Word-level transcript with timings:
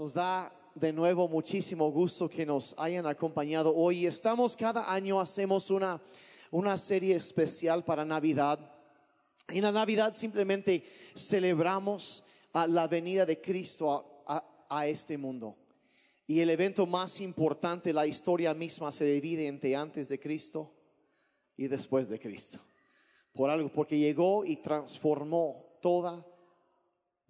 Nos 0.00 0.14
da 0.14 0.50
de 0.74 0.94
nuevo 0.94 1.28
muchísimo 1.28 1.90
gusto 1.92 2.26
que 2.26 2.46
nos 2.46 2.74
hayan 2.78 3.04
acompañado 3.04 3.76
hoy. 3.76 4.06
Estamos 4.06 4.56
cada 4.56 4.90
año, 4.90 5.20
hacemos 5.20 5.68
una, 5.68 6.00
una 6.50 6.78
serie 6.78 7.16
especial 7.16 7.84
para 7.84 8.02
Navidad. 8.02 8.58
En 9.48 9.60
la 9.60 9.70
Navidad 9.70 10.14
simplemente 10.14 10.84
celebramos 11.14 12.24
a 12.54 12.66
la 12.66 12.88
venida 12.88 13.26
de 13.26 13.42
Cristo 13.42 14.22
a, 14.26 14.42
a 14.70 14.86
este 14.86 15.18
mundo. 15.18 15.58
Y 16.26 16.40
el 16.40 16.48
evento 16.48 16.86
más 16.86 17.20
importante, 17.20 17.92
la 17.92 18.06
historia 18.06 18.54
misma 18.54 18.90
se 18.92 19.04
divide 19.04 19.48
entre 19.48 19.76
antes 19.76 20.08
de 20.08 20.18
Cristo 20.18 20.72
y 21.58 21.68
después 21.68 22.08
de 22.08 22.18
Cristo. 22.18 22.58
Por 23.34 23.50
algo, 23.50 23.70
porque 23.70 23.98
llegó 23.98 24.46
y 24.46 24.56
transformó 24.56 25.76
toda 25.82 26.24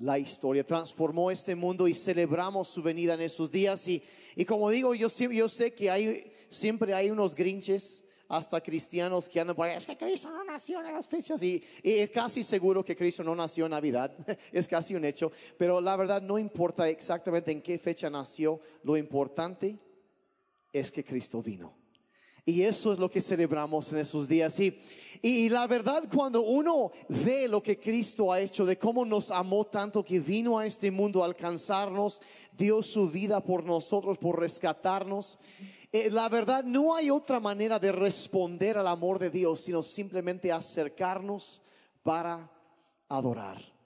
la 0.00 0.18
historia, 0.18 0.66
transformó 0.66 1.30
este 1.30 1.54
mundo 1.54 1.86
y 1.86 1.94
celebramos 1.94 2.68
su 2.68 2.82
venida 2.82 3.14
en 3.14 3.20
esos 3.20 3.50
días. 3.50 3.86
Y, 3.86 4.02
y 4.34 4.44
como 4.44 4.70
digo, 4.70 4.94
yo, 4.94 5.08
yo 5.08 5.48
sé 5.48 5.72
que 5.72 5.90
hay, 5.90 6.32
siempre 6.48 6.94
hay 6.94 7.10
unos 7.10 7.34
grinches, 7.34 8.02
hasta 8.28 8.60
cristianos 8.60 9.28
que 9.28 9.40
andan 9.40 9.56
por 9.56 9.66
ahí, 9.66 9.76
es 9.76 9.88
que 9.88 9.96
Cristo 9.96 10.30
no 10.30 10.44
nació 10.44 10.78
en 10.80 10.92
las 10.92 11.08
fechas. 11.08 11.42
Y, 11.42 11.62
y, 11.82 11.94
es 11.94 12.12
casi 12.12 12.44
seguro 12.44 12.84
que 12.84 12.94
Cristo 12.94 13.24
no 13.24 13.34
nació 13.34 13.66
en 13.66 13.72
Navidad, 13.72 14.14
es 14.52 14.68
casi 14.68 14.94
un 14.94 15.04
hecho. 15.04 15.32
Pero 15.58 15.80
la 15.80 15.96
verdad 15.96 16.22
no 16.22 16.38
importa 16.38 16.88
exactamente 16.88 17.50
en 17.50 17.60
qué 17.60 17.76
fecha 17.76 18.08
nació, 18.08 18.60
lo 18.84 18.96
importante 18.96 19.80
es 20.72 20.92
que 20.92 21.02
Cristo 21.02 21.42
vino. 21.42 21.79
Y 22.50 22.62
eso 22.62 22.92
es 22.92 22.98
lo 22.98 23.10
que 23.10 23.20
celebramos 23.20 23.92
en 23.92 23.98
esos 23.98 24.28
días. 24.28 24.58
Y, 24.60 24.78
y 25.22 25.48
la 25.48 25.66
verdad, 25.66 26.04
cuando 26.12 26.42
uno 26.42 26.92
ve 27.08 27.48
lo 27.48 27.62
que 27.62 27.78
Cristo 27.78 28.32
ha 28.32 28.40
hecho, 28.40 28.64
de 28.64 28.78
cómo 28.78 29.04
nos 29.04 29.30
amó 29.30 29.66
tanto, 29.66 30.04
que 30.04 30.20
vino 30.20 30.58
a 30.58 30.66
este 30.66 30.90
mundo 30.90 31.22
a 31.22 31.26
alcanzarnos, 31.26 32.20
dio 32.56 32.82
su 32.82 33.08
vida 33.08 33.42
por 33.42 33.64
nosotros, 33.64 34.18
por 34.18 34.38
rescatarnos. 34.38 35.38
Eh, 35.92 36.10
la 36.10 36.28
verdad, 36.28 36.64
no 36.64 36.94
hay 36.94 37.10
otra 37.10 37.40
manera 37.40 37.78
de 37.78 37.92
responder 37.92 38.78
al 38.78 38.86
amor 38.86 39.18
de 39.18 39.30
Dios, 39.30 39.60
sino 39.60 39.82
simplemente 39.82 40.52
acercarnos 40.52 41.62
para 42.02 42.50
adorar. 43.08 43.79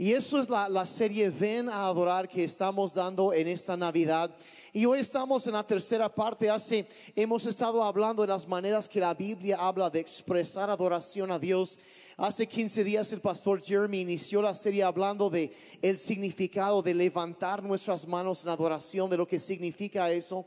Y 0.00 0.12
eso 0.12 0.38
es 0.38 0.48
la, 0.48 0.68
la, 0.68 0.86
serie 0.86 1.28
Ven 1.28 1.68
a 1.68 1.86
Adorar 1.86 2.28
que 2.28 2.44
estamos 2.44 2.94
dando 2.94 3.32
en 3.32 3.48
esta 3.48 3.76
Navidad. 3.76 4.30
Y 4.72 4.86
hoy 4.86 5.00
estamos 5.00 5.44
en 5.48 5.54
la 5.54 5.66
tercera 5.66 6.08
parte. 6.08 6.48
Hace, 6.48 6.86
hemos 7.16 7.44
estado 7.46 7.82
hablando 7.82 8.22
de 8.22 8.28
las 8.28 8.46
maneras 8.46 8.88
que 8.88 9.00
la 9.00 9.12
Biblia 9.12 9.56
habla 9.58 9.90
de 9.90 9.98
expresar 9.98 10.70
adoración 10.70 11.32
a 11.32 11.38
Dios. 11.40 11.80
Hace 12.16 12.46
15 12.46 12.84
días 12.84 13.12
el 13.12 13.20
pastor 13.20 13.60
Jeremy 13.60 14.02
inició 14.02 14.40
la 14.40 14.54
serie 14.54 14.84
hablando 14.84 15.28
de 15.28 15.52
el 15.82 15.98
significado 15.98 16.80
de 16.80 16.94
levantar 16.94 17.64
nuestras 17.64 18.06
manos 18.06 18.44
en 18.44 18.50
adoración, 18.50 19.10
de 19.10 19.16
lo 19.16 19.26
que 19.26 19.40
significa 19.40 20.12
eso. 20.12 20.46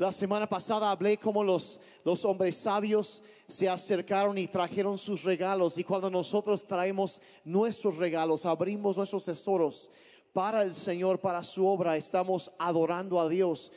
La 0.00 0.12
semana 0.12 0.48
pasada 0.48 0.90
hablé 0.90 1.18
como 1.18 1.44
los, 1.44 1.78
los 2.06 2.24
hombres 2.24 2.56
sabios 2.56 3.22
se 3.46 3.68
acercaron 3.68 4.38
y 4.38 4.46
trajeron 4.46 4.96
sus 4.96 5.24
regalos 5.24 5.76
y 5.76 5.84
cuando 5.84 6.10
nosotros 6.10 6.66
traemos 6.66 7.20
nuestros 7.44 7.98
regalos, 7.98 8.46
abrimos 8.46 8.96
nuestros 8.96 9.26
tesoros 9.26 9.90
para 10.32 10.62
el 10.62 10.72
Señor, 10.72 11.20
para 11.20 11.42
su 11.42 11.66
obra, 11.66 11.98
estamos 11.98 12.50
adorando 12.58 13.20
a 13.20 13.28
Dios. 13.28 13.70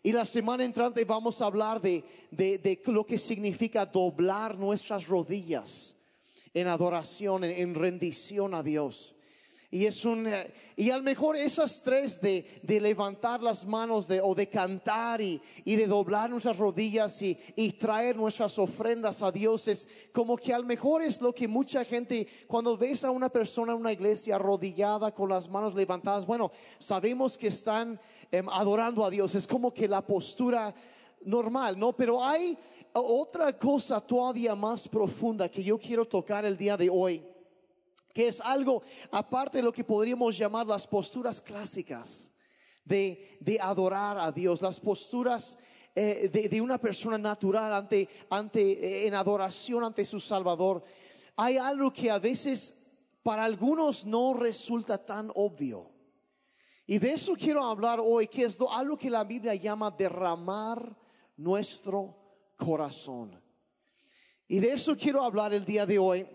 Y 0.00 0.12
la 0.12 0.24
semana 0.24 0.62
entrante 0.62 1.04
vamos 1.04 1.42
a 1.42 1.46
hablar 1.46 1.80
de, 1.80 2.04
de, 2.30 2.56
de 2.58 2.80
lo 2.86 3.04
que 3.04 3.18
significa 3.18 3.84
doblar 3.84 4.56
nuestras 4.56 5.08
rodillas 5.08 5.96
en 6.52 6.68
adoración, 6.68 7.42
en, 7.42 7.50
en 7.50 7.74
rendición 7.74 8.54
a 8.54 8.62
Dios. 8.62 9.13
Y 9.74 9.86
es 9.86 10.04
un, 10.04 10.32
y 10.76 10.90
a 10.90 10.96
lo 10.96 11.02
mejor 11.02 11.36
esas 11.36 11.82
tres 11.82 12.20
de, 12.20 12.60
de 12.62 12.80
levantar 12.80 13.42
las 13.42 13.66
manos 13.66 14.06
de, 14.06 14.20
o 14.20 14.32
de 14.32 14.48
cantar 14.48 15.20
y, 15.20 15.42
y 15.64 15.74
de 15.74 15.88
doblar 15.88 16.30
nuestras 16.30 16.56
rodillas 16.58 17.20
y, 17.22 17.36
y, 17.56 17.72
traer 17.72 18.14
nuestras 18.14 18.56
ofrendas 18.60 19.20
a 19.20 19.32
Dios 19.32 19.66
es 19.66 19.88
como 20.12 20.36
que 20.36 20.54
a 20.54 20.60
lo 20.60 20.64
mejor 20.64 21.02
es 21.02 21.20
lo 21.20 21.34
que 21.34 21.48
mucha 21.48 21.84
gente, 21.84 22.24
cuando 22.46 22.78
ves 22.78 23.02
a 23.02 23.10
una 23.10 23.28
persona 23.28 23.72
en 23.72 23.80
una 23.80 23.90
iglesia 23.90 24.36
arrodillada 24.36 25.12
con 25.12 25.28
las 25.28 25.50
manos 25.50 25.74
levantadas, 25.74 26.24
bueno, 26.24 26.52
sabemos 26.78 27.36
que 27.36 27.48
están 27.48 27.98
eh, 28.30 28.44
adorando 28.52 29.04
a 29.04 29.10
Dios. 29.10 29.34
Es 29.34 29.48
como 29.48 29.74
que 29.74 29.88
la 29.88 30.06
postura 30.06 30.72
normal, 31.24 31.76
¿no? 31.76 31.92
Pero 31.96 32.24
hay 32.24 32.56
otra 32.92 33.58
cosa 33.58 34.00
todavía 34.00 34.54
más 34.54 34.86
profunda 34.86 35.48
que 35.48 35.64
yo 35.64 35.76
quiero 35.78 36.04
tocar 36.04 36.44
el 36.44 36.56
día 36.56 36.76
de 36.76 36.88
hoy 36.88 37.33
que 38.14 38.28
es 38.28 38.40
algo 38.40 38.82
aparte 39.10 39.58
de 39.58 39.64
lo 39.64 39.72
que 39.72 39.84
podríamos 39.84 40.38
llamar 40.38 40.66
las 40.66 40.86
posturas 40.86 41.40
clásicas 41.40 42.32
de, 42.84 43.36
de 43.40 43.58
adorar 43.60 44.16
a 44.16 44.30
Dios, 44.30 44.62
las 44.62 44.78
posturas 44.78 45.58
eh, 45.94 46.30
de, 46.32 46.48
de, 46.48 46.60
una 46.60 46.78
persona 46.78 47.18
natural 47.18 47.72
ante, 47.72 48.08
ante, 48.30 48.60
eh, 48.60 49.06
en 49.06 49.14
adoración 49.14 49.82
ante 49.82 50.04
su 50.04 50.20
Salvador. 50.20 50.84
Hay 51.36 51.56
algo 51.56 51.92
que 51.92 52.10
a 52.10 52.20
veces 52.20 52.74
para 53.22 53.44
algunos 53.44 54.06
no 54.06 54.34
resulta 54.34 55.04
tan 55.04 55.32
obvio. 55.34 55.90
Y 56.86 56.98
de 56.98 57.14
eso 57.14 57.34
quiero 57.34 57.64
hablar 57.64 57.98
hoy, 58.00 58.28
que 58.28 58.44
es 58.44 58.58
algo 58.70 58.96
que 58.96 59.10
la 59.10 59.24
Biblia 59.24 59.54
llama 59.54 59.90
derramar 59.90 60.96
nuestro 61.36 62.14
corazón. 62.56 63.42
Y 64.46 64.60
de 64.60 64.74
eso 64.74 64.94
quiero 64.96 65.24
hablar 65.24 65.52
el 65.54 65.64
día 65.64 65.86
de 65.86 65.98
hoy. 65.98 66.28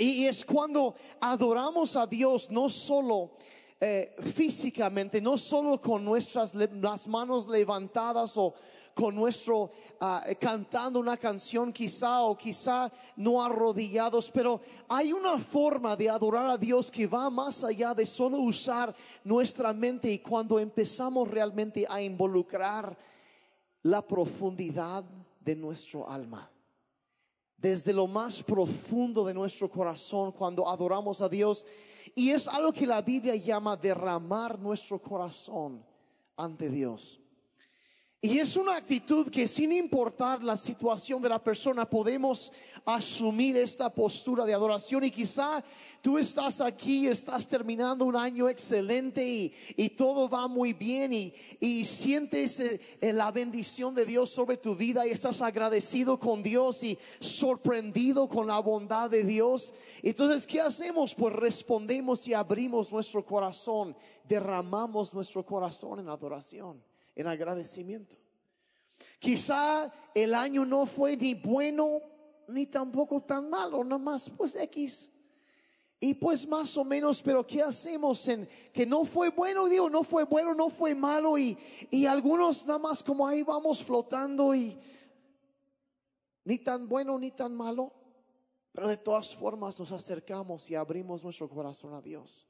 Y, 0.00 0.26
es 0.26 0.46
cuando 0.46 0.94
adoramos 1.20 1.94
a 1.94 2.06
Dios 2.06 2.50
no 2.50 2.70
solo 2.70 3.32
eh, 3.78 4.16
físicamente, 4.34 5.20
no 5.20 5.36
solo 5.36 5.78
con 5.78 6.02
nuestras 6.02 6.54
las 6.54 7.06
manos 7.06 7.46
levantadas 7.46 8.34
o 8.38 8.54
con 8.94 9.14
nuestro 9.14 9.70
uh, 10.00 10.34
cantando 10.40 10.98
una 10.98 11.18
canción 11.18 11.70
quizá 11.70 12.22
o 12.22 12.34
quizá 12.34 12.90
no 13.14 13.44
arrodillados, 13.44 14.30
pero 14.30 14.62
hay 14.88 15.12
una 15.12 15.38
forma 15.38 15.94
de 15.96 16.08
adorar 16.08 16.48
a 16.48 16.56
Dios 16.56 16.90
que 16.90 17.06
va 17.06 17.28
más 17.28 17.62
allá 17.62 17.94
de 17.94 18.06
solo 18.06 18.38
usar 18.38 18.94
nuestra 19.22 19.70
mente 19.74 20.10
y 20.10 20.18
cuando 20.20 20.58
empezamos 20.58 21.28
realmente 21.28 21.86
a 21.86 22.00
involucrar 22.00 22.96
la 23.82 24.00
profundidad 24.00 25.04
de 25.40 25.56
nuestro 25.56 26.08
alma 26.08 26.50
desde 27.60 27.92
lo 27.92 28.06
más 28.06 28.42
profundo 28.42 29.24
de 29.24 29.34
nuestro 29.34 29.68
corazón 29.68 30.32
cuando 30.32 30.68
adoramos 30.68 31.20
a 31.20 31.28
Dios. 31.28 31.66
Y 32.14 32.30
es 32.30 32.48
algo 32.48 32.72
que 32.72 32.86
la 32.86 33.02
Biblia 33.02 33.36
llama 33.36 33.76
derramar 33.76 34.58
nuestro 34.58 35.00
corazón 35.00 35.84
ante 36.36 36.68
Dios. 36.70 37.19
Y 38.22 38.38
es 38.38 38.54
una 38.58 38.76
actitud 38.76 39.30
que 39.30 39.48
sin 39.48 39.72
importar 39.72 40.42
la 40.42 40.54
situación 40.58 41.22
de 41.22 41.30
la 41.30 41.42
persona 41.42 41.88
podemos 41.88 42.52
asumir 42.84 43.56
esta 43.56 43.88
postura 43.88 44.44
de 44.44 44.52
adoración 44.52 45.04
y 45.04 45.10
quizá 45.10 45.64
tú 46.02 46.18
estás 46.18 46.60
aquí, 46.60 47.06
estás 47.06 47.48
terminando 47.48 48.04
un 48.04 48.14
año 48.14 48.46
excelente 48.46 49.26
y, 49.26 49.54
y 49.74 49.88
todo 49.88 50.28
va 50.28 50.48
muy 50.48 50.74
bien 50.74 51.14
y, 51.14 51.32
y 51.60 51.86
sientes 51.86 52.60
eh, 52.60 52.78
la 53.00 53.30
bendición 53.30 53.94
de 53.94 54.04
Dios 54.04 54.28
sobre 54.28 54.58
tu 54.58 54.76
vida 54.76 55.06
y 55.06 55.12
estás 55.12 55.40
agradecido 55.40 56.18
con 56.18 56.42
Dios 56.42 56.84
y 56.84 56.98
sorprendido 57.20 58.28
con 58.28 58.48
la 58.48 58.58
bondad 58.58 59.08
de 59.08 59.24
Dios. 59.24 59.72
Entonces, 60.02 60.46
¿qué 60.46 60.60
hacemos? 60.60 61.14
Pues 61.14 61.32
respondemos 61.32 62.28
y 62.28 62.34
abrimos 62.34 62.92
nuestro 62.92 63.24
corazón, 63.24 63.96
derramamos 64.28 65.14
nuestro 65.14 65.42
corazón 65.42 66.00
en 66.00 66.10
adoración 66.10 66.89
en 67.20 67.28
agradecimiento. 67.28 68.16
Quizá 69.18 69.92
el 70.14 70.34
año 70.34 70.64
no 70.64 70.86
fue 70.86 71.16
ni 71.16 71.34
bueno 71.34 72.00
ni 72.48 72.66
tampoco 72.66 73.22
tan 73.22 73.48
malo, 73.48 73.84
más 73.84 74.30
pues 74.30 74.54
X. 74.54 75.10
Y 76.02 76.14
pues 76.14 76.48
más 76.48 76.74
o 76.78 76.84
menos, 76.84 77.20
pero 77.20 77.46
¿qué 77.46 77.62
hacemos 77.62 78.26
en 78.26 78.48
que 78.72 78.86
no 78.86 79.04
fue 79.04 79.28
bueno? 79.28 79.66
Digo, 79.66 79.90
no 79.90 80.02
fue 80.02 80.24
bueno, 80.24 80.54
no 80.54 80.70
fue 80.70 80.94
malo 80.94 81.36
y, 81.36 81.58
y 81.90 82.06
algunos 82.06 82.64
nada 82.66 82.78
más 82.78 83.02
como 83.02 83.28
ahí 83.28 83.42
vamos 83.42 83.84
flotando 83.84 84.54
y 84.54 84.78
ni 86.44 86.58
tan 86.58 86.88
bueno 86.88 87.18
ni 87.18 87.30
tan 87.32 87.54
malo, 87.54 87.92
pero 88.72 88.88
de 88.88 88.96
todas 88.96 89.36
formas 89.36 89.78
nos 89.78 89.92
acercamos 89.92 90.70
y 90.70 90.74
abrimos 90.74 91.22
nuestro 91.22 91.50
corazón 91.50 91.92
a 91.92 92.00
Dios. 92.00 92.48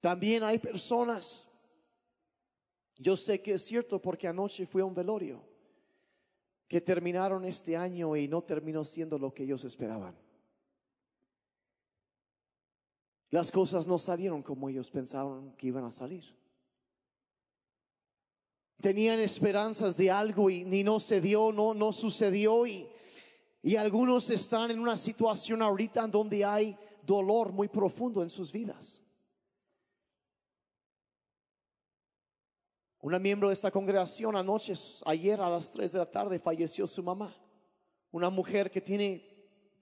También 0.00 0.42
hay 0.42 0.58
personas 0.58 1.48
yo 3.02 3.16
sé 3.16 3.42
que 3.42 3.54
es 3.54 3.62
cierto 3.62 4.00
porque 4.00 4.28
anoche 4.28 4.64
fue 4.64 4.82
un 4.82 4.94
velorio 4.94 5.42
que 6.68 6.80
terminaron 6.80 7.44
este 7.44 7.76
año 7.76 8.16
y 8.16 8.28
no 8.28 8.42
terminó 8.42 8.84
siendo 8.84 9.18
lo 9.18 9.34
que 9.34 9.42
ellos 9.42 9.64
esperaban. 9.64 10.16
Las 13.30 13.50
cosas 13.50 13.88
no 13.88 13.98
salieron 13.98 14.40
como 14.42 14.68
ellos 14.68 14.88
pensaban 14.88 15.52
que 15.56 15.66
iban 15.66 15.84
a 15.84 15.90
salir. 15.90 16.24
Tenían 18.80 19.18
esperanzas 19.18 19.96
de 19.96 20.10
algo 20.10 20.48
y 20.48 20.64
ni 20.64 20.84
no 20.84 21.00
se 21.00 21.20
dio, 21.20 21.50
no, 21.50 21.74
no 21.74 21.92
sucedió 21.92 22.66
y, 22.66 22.88
y 23.62 23.74
algunos 23.74 24.30
están 24.30 24.70
en 24.70 24.78
una 24.78 24.96
situación 24.96 25.60
ahorita 25.60 26.06
donde 26.06 26.44
hay 26.44 26.76
dolor 27.04 27.52
muy 27.52 27.66
profundo 27.66 28.22
en 28.22 28.30
sus 28.30 28.52
vidas. 28.52 29.01
Una 33.02 33.18
miembro 33.18 33.48
de 33.48 33.54
esta 33.54 33.72
congregación 33.72 34.36
anoche, 34.36 34.74
ayer 35.06 35.40
a 35.40 35.50
las 35.50 35.72
3 35.72 35.90
de 35.90 35.98
la 35.98 36.08
tarde, 36.08 36.38
falleció 36.38 36.86
su 36.86 37.02
mamá. 37.02 37.34
Una 38.12 38.30
mujer 38.30 38.70
que 38.70 38.80
tiene, 38.80 39.28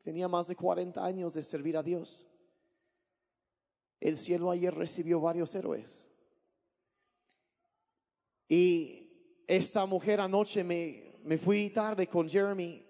tenía 0.02 0.26
más 0.26 0.48
de 0.48 0.56
40 0.56 1.04
años 1.04 1.34
de 1.34 1.42
servir 1.42 1.76
a 1.76 1.82
Dios. 1.82 2.26
El 4.00 4.16
cielo 4.16 4.50
ayer 4.50 4.74
recibió 4.74 5.20
varios 5.20 5.54
héroes. 5.54 6.08
Y 8.48 9.44
esta 9.46 9.84
mujer 9.84 10.18
anoche 10.18 10.64
me, 10.64 11.20
me 11.22 11.36
fui 11.36 11.68
tarde 11.68 12.06
con 12.06 12.26
Jeremy, 12.26 12.82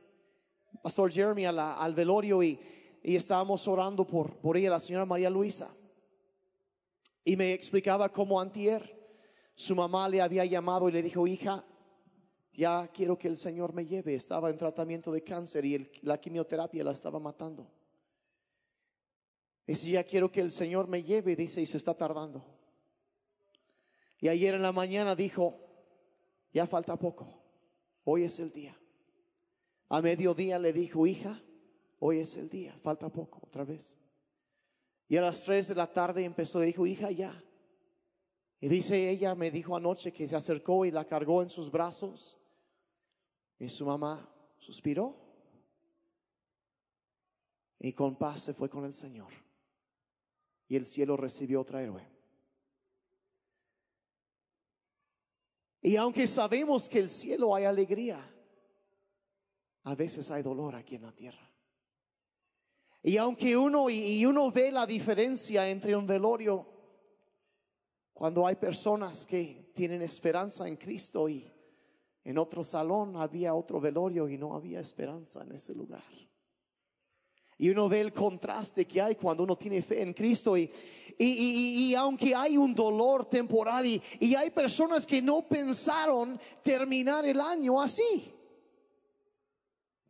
Pastor 0.80 1.10
Jeremy, 1.10 1.46
al 1.46 1.92
velorio 1.92 2.40
y, 2.40 2.56
y 3.02 3.16
estábamos 3.16 3.66
orando 3.66 4.06
por, 4.06 4.36
por 4.36 4.56
ella, 4.56 4.70
la 4.70 4.78
señora 4.78 5.04
María 5.04 5.28
Luisa. 5.28 5.74
Y 7.24 7.34
me 7.34 7.52
explicaba 7.52 8.08
cómo 8.12 8.40
antier 8.40 8.99
su 9.60 9.76
mamá 9.76 10.08
le 10.08 10.22
había 10.22 10.46
llamado 10.46 10.88
y 10.88 10.92
le 10.92 11.02
dijo, 11.02 11.26
hija, 11.26 11.62
ya 12.54 12.88
quiero 12.88 13.18
que 13.18 13.28
el 13.28 13.36
Señor 13.36 13.74
me 13.74 13.84
lleve. 13.84 14.14
Estaba 14.14 14.48
en 14.48 14.56
tratamiento 14.56 15.12
de 15.12 15.22
cáncer 15.22 15.66
y 15.66 15.90
la 16.00 16.18
quimioterapia 16.18 16.82
la 16.82 16.92
estaba 16.92 17.20
matando. 17.20 17.70
Dice, 19.66 19.90
ya 19.90 20.02
quiero 20.02 20.32
que 20.32 20.40
el 20.40 20.50
Señor 20.50 20.88
me 20.88 21.02
lleve, 21.02 21.36
dice, 21.36 21.60
y 21.60 21.66
se 21.66 21.76
está 21.76 21.92
tardando. 21.92 22.42
Y 24.18 24.28
ayer 24.28 24.54
en 24.54 24.62
la 24.62 24.72
mañana 24.72 25.14
dijo, 25.14 25.60
ya 26.54 26.66
falta 26.66 26.96
poco, 26.96 27.28
hoy 28.04 28.24
es 28.24 28.40
el 28.40 28.50
día. 28.52 28.74
A 29.90 30.00
mediodía 30.00 30.58
le 30.58 30.72
dijo, 30.72 31.06
hija, 31.06 31.38
hoy 31.98 32.20
es 32.20 32.34
el 32.38 32.48
día, 32.48 32.74
falta 32.78 33.10
poco, 33.10 33.40
otra 33.42 33.64
vez. 33.64 33.98
Y 35.06 35.18
a 35.18 35.20
las 35.20 35.44
tres 35.44 35.68
de 35.68 35.74
la 35.74 35.92
tarde 35.92 36.24
empezó, 36.24 36.60
dijo, 36.60 36.86
hija, 36.86 37.10
ya. 37.10 37.44
Y 38.60 38.68
dice, 38.68 39.08
ella 39.08 39.34
me 39.34 39.50
dijo 39.50 39.74
anoche 39.74 40.12
que 40.12 40.28
se 40.28 40.36
acercó 40.36 40.84
y 40.84 40.90
la 40.90 41.06
cargó 41.06 41.42
en 41.42 41.48
sus 41.48 41.70
brazos. 41.70 42.38
Y 43.58 43.68
su 43.70 43.86
mamá 43.86 44.28
suspiró. 44.58 45.16
Y 47.78 47.94
con 47.94 48.16
paz 48.16 48.42
se 48.42 48.54
fue 48.54 48.68
con 48.68 48.84
el 48.84 48.92
Señor. 48.92 49.32
Y 50.68 50.76
el 50.76 50.84
cielo 50.84 51.16
recibió 51.16 51.62
otra 51.62 51.82
héroe. 51.82 52.06
Y 55.80 55.96
aunque 55.96 56.26
sabemos 56.26 56.86
que 56.86 56.98
el 56.98 57.08
cielo 57.08 57.54
hay 57.54 57.64
alegría, 57.64 58.20
a 59.84 59.94
veces 59.94 60.30
hay 60.30 60.42
dolor 60.42 60.76
aquí 60.76 60.96
en 60.96 61.02
la 61.02 61.12
tierra. 61.12 61.50
Y 63.02 63.16
aunque 63.16 63.56
uno 63.56 63.88
y 63.88 64.26
uno 64.26 64.52
ve 64.52 64.70
la 64.70 64.86
diferencia 64.86 65.66
entre 65.70 65.96
un 65.96 66.06
velorio 66.06 66.79
cuando 68.20 68.46
hay 68.46 68.56
personas 68.56 69.24
que 69.24 69.70
tienen 69.72 70.02
esperanza 70.02 70.68
en 70.68 70.76
Cristo 70.76 71.26
y 71.26 71.50
en 72.22 72.36
otro 72.36 72.62
salón 72.62 73.16
había 73.16 73.54
otro 73.54 73.80
velorio 73.80 74.28
y 74.28 74.36
no 74.36 74.54
había 74.54 74.78
esperanza 74.78 75.42
en 75.42 75.52
ese 75.52 75.74
lugar. 75.74 76.04
Y 77.56 77.70
uno 77.70 77.88
ve 77.88 78.02
el 78.02 78.12
contraste 78.12 78.86
que 78.86 79.00
hay 79.00 79.14
cuando 79.14 79.44
uno 79.44 79.56
tiene 79.56 79.80
fe 79.80 80.02
en 80.02 80.12
Cristo 80.12 80.54
y, 80.54 80.70
y, 81.16 81.94
aunque 81.94 82.34
hay 82.34 82.58
un 82.58 82.74
dolor 82.74 83.24
temporal 83.24 83.86
y, 83.86 84.02
y 84.20 84.34
hay 84.34 84.50
personas 84.50 85.06
que 85.06 85.22
no 85.22 85.48
pensaron 85.48 86.38
terminar 86.62 87.24
el 87.24 87.40
año 87.40 87.80
así. 87.80 88.30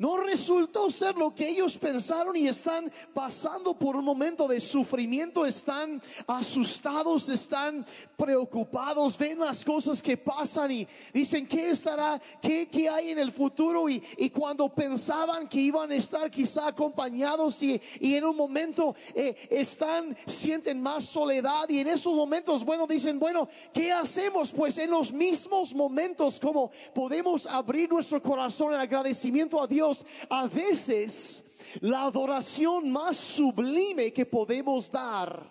No 0.00 0.16
resultó 0.16 0.90
ser 0.90 1.14
lo 1.14 1.34
que 1.34 1.46
ellos 1.46 1.76
pensaron 1.76 2.34
y 2.34 2.48
están 2.48 2.90
pasando 3.12 3.78
por 3.78 3.96
un 3.96 4.04
momento 4.06 4.48
de 4.48 4.58
sufrimiento, 4.58 5.44
están 5.44 6.00
asustados, 6.26 7.28
están 7.28 7.84
preocupados, 8.16 9.18
ven 9.18 9.40
las 9.40 9.62
cosas 9.62 10.00
que 10.00 10.16
pasan 10.16 10.70
y 10.70 10.88
dicen, 11.12 11.46
¿qué 11.46 11.72
estará, 11.72 12.18
qué, 12.40 12.66
qué 12.66 12.88
hay 12.88 13.10
en 13.10 13.18
el 13.18 13.30
futuro? 13.30 13.90
Y, 13.90 14.02
y, 14.16 14.30
cuando 14.30 14.70
pensaban 14.70 15.46
que 15.46 15.60
iban 15.60 15.92
a 15.92 15.96
estar 15.96 16.30
quizá 16.30 16.68
acompañados 16.68 17.62
y, 17.62 17.78
y 18.00 18.14
en 18.14 18.24
un 18.24 18.36
momento 18.36 18.94
eh, 19.14 19.36
están, 19.50 20.16
sienten 20.24 20.80
más 20.80 21.04
soledad 21.04 21.68
y 21.68 21.80
en 21.80 21.88
esos 21.88 22.16
momentos, 22.16 22.64
bueno, 22.64 22.86
dicen, 22.86 23.18
bueno, 23.18 23.50
¿qué 23.70 23.92
hacemos? 23.92 24.50
Pues 24.50 24.78
en 24.78 24.92
los 24.92 25.12
mismos 25.12 25.74
momentos 25.74 26.40
como 26.40 26.70
podemos 26.94 27.44
abrir 27.44 27.90
nuestro 27.90 28.22
corazón 28.22 28.72
en 28.72 28.80
agradecimiento 28.80 29.62
a 29.62 29.66
Dios 29.66 29.89
a 30.28 30.46
veces 30.46 31.44
la 31.80 32.02
adoración 32.02 32.90
más 32.90 33.16
sublime 33.16 34.12
que 34.12 34.26
podemos 34.26 34.90
dar 34.90 35.50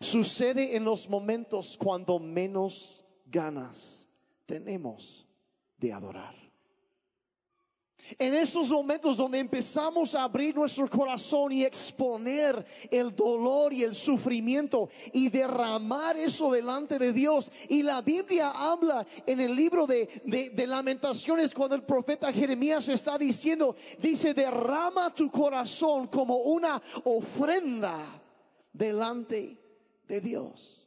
sucede 0.00 0.74
en 0.74 0.84
los 0.84 1.08
momentos 1.08 1.76
cuando 1.76 2.18
menos 2.18 3.04
ganas 3.26 4.08
tenemos 4.46 5.26
de 5.76 5.92
adorar. 5.92 6.49
En 8.18 8.34
esos 8.34 8.68
momentos 8.68 9.16
donde 9.16 9.38
empezamos 9.38 10.14
a 10.14 10.24
abrir 10.24 10.54
nuestro 10.54 10.88
corazón 10.88 11.52
y 11.52 11.64
exponer 11.64 12.64
el 12.90 13.14
dolor 13.14 13.72
y 13.72 13.82
el 13.82 13.94
sufrimiento 13.94 14.88
y 15.12 15.28
derramar 15.28 16.16
eso 16.16 16.50
delante 16.52 16.98
de 16.98 17.12
Dios. 17.12 17.50
Y 17.68 17.82
la 17.82 18.02
Biblia 18.02 18.50
habla 18.50 19.06
en 19.26 19.40
el 19.40 19.54
libro 19.54 19.86
de, 19.86 20.22
de, 20.24 20.66
lamentaciones 20.66 21.54
cuando 21.54 21.74
el 21.74 21.82
profeta 21.82 22.32
Jeremías 22.32 22.88
está 22.88 23.18
diciendo, 23.18 23.76
dice, 23.98 24.34
derrama 24.34 25.14
tu 25.14 25.30
corazón 25.30 26.06
como 26.08 26.36
una 26.36 26.80
ofrenda 27.04 28.22
delante 28.72 29.58
de 30.06 30.20
Dios. 30.20 30.79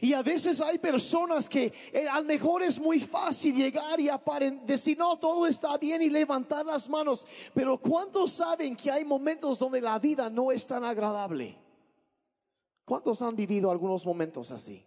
Y 0.00 0.12
a 0.12 0.22
veces 0.22 0.60
hay 0.60 0.78
personas 0.78 1.48
que 1.48 1.72
eh, 1.92 2.08
a 2.08 2.20
lo 2.20 2.26
mejor 2.26 2.62
es 2.62 2.78
muy 2.78 3.00
fácil 3.00 3.54
llegar 3.54 4.00
y 4.00 4.08
decir, 4.64 4.98
no, 4.98 5.18
todo 5.18 5.46
está 5.46 5.76
bien 5.78 6.02
y 6.02 6.10
levantar 6.10 6.64
las 6.64 6.88
manos. 6.88 7.26
Pero 7.52 7.78
¿cuántos 7.78 8.32
saben 8.32 8.76
que 8.76 8.90
hay 8.90 9.04
momentos 9.04 9.58
donde 9.58 9.80
la 9.80 9.98
vida 9.98 10.30
no 10.30 10.50
es 10.50 10.66
tan 10.66 10.84
agradable? 10.84 11.56
¿Cuántos 12.84 13.22
han 13.22 13.36
vivido 13.36 13.70
algunos 13.70 14.04
momentos 14.04 14.50
así? 14.50 14.84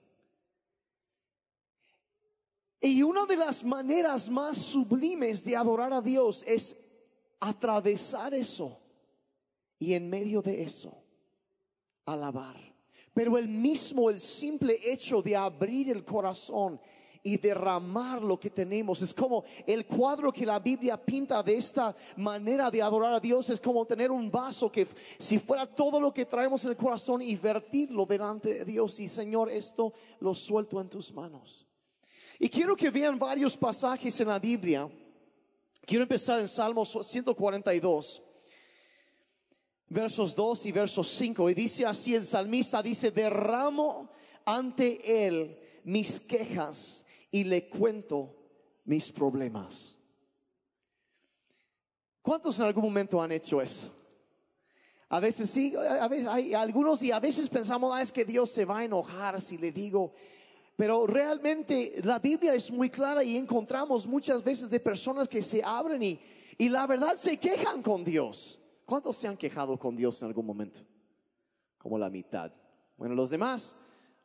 Y 2.79 3.01
una 3.01 3.25
de 3.25 3.37
las 3.37 3.63
maneras 3.63 4.29
más 4.29 4.57
sublimes 4.57 5.43
de 5.43 5.55
adorar 5.55 5.93
a 5.93 6.01
Dios 6.01 6.43
es 6.45 6.75
atravesar 7.39 8.33
eso 8.33 8.79
y 9.79 9.93
en 9.93 10.09
medio 10.09 10.41
de 10.41 10.63
eso 10.63 10.95
alabar. 12.05 12.66
Pero 13.17 13.35
el 13.35 13.47
mismo, 13.47 14.11
el 14.11 14.19
simple 14.19 14.79
hecho 14.83 15.23
de 15.23 15.35
abrir 15.35 15.89
el 15.89 16.05
corazón 16.05 16.79
y 17.23 17.37
derramar 17.37 18.21
lo 18.21 18.39
que 18.39 18.51
tenemos. 18.51 19.01
Es 19.01 19.11
como 19.11 19.43
el 19.65 19.87
cuadro 19.87 20.31
que 20.31 20.45
la 20.45 20.59
Biblia 20.59 21.03
pinta 21.03 21.41
de 21.41 21.57
esta 21.57 21.95
manera 22.17 22.69
de 22.69 22.79
adorar 22.79 23.15
a 23.15 23.19
Dios. 23.19 23.49
Es 23.49 23.59
como 23.59 23.87
tener 23.87 24.11
un 24.11 24.29
vaso 24.29 24.71
que 24.71 24.87
si 25.17 25.39
fuera 25.39 25.65
todo 25.65 25.99
lo 25.99 26.13
que 26.13 26.27
traemos 26.27 26.63
en 26.65 26.69
el 26.69 26.77
corazón 26.77 27.23
y 27.23 27.35
vertirlo 27.35 28.05
delante 28.05 28.53
de 28.53 28.65
Dios. 28.65 28.99
Y 28.99 29.07
Señor, 29.07 29.51
esto 29.51 29.93
lo 30.19 30.35
suelto 30.35 30.79
en 30.79 30.87
tus 30.87 31.11
manos. 31.11 31.65
Y 32.37 32.49
quiero 32.49 32.75
que 32.75 32.91
vean 32.91 33.17
varios 33.17 33.57
pasajes 33.57 34.19
en 34.19 34.27
la 34.27 34.37
Biblia. 34.37 34.87
Quiero 35.87 36.03
empezar 36.03 36.39
en 36.39 36.47
Salmos 36.47 36.95
142 37.01 38.26
versos 39.89 40.35
2 40.35 40.65
y 40.65 40.71
versos 40.71 41.07
5. 41.09 41.49
Y 41.49 41.53
dice 41.53 41.85
así 41.85 42.15
el 42.15 42.25
salmista, 42.25 42.81
dice, 42.81 43.11
derramo 43.11 44.09
ante 44.45 45.27
él 45.27 45.57
mis 45.83 46.19
quejas 46.19 47.05
y 47.31 47.43
le 47.43 47.69
cuento 47.69 48.35
mis 48.85 49.11
problemas. 49.11 49.97
¿Cuántos 52.21 52.59
en 52.59 52.65
algún 52.65 52.83
momento 52.83 53.21
han 53.21 53.31
hecho 53.31 53.61
eso? 53.61 53.93
A 55.09 55.21
veces 55.21 55.49
sí, 55.49 55.73
a 55.75 56.07
veces 56.09 56.27
hay 56.27 56.53
algunos 56.53 57.01
y 57.01 57.11
a 57.11 57.19
veces 57.19 57.47
pensamos, 57.47 57.93
ah, 57.93 58.01
es 58.01 58.11
que 58.11 58.25
Dios 58.25 58.51
se 58.51 58.65
va 58.65 58.79
a 58.79 58.83
enojar 58.83 59.41
si 59.41 59.57
le 59.57 59.71
digo, 59.71 60.13
pero 60.75 61.07
realmente 61.07 61.95
la 62.03 62.19
Biblia 62.19 62.53
es 62.53 62.69
muy 62.69 62.89
clara 62.89 63.23
y 63.23 63.37
encontramos 63.37 64.05
muchas 64.05 64.43
veces 64.43 64.69
de 64.69 64.81
personas 64.81 65.29
que 65.29 65.41
se 65.41 65.63
abren 65.63 66.03
y, 66.03 66.19
y 66.57 66.67
la 66.67 66.85
verdad 66.85 67.15
se 67.15 67.37
quejan 67.37 67.81
con 67.81 68.03
Dios. 68.03 68.59
¿Cuántos 68.87 69.17
se 69.17 69.27
han 69.27 69.35
quejado 69.35 69.77
con 69.77 69.97
Dios 69.97 70.21
en 70.21 70.29
algún 70.29 70.45
momento? 70.45 70.79
Como 71.77 71.99
la 71.99 72.09
mitad. 72.09 72.53
Bueno, 72.95 73.15
los 73.15 73.29
demás, 73.29 73.75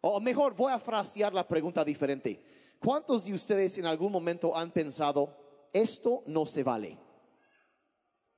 o 0.00 0.20
mejor, 0.20 0.54
voy 0.54 0.72
a 0.72 0.78
frasear 0.78 1.34
la 1.34 1.48
pregunta 1.48 1.84
diferente. 1.84 2.40
¿Cuántos 2.78 3.24
de 3.24 3.34
ustedes 3.34 3.76
en 3.78 3.86
algún 3.86 4.12
momento 4.12 4.56
han 4.56 4.70
pensado, 4.70 5.36
esto 5.72 6.22
no 6.28 6.46
se 6.46 6.62
vale? 6.62 6.96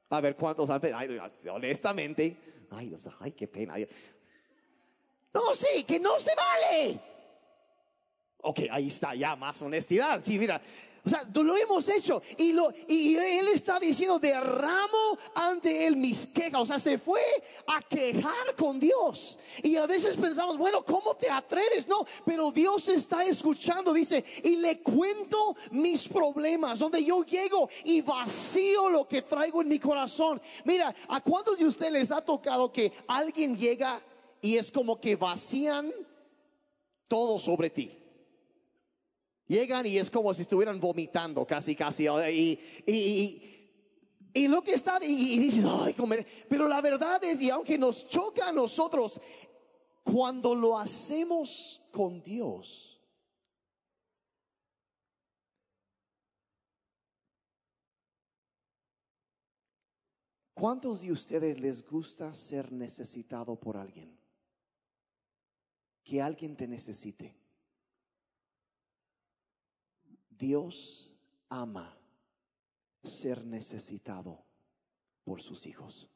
A 0.09 0.23
ver, 0.23 0.35
¿cuántos 0.35 0.71
han 0.71 0.81
pensado? 0.81 1.55
honestamente, 1.57 2.39
ay, 2.71 2.89
Dios, 2.89 3.07
ay, 3.21 3.33
qué 3.33 3.47
pena. 3.47 3.75
No, 5.35 5.53
sí, 5.53 5.85
que 5.85 6.01
no 6.01 6.19
se 6.19 6.31
vale. 6.35 7.01
Ok, 8.39 8.61
ahí 8.71 8.89
está, 8.89 9.15
ya 9.15 9.37
más 9.37 9.61
honestidad. 9.61 10.23
Sí, 10.23 10.39
mira, 10.39 10.59
O 11.05 11.11
sea, 11.11 11.29
lo 11.35 11.57
hemos 11.57 11.87
hecho. 11.89 12.23
Y, 12.39 12.53
lo, 12.53 12.73
y 12.89 13.17
él 13.17 13.49
está 13.49 13.79
diciendo, 13.79 14.19
derramo 14.19 15.19
ante 15.35 15.87
él 15.87 15.97
mis 15.97 16.27
quejas. 16.27 16.63
O 16.63 16.67
sea, 16.67 16.79
se 16.79 16.97
fue 16.97 17.21
a 17.67 17.83
quejar 17.83 18.57
con 18.57 18.81
Dios. 18.81 19.39
Y 19.63 19.77
a 19.77 19.87
veces 19.87 20.17
pensamos, 20.17 20.57
bueno, 20.57 20.83
¿cómo 20.83 21.15
te 21.15 21.29
atreves? 21.31 21.87
No, 21.87 22.07
pero 22.25 22.51
Dios 22.51 22.89
está 22.89 23.25
escuchando, 23.25 23.93
dice, 23.93 24.25
y 24.43 24.57
le 24.57 24.81
cuento 24.81 25.55
mis 25.73 26.09
problemas, 26.09 26.79
donde 26.79 27.05
yo 27.05 27.23
llego 27.23 27.69
y 27.85 28.01
vacío 28.01 28.89
lo 28.89 29.07
que 29.07 29.23
traigo 29.23 29.61
en 29.61 29.69
mi 29.69 29.79
corazón. 29.79 30.41
Mira, 30.65 30.95
¿a 31.09 31.21
cuántos 31.21 31.59
de 31.59 31.67
ustedes 31.67 31.93
les 31.93 32.13
ha 32.13 32.25
tocado 32.25 32.73
que 32.73 32.93
alguien 33.09 33.57
llega 33.57 34.01
y 34.41 34.57
es 34.57 34.73
como 34.73 34.99
que 34.99 35.17
vacían 35.17 35.93
todo 37.09 37.39
sobre 37.39 37.69
ti? 37.69 38.04
Llegan 39.47 39.85
y 39.87 39.99
es 39.99 40.11
como 40.11 40.33
si 40.33 40.43
estuvieran 40.43 40.81
vomitando 40.81 41.47
casi, 41.47 41.77
casi. 41.77 42.07
Y, 42.07 42.59
y, 44.35 44.49
lo 44.49 44.63
que 44.63 44.73
está, 44.73 44.99
y, 45.03 45.39
dices, 45.39 45.65
ay, 45.69 45.93
comer. 45.95 46.27
Pero 46.49 46.67
la 46.67 46.81
verdad 46.81 47.23
es, 47.25 47.41
y 47.41 47.51
aunque 47.51 47.77
nos 47.77 48.09
choca 48.09 48.49
a 48.49 48.53
nosotros, 48.53 49.21
cuando 50.03 50.55
lo 50.55 50.79
hacemos 50.79 51.83
con 51.93 52.23
Dios, 52.23 52.95
¿Cuántos 60.55 61.03
de 61.03 61.11
ustedes 61.11 61.59
les 61.59 61.85
gusta 61.85 62.33
ser 62.33 62.71
necesitado 62.73 63.59
por 63.59 63.77
alguien? 63.77 64.17
Que 66.05 66.23
alguien 66.23 66.57
te 66.57 66.69
necesite. 66.69 67.44
Dios 70.39 71.13
ama 71.49 71.97
ser 73.03 73.45
necesitado 73.45 74.45
por 75.25 75.43
sus 75.43 75.67
hijos. 75.67 76.09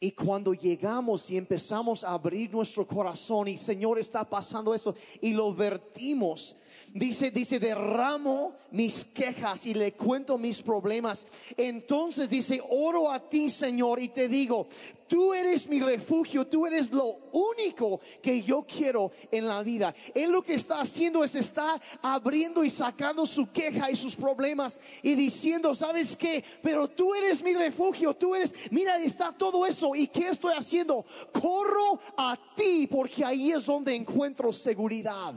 Y 0.00 0.10
cuando 0.12 0.52
llegamos 0.52 1.30
y 1.30 1.36
empezamos 1.36 2.02
a 2.02 2.10
abrir 2.10 2.50
nuestro 2.50 2.84
corazón 2.84 3.46
y 3.46 3.56
Señor 3.56 4.00
está 4.00 4.28
pasando 4.28 4.74
eso 4.74 4.96
y 5.20 5.32
lo 5.32 5.54
vertimos, 5.54 6.56
dice, 6.92 7.30
dice, 7.30 7.58
derramo 7.58 8.56
mis 8.70 9.04
quejas 9.04 9.66
y 9.66 9.74
le 9.74 9.92
cuento 9.92 10.38
mis 10.38 10.62
problemas. 10.62 11.26
Entonces 11.56 12.28
dice, 12.30 12.62
oro 12.70 13.10
a 13.10 13.28
ti 13.28 13.50
Señor 13.50 14.00
y 14.00 14.08
te 14.08 14.28
digo, 14.28 14.68
Tú 15.12 15.34
eres 15.34 15.68
mi 15.68 15.78
refugio, 15.78 16.46
tú 16.46 16.66
eres 16.66 16.90
lo 16.90 17.04
único 17.32 18.00
que 18.22 18.40
yo 18.40 18.64
quiero 18.66 19.12
en 19.30 19.46
la 19.46 19.62
vida. 19.62 19.94
Él 20.14 20.30
lo 20.32 20.40
que 20.40 20.54
está 20.54 20.80
haciendo 20.80 21.22
es 21.22 21.34
está 21.34 21.78
abriendo 22.00 22.64
y 22.64 22.70
sacando 22.70 23.26
su 23.26 23.52
queja 23.52 23.90
y 23.90 23.94
sus 23.94 24.16
problemas 24.16 24.80
y 25.02 25.14
diciendo, 25.14 25.74
¿sabes 25.74 26.16
qué? 26.16 26.42
Pero 26.62 26.88
tú 26.88 27.14
eres 27.14 27.42
mi 27.42 27.52
refugio, 27.52 28.14
tú 28.14 28.34
eres, 28.34 28.54
mira, 28.70 28.96
está 29.02 29.32
todo 29.36 29.66
eso. 29.66 29.94
¿Y 29.94 30.06
qué 30.06 30.28
estoy 30.28 30.54
haciendo? 30.56 31.04
Corro 31.30 32.00
a 32.16 32.34
ti 32.56 32.88
porque 32.90 33.22
ahí 33.22 33.52
es 33.52 33.66
donde 33.66 33.94
encuentro 33.94 34.50
seguridad. 34.50 35.34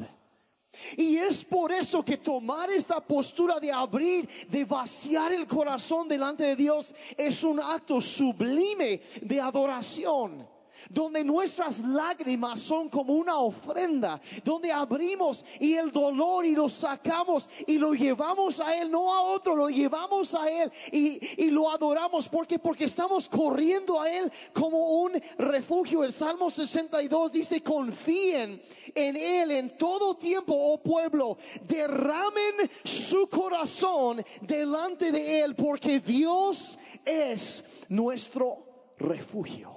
Y 0.98 1.18
es 1.18 1.44
por 1.44 1.72
eso 1.72 2.04
que 2.04 2.18
tomar 2.18 2.70
esta 2.70 3.00
postura 3.00 3.60
de 3.60 3.72
abrir, 3.72 4.28
de 4.50 4.66
vaciar 4.66 5.32
el 5.34 5.48
corazón 5.48 6.08
delante 6.08 6.44
de 6.44 6.56
Dios 6.56 6.94
es 7.18 7.44
un 7.44 7.60
acto 7.60 8.02
sublime 8.02 9.02
de 9.22 9.42
adoración 9.42 10.55
donde 10.90 11.24
nuestras 11.24 11.80
lágrimas 11.80 12.60
son 12.60 12.90
como 12.90 13.14
una 13.14 13.40
ofrenda, 13.40 14.22
donde 14.44 14.72
abrimos 14.72 15.46
y 15.60 15.74
el 15.74 15.92
dolor 15.92 16.46
y 16.46 16.56
lo 16.56 16.70
sacamos 16.70 17.50
y 17.68 17.78
lo 17.78 17.94
llevamos 17.94 18.60
a 18.60 18.76
Él, 18.76 18.92
no 18.92 19.14
a 19.14 19.22
otro, 19.22 19.56
lo 19.56 19.70
llevamos 19.70 20.34
a 20.36 20.50
Él 20.50 20.72
y, 20.92 21.50
lo 21.50 21.70
adoramos. 21.72 22.28
porque 22.28 22.60
Porque 22.60 22.86
estamos 22.86 23.30
corriendo 23.30 24.02
a 24.02 24.12
Él 24.12 24.32
como 24.54 25.02
un 25.02 25.14
refugio. 25.38 26.04
El 26.04 26.14
Salmo 26.14 26.50
62 26.50 27.32
dice, 27.32 27.62
confíen 27.62 28.62
en 28.94 29.16
Él 29.16 29.52
en 29.52 29.78
todo 29.78 30.16
tiempo, 30.16 30.54
oh 30.56 30.82
pueblo, 30.82 31.38
derramen 31.68 32.70
su 32.84 33.28
corazón 33.30 34.24
delante 34.42 35.12
de 35.12 35.42
Él, 35.42 35.56
porque 35.56 36.00
Dios 36.00 36.78
es 37.06 37.64
nuestro 37.90 38.94
refugio 38.98 39.75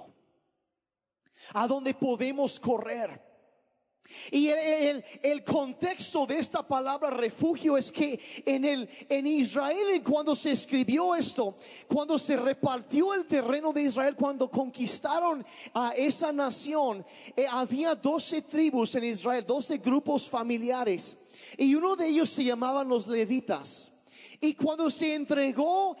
a 1.53 1.67
donde 1.67 1.93
podemos 1.93 2.59
correr. 2.59 3.29
Y 4.31 4.47
el, 4.47 5.03
el, 5.21 5.43
contexto 5.43 6.25
de 6.25 6.39
esta 6.39 6.67
palabra 6.67 7.11
refugio 7.11 7.77
es 7.77 7.91
que 7.91 8.19
en, 8.45 8.65
el, 8.65 8.89
en 9.07 9.27
Israel, 9.27 10.01
cuando 10.03 10.35
se 10.35 10.51
escribió 10.51 11.13
esto, 11.13 11.57
cuando 11.87 12.17
se 12.17 12.35
repartió 12.35 13.13
el 13.13 13.25
terreno 13.25 13.71
de 13.71 13.83
Israel, 13.83 14.15
cuando 14.15 14.49
conquistaron 14.49 15.45
a 15.73 15.91
esa 15.95 16.31
nación, 16.31 17.05
eh, 17.35 17.45
había 17.49 17.93
doce 17.93 18.41
tribus 18.41 18.95
en 18.95 19.03
Israel, 19.03 19.45
doce 19.45 19.77
grupos 19.77 20.27
familiares, 20.27 21.17
y 21.57 21.75
uno 21.75 21.95
de 21.95 22.07
ellos 22.07 22.29
se 22.29 22.43
llamaban 22.43 22.87
los 22.87 23.07
levitas. 23.07 23.91
Y 24.41 24.53
cuando 24.53 24.89
se 24.89 25.15
entregó, 25.15 25.97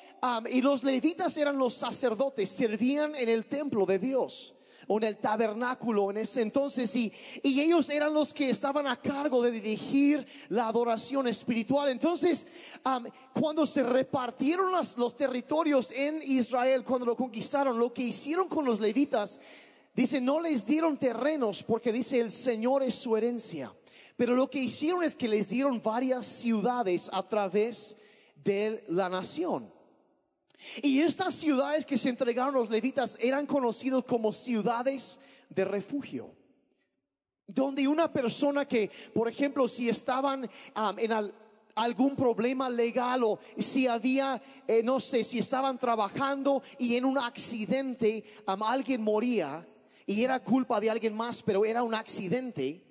y 0.49 0.61
los 0.61 0.83
levitas 0.83 1.35
eran 1.37 1.57
los 1.57 1.73
sacerdotes, 1.73 2.49
servían 2.49 3.13
en 3.15 3.27
el 3.27 3.45
templo 3.45 3.85
de 3.85 3.99
Dios 3.99 4.55
o 4.91 4.97
en 4.97 5.03
el 5.03 5.17
tabernáculo 5.17 6.09
en 6.09 6.17
ese 6.17 6.41
entonces 6.41 6.95
y, 6.95 7.13
y 7.43 7.61
ellos 7.61 7.89
eran 7.91 8.11
los 8.11 8.33
que 8.33 8.49
estaban 8.49 8.87
a 8.87 8.99
cargo 8.99 9.43
de 9.43 9.51
dirigir 9.51 10.25
la 10.49 10.67
adoración 10.67 11.27
espiritual. 11.27 11.89
Entonces, 11.89 12.47
cuando 13.31 13.67
se 13.67 13.83
repartieron 13.83 14.71
los 14.71 15.15
territorios 15.15 15.91
en 15.91 16.23
Israel, 16.23 16.83
cuando 16.83 17.05
lo 17.05 17.15
conquistaron, 17.15 17.77
lo 17.77 17.93
que 17.93 18.01
hicieron 18.01 18.47
con 18.47 18.65
los 18.65 18.79
levitas, 18.79 19.39
dice, 19.93 20.19
no 20.19 20.39
les 20.39 20.65
dieron 20.65 20.97
terrenos 20.97 21.61
porque 21.61 21.93
dice, 21.93 22.19
el 22.19 22.31
Señor 22.31 22.81
es 22.81 22.95
su 22.95 23.15
herencia. 23.15 23.71
Pero 24.17 24.33
lo 24.33 24.49
que 24.49 24.59
hicieron 24.59 25.03
es 25.03 25.15
que 25.15 25.27
les 25.27 25.49
dieron 25.49 25.81
varias 25.83 26.25
ciudades 26.25 27.11
a 27.13 27.21
través 27.21 27.95
de 28.43 28.83
la 28.87 29.07
nación. 29.07 29.71
Y 30.81 30.99
estas 30.99 31.35
ciudades 31.35 31.85
que 31.85 31.97
se 31.97 32.09
entregaron 32.09 32.53
los 32.53 32.69
levitas 32.69 33.17
eran 33.21 33.45
conocidos 33.45 34.03
como 34.05 34.33
ciudades 34.33 35.19
de 35.49 35.65
refugio. 35.65 36.35
Donde 37.47 37.87
una 37.87 38.11
persona 38.11 38.67
que, 38.67 38.91
por 39.13 39.27
ejemplo, 39.27 39.67
si 39.67 39.89
estaban 39.89 40.49
en 40.97 41.31
algún 41.75 42.15
problema 42.15 42.69
legal 42.69 43.23
o 43.23 43.39
si 43.57 43.87
había, 43.87 44.41
eh, 44.67 44.83
no 44.83 44.99
sé, 44.99 45.23
si 45.23 45.39
estaban 45.39 45.77
trabajando 45.77 46.61
y 46.77 46.95
en 46.95 47.05
un 47.05 47.17
accidente 47.17 48.23
alguien 48.45 49.01
moría 49.01 49.65
y 50.05 50.23
era 50.23 50.43
culpa 50.43 50.79
de 50.79 50.89
alguien 50.89 51.15
más, 51.15 51.41
pero 51.41 51.65
era 51.65 51.83
un 51.83 51.95
accidente 51.95 52.83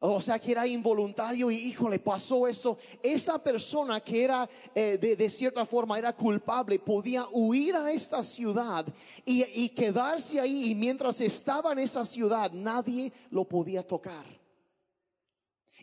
o 0.00 0.20
sea 0.20 0.38
que 0.38 0.52
era 0.52 0.66
involuntario 0.66 1.50
y 1.50 1.56
hijo 1.56 1.88
le 1.88 1.98
pasó 1.98 2.46
eso. 2.46 2.78
Esa 3.02 3.42
persona 3.42 4.00
que 4.00 4.22
era 4.22 4.48
eh, 4.74 4.96
de, 4.98 5.30
cierta 5.30 5.66
forma 5.66 5.98
era 5.98 6.12
culpable 6.12 6.78
podía 6.78 7.26
huir 7.32 7.74
a 7.74 7.90
esta 7.90 8.22
ciudad 8.22 8.86
y, 9.24 9.44
y 9.54 9.68
quedarse 9.70 10.40
ahí 10.40 10.70
y 10.70 10.74
mientras 10.74 11.20
estaba 11.20 11.72
en 11.72 11.80
esa 11.80 12.04
ciudad 12.04 12.52
nadie 12.52 13.12
lo 13.30 13.44
podía 13.44 13.84
tocar. 13.84 14.24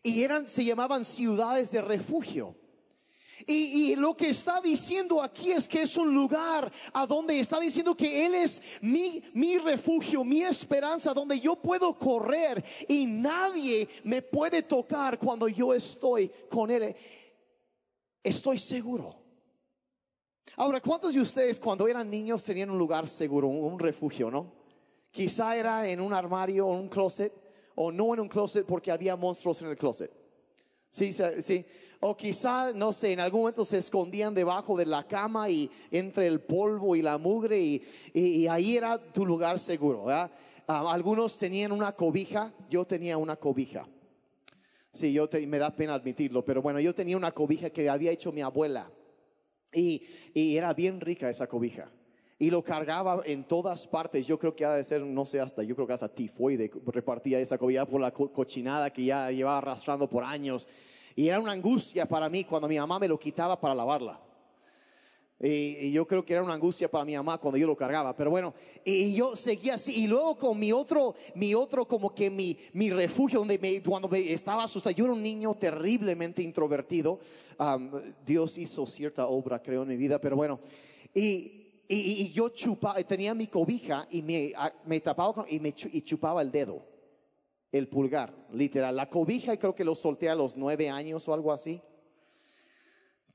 Y 0.02 0.24
eran, 0.24 0.48
se 0.48 0.64
llamaban 0.64 1.04
ciudades 1.04 1.72
de 1.72 1.82
refugio. 1.82 2.56
Y, 3.46 3.96
lo 3.96 4.16
que 4.16 4.30
está 4.30 4.62
diciendo 4.62 5.22
aquí 5.22 5.52
es 5.52 5.68
que 5.68 5.82
es 5.82 5.98
un 5.98 6.14
lugar 6.14 6.72
a 6.94 7.06
donde 7.06 7.40
está 7.40 7.60
diciendo 7.60 7.96
que 7.96 8.26
Él 8.26 8.36
es 8.36 8.62
mi, 8.82 9.58
refugio, 9.58 10.24
mi 10.24 10.42
esperanza, 10.42 11.14
donde 11.14 11.40
yo 11.40 11.56
puedo 11.56 11.98
correr 11.98 12.64
y 12.88 13.06
nadie 13.06 13.90
me 14.04 14.22
puede 14.22 14.64
tocar 14.64 15.20
cuando 15.20 15.48
yo 15.48 15.74
estoy 15.74 16.32
con 16.50 16.72
Él. 16.72 16.96
Estoy 18.24 18.58
seguro. 18.58 19.16
Ahora, 20.56 20.80
¿cuántos 20.80 21.14
de 21.14 21.20
ustedes 21.20 21.60
cuando 21.60 21.88
eran 21.88 22.10
niños 22.10 22.44
tenían 22.44 22.70
un 22.70 22.78
lugar 22.78 23.08
seguro, 23.08 23.48
un, 23.50 23.78
refugio, 23.78 24.32
no? 24.32 24.54
Quizá 25.12 25.58
era 25.58 25.88
en 25.88 26.00
un 26.00 26.14
armario 26.14 26.68
o 26.68 26.74
un 26.74 26.88
closet, 26.88 27.34
o 27.76 27.92
no 27.92 28.14
en 28.14 28.22
un 28.22 28.30
closet 28.30 28.66
porque 28.66 28.92
había 28.92 29.18
monstruos 29.18 29.62
en 29.62 29.70
el 29.70 29.78
closet. 29.78 30.12
Sí, 30.90 31.12
sí. 31.12 31.66
O 32.00 32.16
quizá, 32.16 32.74
no 32.74 32.94
sé, 32.94 33.14
en 33.14 33.20
algún 33.20 33.42
momento 33.42 33.66
se 33.66 33.78
escondían 33.78 34.34
debajo 34.34 34.78
de 34.78 34.86
la 34.86 35.08
cama 35.08 35.50
y 35.50 35.70
entre 35.92 36.28
el 36.28 36.42
polvo 36.42 36.96
y 36.96 37.02
la 37.02 37.18
mugre 37.18 37.60
y, 38.14 38.48
ahí 38.48 38.78
era 38.78 38.98
tu 38.98 39.26
lugar 39.26 39.60
seguro. 39.60 40.10
Ah, 40.10 40.30
algunos 40.68 41.38
tenían 41.38 41.72
una 41.72 41.92
cobija, 41.94 42.54
yo 42.70 42.86
tenía 42.86 43.18
una 43.18 43.36
cobija. 43.36 43.88
Sí, 44.92 45.12
yo 45.12 45.28
me 45.48 45.58
da 45.58 45.76
pena 45.76 45.94
admitirlo, 45.94 46.44
pero 46.46 46.62
bueno, 46.62 46.80
yo 46.80 46.94
tenía 46.96 47.18
una 47.18 47.32
cobija 47.32 47.70
que 47.70 47.90
había 47.90 48.12
hecho 48.12 48.32
mi 48.32 48.42
abuela 48.42 48.90
y, 49.74 50.04
y 50.34 50.56
era 50.56 50.74
bien 50.74 51.02
rica 51.02 51.30
esa 51.30 51.48
cobija 51.48 51.92
y 52.38 52.50
lo 52.50 52.64
cargaba 52.64 53.22
en 53.26 53.44
todas 53.44 53.88
partes. 53.88 54.28
Yo 54.28 54.38
creo 54.38 54.56
que 54.56 54.66
ha 54.66 54.74
de 54.74 54.84
ser, 54.84 55.02
no 55.02 55.26
sé, 55.26 55.40
hasta 55.40 55.64
yo 55.64 55.76
creo 55.76 55.88
que 55.88 55.94
hasta 55.94 56.10
tifoide 56.10 56.72
repartía 56.88 57.40
esa 57.40 57.58
cobija 57.58 57.86
por 57.86 58.02
la 58.02 58.12
cochinada 58.12 58.92
que 58.92 59.06
ya 59.06 59.32
llevaba 59.32 59.60
arrastrando 59.60 60.10
por 60.10 60.24
años. 60.24 60.68
Y 61.16 61.28
era 61.30 61.40
una 61.40 61.54
angustia 61.54 62.06
para 62.06 62.30
mí 62.30 62.44
cuando 62.44 62.68
mi 62.68 62.78
mamá 62.78 63.00
me 63.00 63.08
lo 63.08 63.18
quitaba 63.18 63.60
para 63.60 63.74
lavarla. 63.74 64.20
Y, 65.40 65.92
yo 65.92 66.08
creo 66.08 66.26
que 66.26 66.34
era 66.34 66.44
una 66.44 66.54
angustia 66.54 66.90
para 66.90 67.04
mi 67.04 67.16
mamá 67.16 67.38
cuando 67.38 67.58
yo 67.58 67.68
lo 67.68 67.76
cargaba. 67.76 68.16
Pero 68.16 68.30
bueno, 68.30 68.54
y 68.84 69.14
yo 69.14 69.36
seguía 69.36 69.76
así. 69.76 70.04
Y 70.04 70.08
luego 70.08 70.38
con 70.38 70.58
mi 70.58 70.72
otro, 70.72 71.16
mi 71.36 71.54
otro 71.54 71.88
como 71.88 72.14
que 72.14 72.30
mi, 72.30 72.58
mi 72.74 72.90
refugio, 72.90 73.40
donde 73.40 73.60
me, 73.60 73.82
cuando 73.82 74.14
estaba 74.16 74.64
asustado, 74.64 74.96
yo 74.96 75.06
era 75.06 75.14
un 75.14 75.24
niño 75.24 75.54
terriblemente 75.54 76.42
introvertido. 76.42 77.20
Dios 78.26 78.58
hizo 78.58 78.86
cierta 78.86 79.28
obra, 79.28 79.62
creo, 79.62 79.84
en 79.84 79.90
mi 79.90 79.98
vida. 79.98 80.20
Pero 80.20 80.36
bueno, 80.36 80.60
y, 81.14 81.66
y, 81.88 82.32
yo 82.32 82.50
chupaba, 82.50 83.02
tenía 83.04 83.34
mi 83.34 83.48
cobija 83.48 84.08
y 84.10 84.22
me, 84.22 84.54
me 84.86 85.00
tapaba 85.02 85.46
y 85.50 85.60
me 85.60 85.74
y 85.92 86.02
chupaba 86.02 86.42
el 86.42 86.52
dedo, 86.52 86.82
el 87.72 87.88
pulgar, 87.88 88.34
literal. 88.52 88.96
La 88.96 89.10
cobija 89.10 89.54
y 89.54 89.58
creo 89.58 89.76
que 89.76 89.84
lo 89.84 89.96
solté 89.96 90.30
a 90.30 90.36
los 90.36 90.56
nueve 90.56 90.90
años 90.90 91.28
o 91.28 91.34
algo 91.34 91.52
así 91.52 91.82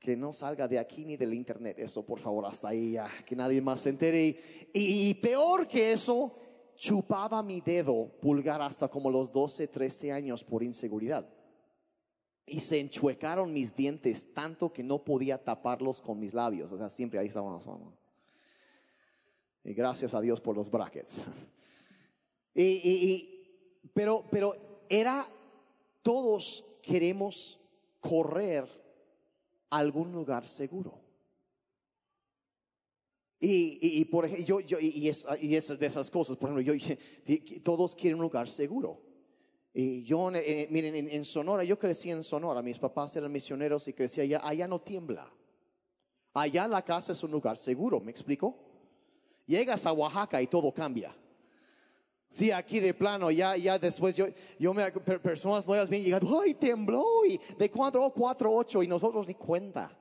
que 0.01 0.17
no 0.17 0.33
salga 0.33 0.67
de 0.67 0.79
aquí 0.79 1.05
ni 1.05 1.15
del 1.15 1.33
internet. 1.33 1.77
Eso, 1.77 2.03
por 2.03 2.19
favor, 2.19 2.43
hasta 2.47 2.69
ahí, 2.69 2.93
ya, 2.93 3.07
que 3.23 3.35
nadie 3.35 3.61
más 3.61 3.81
se 3.81 3.89
entere. 3.89 4.35
Y, 4.73 5.13
peor 5.13 5.67
que 5.67 5.93
eso, 5.93 6.35
chupaba 6.75 7.43
mi 7.43 7.61
dedo 7.61 8.09
pulgar 8.19 8.63
hasta 8.63 8.87
como 8.87 9.11
los 9.11 9.31
12, 9.31 9.67
13 9.67 10.11
años 10.11 10.43
por 10.43 10.63
inseguridad. 10.63 11.29
Y 12.47 12.61
se 12.61 12.79
enchuecaron 12.79 13.53
mis 13.53 13.75
dientes 13.75 14.33
tanto 14.33 14.73
que 14.73 14.81
no 14.81 15.03
podía 15.03 15.37
taparlos 15.37 16.01
con 16.01 16.19
mis 16.19 16.33
labios. 16.33 16.71
O 16.71 16.77
sea, 16.79 16.89
siempre 16.89 17.19
ahí 17.19 17.27
estaban 17.27 17.53
las 17.53 17.67
manos. 17.67 17.93
Y 19.63 19.73
gracias 19.75 20.15
a 20.15 20.19
Dios 20.19 20.41
por 20.41 20.57
los 20.57 20.71
brackets. 20.71 21.23
y, 22.55 23.30
pero, 23.93 24.25
pero 24.29 24.55
era, 24.89 25.25
todos 26.01 26.65
queremos 26.81 27.59
correr 27.99 28.67
algún 29.69 30.11
lugar 30.11 30.45
seguro. 30.45 30.99
Y, 33.43 34.05
por 34.05 34.25
ejemplo, 34.25 34.59
yo, 34.59 34.79
y, 34.79 35.07
es, 35.07 35.25
de 35.27 35.85
esas 35.87 36.11
cosas, 36.11 36.37
por 36.37 36.51
ejemplo, 36.51 36.73
yo, 36.73 36.85
todos 37.63 37.95
quieren 37.95 38.17
un 38.17 38.21
lugar 38.21 38.47
seguro. 38.47 39.01
Y 39.73 40.03
yo, 40.03 40.29
miren, 40.29 41.09
en, 41.09 41.25
Sonora, 41.25 41.63
yo 41.63 41.79
crecí 41.79 42.11
en 42.11 42.21
Sonora, 42.21 42.61
mis 42.61 42.77
papás 42.77 43.15
eran 43.15 43.31
misioneros 43.31 43.87
y 43.87 43.93
crecí 43.93 44.21
allá, 44.21 44.41
allá 44.43 44.67
no 44.67 44.79
tiembla. 44.79 45.31
Allá 46.33 46.67
la 46.67 46.83
casa 46.83 47.13
es 47.13 47.23
un 47.23 47.31
lugar 47.31 47.57
seguro, 47.57 47.99
¿me 47.99 48.11
explico? 48.11 48.55
Llegas 49.47 49.87
a 49.87 49.91
Oaxaca 49.91 50.39
y 50.39 50.47
todo 50.47 50.71
cambia. 50.71 51.15
Sí, 52.31 52.49
aquí 52.49 52.79
de 52.79 52.93
plano, 52.93 53.29
ya, 53.29 53.57
ya 53.57 53.77
después 53.77 54.15
yo, 54.15 54.25
yo 54.57 54.73
me, 54.73 54.89
personas 55.19 55.67
nuevas 55.67 55.89
bien 55.89 56.01
llegando, 56.01 56.39
ay, 56.39 56.53
tembló, 56.53 57.25
y 57.27 57.37
de 57.59 57.69
cuatro, 57.69 58.09
cuatro, 58.15 58.49
ocho, 58.53 58.81
y 58.81 58.87
nosotros 58.87 59.27
ni 59.27 59.33
cuenta. 59.33 59.91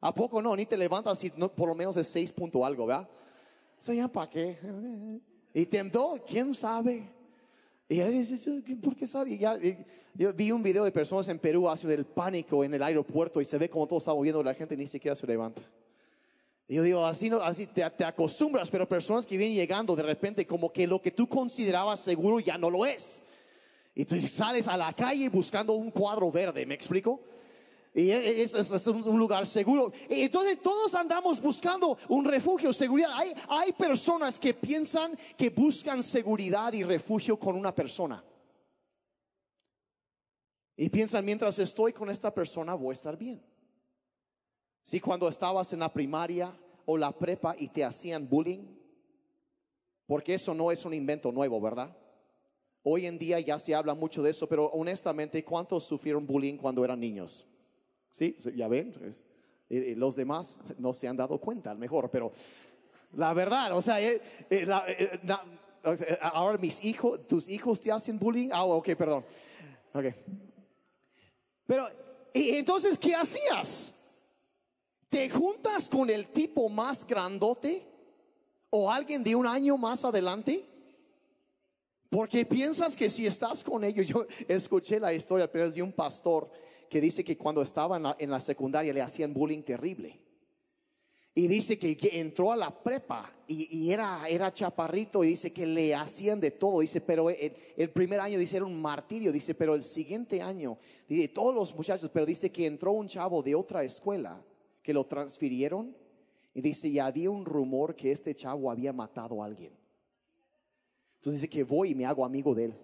¿A 0.00 0.14
poco 0.14 0.40
no? 0.40 0.54
Ni 0.54 0.66
te 0.66 0.76
levantas 0.76 1.18
si 1.18 1.32
no, 1.36 1.52
por 1.52 1.68
lo 1.68 1.74
menos 1.74 1.96
es 1.96 2.06
seis 2.06 2.30
punto 2.30 2.64
algo, 2.64 2.86
¿verdad? 2.86 3.08
O 3.80 3.82
sea, 3.82 3.92
ya 3.92 4.06
para 4.06 4.30
qué. 4.30 4.56
Y 5.52 5.66
tembló, 5.66 6.22
quién 6.24 6.54
sabe. 6.54 7.10
Y 7.88 8.74
¿por 8.76 8.94
qué 8.94 9.08
sabe? 9.08 9.36
ya, 9.36 9.58
yo 10.14 10.32
vi 10.32 10.52
un 10.52 10.62
video 10.62 10.84
de 10.84 10.92
personas 10.92 11.26
en 11.26 11.40
Perú 11.40 11.68
haciendo 11.68 11.92
el 11.92 12.06
pánico 12.06 12.62
en 12.62 12.72
el 12.72 12.84
aeropuerto 12.84 13.40
y 13.40 13.44
se 13.44 13.58
ve 13.58 13.68
como 13.68 13.88
todo 13.88 13.98
está 13.98 14.14
moviendo, 14.14 14.44
la 14.44 14.54
gente 14.54 14.76
ni 14.76 14.86
siquiera 14.86 15.16
se 15.16 15.26
levanta. 15.26 15.60
Yo 16.66 16.82
digo, 16.82 17.04
así, 17.04 17.28
no, 17.28 17.42
así 17.42 17.66
te, 17.66 17.82
acostumbras, 17.82 18.70
pero 18.70 18.88
personas 18.88 19.26
que 19.26 19.36
vienen 19.36 19.56
llegando 19.56 19.94
de 19.94 20.02
repente 20.02 20.46
como 20.46 20.72
que 20.72 20.86
lo 20.86 21.00
que 21.00 21.10
tú 21.10 21.28
considerabas 21.28 22.00
seguro 22.00 22.40
ya 22.40 22.56
no 22.56 22.70
lo 22.70 22.86
es. 22.86 23.22
Y 23.94 24.04
tú 24.04 24.20
sales 24.22 24.66
a 24.66 24.76
la 24.76 24.92
calle 24.92 25.28
buscando 25.28 25.74
un 25.74 25.90
cuadro 25.90 26.32
verde, 26.32 26.64
¿me 26.64 26.74
explico? 26.74 27.20
Y 27.94 28.10
es, 28.10 28.54
es, 28.54 28.86
un 28.88 29.18
lugar 29.18 29.46
seguro. 29.46 29.92
Entonces 30.08 30.60
todos 30.60 30.94
andamos 30.94 31.40
buscando 31.40 31.96
un 32.08 32.24
refugio, 32.24 32.72
seguridad. 32.72 33.10
Hay, 33.12 33.32
hay 33.48 33.72
personas 33.72 34.40
que 34.40 34.52
piensan 34.52 35.16
que 35.36 35.50
buscan 35.50 36.02
seguridad 36.02 36.72
y 36.72 36.82
refugio 36.82 37.38
con 37.38 37.54
una 37.54 37.72
persona. 37.72 38.24
Y 40.76 40.88
piensan, 40.88 41.24
mientras 41.24 41.58
estoy 41.60 41.92
con 41.92 42.10
esta 42.10 42.34
persona 42.34 42.74
voy 42.74 42.90
a 42.90 42.94
estar 42.94 43.16
bien. 43.16 43.40
Si 44.84 45.00
cuando 45.00 45.26
estabas 45.30 45.72
en 45.72 45.78
la 45.78 45.90
primaria 45.90 46.54
o 46.84 46.98
la 46.98 47.10
prepa 47.10 47.56
y 47.58 47.68
te 47.68 47.82
hacían 47.82 48.28
bullying, 48.28 48.66
porque 50.06 50.34
eso 50.34 50.52
no 50.52 50.70
es 50.70 50.84
un 50.84 50.92
invento 50.92 51.32
nuevo, 51.32 51.58
¿verdad? 51.58 51.96
Hoy 52.82 53.06
en 53.06 53.18
día 53.18 53.40
ya 53.40 53.58
se 53.58 53.74
habla 53.74 53.94
mucho 53.94 54.22
de 54.22 54.30
eso, 54.30 54.46
pero 54.46 54.66
honestamente, 54.66 55.42
¿cuántos 55.42 55.84
sufrieron 55.84 56.26
bullying 56.26 56.58
cuando 56.58 56.84
eran 56.84 57.00
niños? 57.00 57.46
Sí, 58.10 58.36
ya 58.54 58.68
ven, 58.68 58.94
los 59.70 60.16
demás 60.16 60.60
no 60.76 60.92
se 60.92 61.08
han 61.08 61.16
dado 61.16 61.38
cuenta, 61.38 61.70
al 61.70 61.78
mejor, 61.78 62.10
pero 62.10 62.30
la 63.14 63.32
verdad, 63.32 63.74
o 63.74 63.80
sea, 63.80 64.02
eh, 64.02 64.20
eh, 64.50 64.66
eh, 64.68 66.18
ahora 66.20 66.58
mis 66.58 66.84
hijos, 66.84 67.26
tus 67.26 67.48
hijos 67.48 67.80
te 67.80 67.90
hacen 67.90 68.18
bullying, 68.18 68.50
ah, 68.52 68.64
ok, 68.64 68.94
perdón, 68.96 69.24
ok. 69.94 70.04
Pero, 71.66 71.88
entonces, 72.34 72.98
¿qué 72.98 73.14
hacías? 73.14 73.93
¿Te 75.14 75.30
juntas 75.30 75.88
con 75.88 76.10
el 76.10 76.26
tipo 76.30 76.68
más 76.68 77.06
grandote 77.06 77.86
o 78.68 78.90
alguien 78.90 79.22
de 79.22 79.36
un 79.36 79.46
año 79.46 79.78
más 79.78 80.04
adelante? 80.04 80.64
Porque 82.10 82.44
piensas 82.44 82.96
que 82.96 83.08
si 83.08 83.24
estás 83.24 83.62
con 83.62 83.84
ellos, 83.84 84.06
yo 84.08 84.26
escuché 84.48 84.98
la 84.98 85.14
historia, 85.14 85.46
de 85.46 85.82
un 85.82 85.92
pastor 85.92 86.50
que 86.90 87.00
dice 87.00 87.22
que 87.22 87.38
cuando 87.38 87.62
estaba 87.62 88.16
en 88.18 88.28
la, 88.28 88.40
secundaria 88.40 88.92
le 88.92 89.02
hacían 89.02 89.32
bullying 89.32 89.62
terrible. 89.62 90.18
Y 91.32 91.46
dice 91.46 91.78
que, 91.78 91.96
entró 92.18 92.50
a 92.50 92.56
la 92.56 92.76
prepa 92.82 93.32
y, 93.46 93.92
era, 93.92 94.52
chaparrito 94.52 95.22
y 95.22 95.28
dice 95.28 95.52
que 95.52 95.64
le 95.64 95.94
hacían 95.94 96.40
de 96.40 96.50
todo. 96.50 96.80
Dice, 96.80 97.00
pero 97.00 97.30
el, 97.30 97.54
el, 97.76 97.90
primer 97.90 98.18
año 98.18 98.36
dice 98.36 98.56
era 98.56 98.66
un 98.66 98.82
martirio. 98.82 99.30
Dice, 99.30 99.54
pero 99.54 99.76
el 99.76 99.84
siguiente 99.84 100.42
año, 100.42 100.76
dice, 101.08 101.28
todos 101.28 101.54
los 101.54 101.72
muchachos, 101.72 102.10
pero 102.12 102.26
dice 102.26 102.50
que 102.50 102.66
entró 102.66 102.90
un 102.90 103.06
chavo 103.06 103.44
de 103.44 103.54
otra 103.54 103.84
escuela 103.84 104.42
que 104.84 104.92
lo 104.92 105.06
transfirieron 105.06 105.96
y 106.52 106.60
dice, 106.60 106.86
y 106.86 107.00
había 107.00 107.30
un 107.30 107.44
rumor 107.44 107.96
que 107.96 108.12
este 108.12 108.34
chavo 108.34 108.70
había 108.70 108.92
matado 108.92 109.42
a 109.42 109.46
alguien. 109.46 109.72
Entonces 111.16 111.40
dice 111.40 111.48
que 111.48 111.64
voy 111.64 111.92
y 111.92 111.94
me 111.94 112.04
hago 112.04 112.24
amigo 112.24 112.54
de 112.54 112.66
él. 112.66 112.74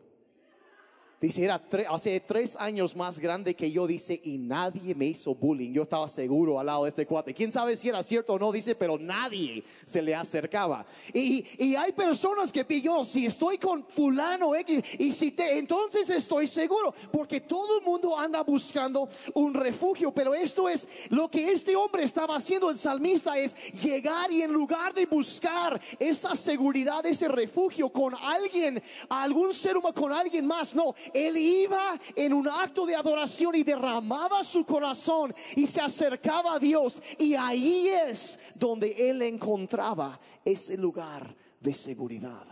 Dice, 1.21 1.45
era 1.45 1.61
hace 1.91 2.19
tres 2.21 2.57
años 2.59 2.97
más 2.97 3.19
grande 3.19 3.55
que 3.55 3.71
yo, 3.71 3.87
dice, 3.87 4.19
y 4.25 4.39
nadie 4.39 4.95
me 4.95 5.05
hizo 5.05 5.35
bullying. 5.35 5.71
Yo 5.71 5.83
estaba 5.83 6.09
seguro 6.09 6.59
al 6.59 6.65
lado 6.65 6.85
de 6.85 6.89
este 6.89 7.05
cuate. 7.05 7.35
Quién 7.35 7.53
sabe 7.53 7.77
si 7.77 7.91
era 7.91 8.03
cierto 8.03 8.33
o 8.33 8.39
no, 8.39 8.51
dice, 8.51 8.75
pero 8.75 8.97
nadie 8.99 9.63
se 9.85 10.01
le 10.01 10.15
acercaba. 10.15 10.87
Y, 11.13 11.45
y 11.59 11.77
hay 11.77 11.93
personas 11.93 12.51
que 12.51 12.65
yo, 12.81 13.05
si 13.05 13.27
estoy 13.27 13.59
con 13.59 13.85
fulano 13.87 14.55
X, 14.55 14.83
y 14.99 15.13
si 15.13 15.33
te, 15.33 15.59
entonces 15.59 16.09
estoy 16.09 16.47
seguro, 16.47 16.95
porque 17.13 17.43
todo 17.43 17.81
el 17.81 17.85
mundo 17.85 18.19
anda 18.19 18.43
buscando 18.43 19.11
un 19.35 19.53
refugio. 19.53 20.13
Pero 20.13 20.33
esto 20.33 20.71
es 20.71 20.89
lo 21.11 21.31
que 21.31 21.53
este 21.53 21.77
hombre 21.77 22.05
estaba 22.05 22.37
haciendo, 22.37 22.71
el 22.71 22.79
salmista, 22.79 23.37
es 23.37 23.55
llegar 23.73 24.33
y 24.33 24.41
en 24.41 24.55
lugar 24.55 24.95
de 24.95 25.05
buscar 25.05 25.79
esa 25.99 26.35
seguridad, 26.35 27.05
ese 27.05 27.29
refugio 27.29 27.91
con 27.91 28.15
alguien, 28.15 28.83
algún 29.11 29.53
ser 29.53 29.77
humano, 29.77 29.95
con 29.95 30.13
alguien 30.15 30.47
más, 30.47 30.75
no 30.75 30.95
él 31.15 31.37
iba 31.37 31.99
en 32.15 32.33
un 32.33 32.49
acto 32.49 32.87
de 32.87 32.95
adoración 32.95 33.55
y 33.55 33.63
derramaba 33.63 34.43
su 34.45 34.65
corazón 34.65 35.35
y 35.57 35.67
se 35.67 35.81
acercaba 35.81 36.55
a 36.55 36.59
Dios. 36.59 37.01
Y 37.19 37.35
ahí 37.35 37.89
es 37.89 38.39
donde 38.55 39.11
él 39.11 39.23
encontraba 39.23 40.19
ese 40.45 40.77
lugar 40.77 41.35
de 41.61 41.75
seguridad. 41.75 42.50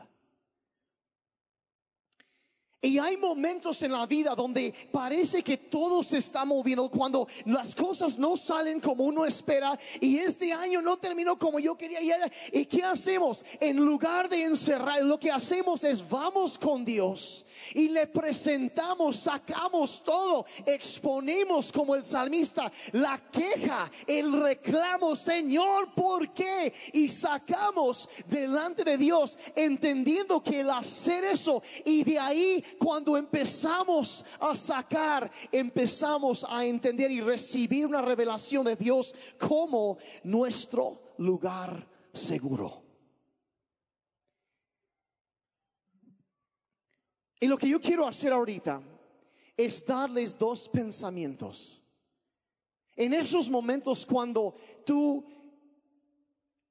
Y 2.80 2.96
hay 3.00 3.16
momentos 3.16 3.82
en 3.82 3.90
la 3.90 4.06
vida 4.06 4.36
donde 4.36 4.72
parece 4.92 5.42
que 5.42 5.56
todo 5.56 6.04
se 6.04 6.18
está 6.18 6.44
moviendo 6.44 6.88
cuando 6.88 7.26
las 7.46 7.74
cosas 7.74 8.16
no 8.16 8.36
salen 8.36 8.78
como 8.78 9.02
uno 9.02 9.24
espera 9.24 9.76
y 10.00 10.18
este 10.18 10.52
año 10.52 10.80
no 10.80 10.96
terminó 10.96 11.36
como 11.36 11.58
yo 11.58 11.76
quería. 11.76 11.98
¿Y 12.52 12.66
qué 12.66 12.84
hacemos? 12.84 13.44
En 13.58 13.78
lugar 13.78 14.28
de 14.28 14.44
encerrar, 14.44 15.02
lo 15.02 15.18
que 15.18 15.32
hacemos 15.32 15.82
es 15.82 16.08
vamos 16.08 16.56
con 16.56 16.84
Dios 16.84 17.44
y 17.74 17.88
le 17.88 18.06
presentamos, 18.06 19.16
sacamos 19.16 20.00
todo, 20.04 20.46
exponemos 20.64 21.72
como 21.72 21.96
el 21.96 22.04
salmista 22.04 22.70
la 22.92 23.20
queja, 23.32 23.90
el 24.06 24.32
reclamo, 24.40 25.16
Señor, 25.16 25.92
¿por 25.94 26.32
qué? 26.32 26.72
Y 26.92 27.08
sacamos 27.08 28.08
delante 28.28 28.84
de 28.84 28.96
Dios 28.96 29.36
entendiendo 29.56 30.40
que 30.40 30.60
el 30.60 30.70
hacer 30.70 31.24
eso 31.24 31.60
y 31.84 32.04
de 32.04 32.20
ahí 32.20 32.64
cuando 32.78 33.16
empezamos 33.16 34.24
a 34.40 34.54
sacar, 34.54 35.30
empezamos 35.52 36.44
a 36.48 36.64
entender 36.64 37.10
y 37.10 37.20
recibir 37.20 37.86
una 37.86 38.02
revelación 38.02 38.64
de 38.64 38.76
Dios 38.76 39.14
como 39.38 39.98
nuestro 40.24 41.14
lugar 41.18 41.88
seguro. 42.12 42.82
Y 47.40 47.46
lo 47.46 47.56
que 47.56 47.68
yo 47.68 47.80
quiero 47.80 48.06
hacer 48.06 48.32
ahorita 48.32 48.82
es 49.56 49.84
darles 49.84 50.36
dos 50.36 50.68
pensamientos 50.68 51.82
En 52.98 53.14
esos 53.14 53.48
momentos 53.48 54.04
cuando 54.04 54.56
tú 54.84 55.24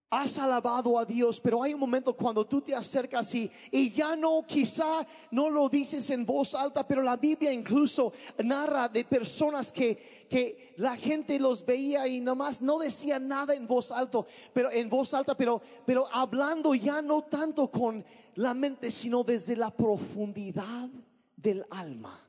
has 0.10 0.40
alabado 0.40 0.98
a 0.98 1.06
Dios, 1.06 1.40
pero 1.40 1.62
hay 1.62 1.74
un 1.74 1.80
momento 1.80 2.16
cuando 2.16 2.46
tú 2.46 2.62
te 2.62 2.74
acercas 2.74 3.34
y, 3.36 3.52
y 3.72 3.92
ya 3.92 4.16
no, 4.16 4.46
quizá 4.48 5.06
no 5.32 5.50
lo 5.50 5.68
dices 5.68 6.10
en 6.10 6.26
voz 6.26 6.56
alta, 6.56 6.88
pero 6.88 7.02
la 7.02 7.18
Biblia 7.18 7.52
incluso 7.52 8.14
narra 8.44 8.88
de 8.88 9.04
personas 9.04 9.72
que, 9.72 10.28
que 10.30 10.74
la 10.78 10.96
gente 10.96 11.38
los 11.40 11.66
veía 11.66 12.08
y 12.08 12.22
nomás 12.22 12.62
no 12.62 12.80
decía 12.80 13.20
nada 13.20 13.54
en 13.54 13.68
voz 13.68 13.92
alta, 13.92 14.20
pero 14.54 14.72
en 14.72 14.88
voz 14.88 15.14
alta, 15.14 15.36
pero, 15.36 15.62
pero 15.86 16.08
hablando 16.10 16.74
ya 16.74 17.02
no 17.02 17.24
tanto 17.24 17.70
con 17.70 18.06
la 18.36 18.54
mente, 18.54 18.92
sino 18.92 19.24
desde 19.24 19.58
la 19.58 19.76
profundidad 19.76 20.90
del 21.36 21.66
alma. 21.70 22.24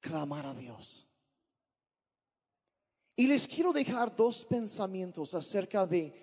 Clamar 0.00 0.46
a 0.46 0.54
Dios. 0.54 1.07
Y 3.18 3.26
les 3.26 3.48
quiero 3.48 3.72
dejar 3.72 4.14
dos 4.14 4.44
pensamientos 4.44 5.34
acerca 5.34 5.84
de, 5.84 6.14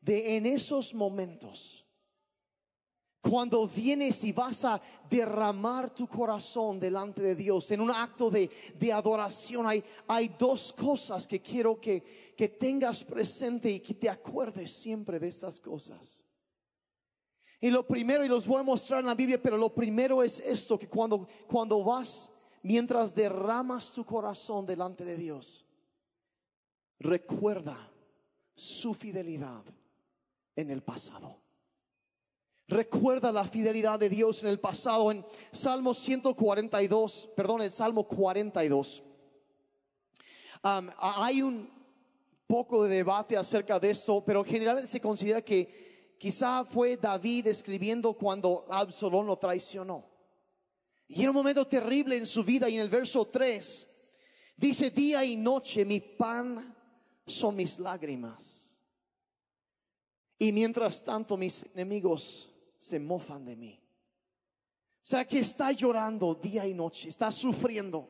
de 0.00 0.38
en 0.38 0.46
esos 0.46 0.94
momentos, 0.94 1.84
cuando 3.20 3.68
vienes 3.68 4.24
y 4.24 4.32
vas 4.32 4.64
a 4.64 4.80
derramar 5.10 5.90
tu 5.90 6.06
corazón 6.06 6.80
delante 6.80 7.20
de 7.20 7.34
Dios 7.34 7.70
en 7.72 7.82
un 7.82 7.90
acto 7.90 8.30
de, 8.30 8.48
de 8.78 8.90
adoración, 8.90 9.66
hay, 9.66 9.84
hay 10.08 10.34
dos 10.38 10.72
cosas 10.72 11.26
que 11.26 11.42
quiero 11.42 11.78
que, 11.78 12.32
que 12.34 12.48
tengas 12.48 13.04
presente 13.04 13.70
y 13.70 13.80
que 13.80 13.92
te 13.92 14.08
acuerdes 14.08 14.72
siempre 14.72 15.18
de 15.18 15.28
estas 15.28 15.60
cosas. 15.60 16.24
Y 17.60 17.70
lo 17.70 17.86
primero, 17.86 18.24
y 18.24 18.28
los 18.28 18.46
voy 18.46 18.60
a 18.60 18.62
mostrar 18.62 19.00
en 19.00 19.06
la 19.08 19.14
Biblia, 19.14 19.38
pero 19.42 19.58
lo 19.58 19.74
primero 19.74 20.22
es 20.22 20.40
esto, 20.40 20.78
que 20.78 20.88
cuando, 20.88 21.28
cuando 21.46 21.84
vas, 21.84 22.32
mientras 22.62 23.14
derramas 23.14 23.92
tu 23.92 24.06
corazón 24.06 24.64
delante 24.64 25.04
de 25.04 25.18
Dios, 25.18 25.66
recuerda 27.00 27.90
su 28.54 28.94
fidelidad 28.94 29.64
en 30.54 30.70
el 30.70 30.82
pasado. 30.82 31.40
Recuerda 32.68 33.32
la 33.32 33.44
fidelidad 33.44 33.98
de 33.98 34.08
Dios 34.08 34.44
en 34.44 34.50
el 34.50 34.60
pasado. 34.60 35.10
En 35.10 35.24
Salmo 35.50 35.92
142, 35.92 37.30
perdón, 37.34 37.62
el 37.62 37.70
Salmo 37.70 38.06
42. 38.06 39.02
hay 40.62 41.42
un 41.42 41.68
poco 42.46 42.84
de 42.84 42.96
debate 42.96 43.36
acerca 43.36 43.80
de 43.80 43.90
esto, 43.90 44.22
pero 44.24 44.44
generalmente 44.44 44.90
se 44.90 45.00
considera 45.00 45.42
que 45.42 46.14
quizá 46.18 46.64
fue 46.64 46.96
David 46.96 47.46
escribiendo 47.46 48.12
cuando 48.12 48.66
Absalón 48.68 49.26
lo 49.26 49.36
traicionó. 49.36 50.04
Y 51.08 51.22
era 51.22 51.30
un 51.30 51.36
momento 51.36 51.66
terrible 51.66 52.16
en 52.16 52.26
su 52.26 52.44
vida 52.44 52.68
y 52.68 52.76
en 52.76 52.82
el 52.82 52.88
verso 52.88 53.26
3 53.26 53.88
dice, 54.56 54.90
día 54.90 55.24
y 55.24 55.36
noche 55.36 55.84
mi 55.84 55.98
pan 55.98 56.76
son 57.30 57.56
mis 57.56 57.78
lágrimas. 57.78 58.80
Y 60.38 60.52
mientras 60.52 61.02
tanto 61.02 61.36
mis 61.36 61.64
enemigos 61.74 62.50
se 62.78 62.98
mofan 62.98 63.44
de 63.44 63.56
mí. 63.56 63.80
O 65.02 65.06
sea 65.10 65.26
que 65.26 65.40
está 65.40 65.72
llorando 65.72 66.34
día 66.34 66.66
y 66.66 66.74
noche, 66.74 67.08
está 67.08 67.30
sufriendo. 67.30 68.08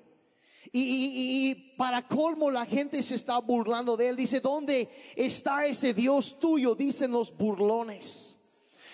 Y, 0.73 1.75
para 1.77 2.07
colmo 2.07 2.51
la 2.51 2.65
gente 2.65 3.03
se 3.03 3.17
está 3.17 3.39
burlando 3.39 3.97
de 3.97 4.09
él. 4.09 4.17
Dice, 4.17 4.41
¿dónde 4.41 4.89
está 5.17 5.67
ese 5.67 5.95
Dios 5.95 6.39
tuyo? 6.39 6.75
Dicen 6.75 7.11
los 7.11 7.37
burlones. 7.37 8.39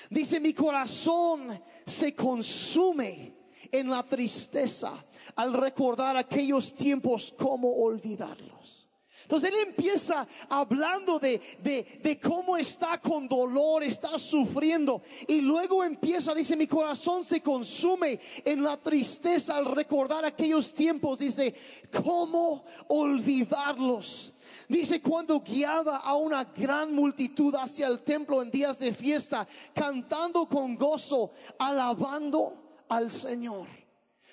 Dice, 0.08 0.40
mi 0.40 0.54
corazón 0.54 1.60
se 1.84 2.14
consume 2.14 3.34
en 3.70 3.90
la 3.90 4.02
tristeza 4.04 5.04
al 5.34 5.52
recordar 5.52 6.16
aquellos 6.16 6.74
tiempos, 6.74 7.34
como 7.36 7.70
olvidarlo. 7.82 8.56
Entonces 9.26 9.50
él 9.50 9.58
empieza 9.66 10.24
hablando 10.48 11.18
de, 11.18 11.40
de, 12.00 12.20
cómo 12.20 12.56
está 12.56 13.00
con 13.00 13.26
dolor, 13.26 13.82
está 13.82 14.20
sufriendo. 14.20 15.02
Y 15.26 15.40
luego 15.40 15.82
empieza, 15.82 16.32
dice, 16.32 16.56
mi 16.56 16.68
corazón 16.68 17.24
se 17.24 17.40
consume 17.40 18.20
en 18.44 18.62
la 18.62 18.76
tristeza 18.76 19.56
al 19.56 19.66
recordar 19.66 20.24
aquellos 20.24 20.72
tiempos. 20.72 21.18
Dice, 21.18 21.56
¿cómo 22.04 22.64
olvidarlos? 22.86 24.32
Dice 24.68 25.02
cuando 25.02 25.40
guiaba 25.40 25.96
a 25.96 26.14
una 26.14 26.44
gran 26.44 26.94
multitud 26.94 27.52
hacia 27.56 27.88
el 27.88 28.04
templo 28.04 28.40
en 28.42 28.52
días 28.52 28.78
de 28.78 28.94
fiesta, 28.94 29.48
cantando 29.74 30.48
con 30.48 30.76
gozo, 30.76 31.32
alabando 31.58 32.84
al 32.88 33.10
Señor. 33.10 33.85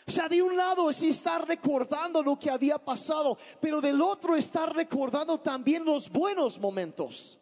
Sea, 0.08 0.28
de 0.28 0.42
un 0.42 0.58
lado 0.58 0.89
es 0.89 1.02
estar 1.02 1.48
recordando 1.48 2.22
lo 2.22 2.38
que 2.38 2.50
había 2.50 2.78
pasado, 2.78 3.38
pero 3.62 3.80
del 3.80 4.02
otro 4.02 4.36
estar 4.36 4.76
recordando 4.76 5.39
también 5.39 5.86
los 5.86 6.10
buenos 6.10 6.60
momentos. 6.60 7.39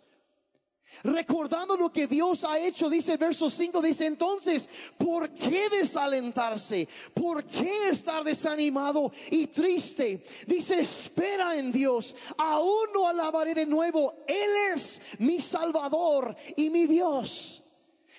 Recordando 1.03 1.75
lo 1.75 1.91
que 1.91 2.05
Dios 2.05 2.43
ha 2.43 2.59
hecho, 2.59 2.89
dice 2.89 3.17
verso 3.17 3.49
5, 3.49 3.81
dice 3.81 4.05
entonces, 4.05 4.69
¿por 4.97 5.31
qué 5.31 5.69
desalentarse? 5.69 6.87
¿Por 7.13 7.45
qué 7.45 7.89
estar 7.89 8.23
desanimado 8.23 9.11
y 9.31 9.47
triste? 9.47 10.23
Dice, 10.45 10.81
espera 10.81 11.55
en 11.55 11.71
Dios, 11.71 12.15
aún 12.37 12.89
no 12.93 13.07
alabaré 13.07 13.55
de 13.55 13.65
nuevo, 13.65 14.13
Él 14.27 14.75
es 14.75 15.01
mi 15.17 15.41
Salvador 15.41 16.35
y 16.55 16.69
mi 16.69 16.85
Dios. 16.85 17.60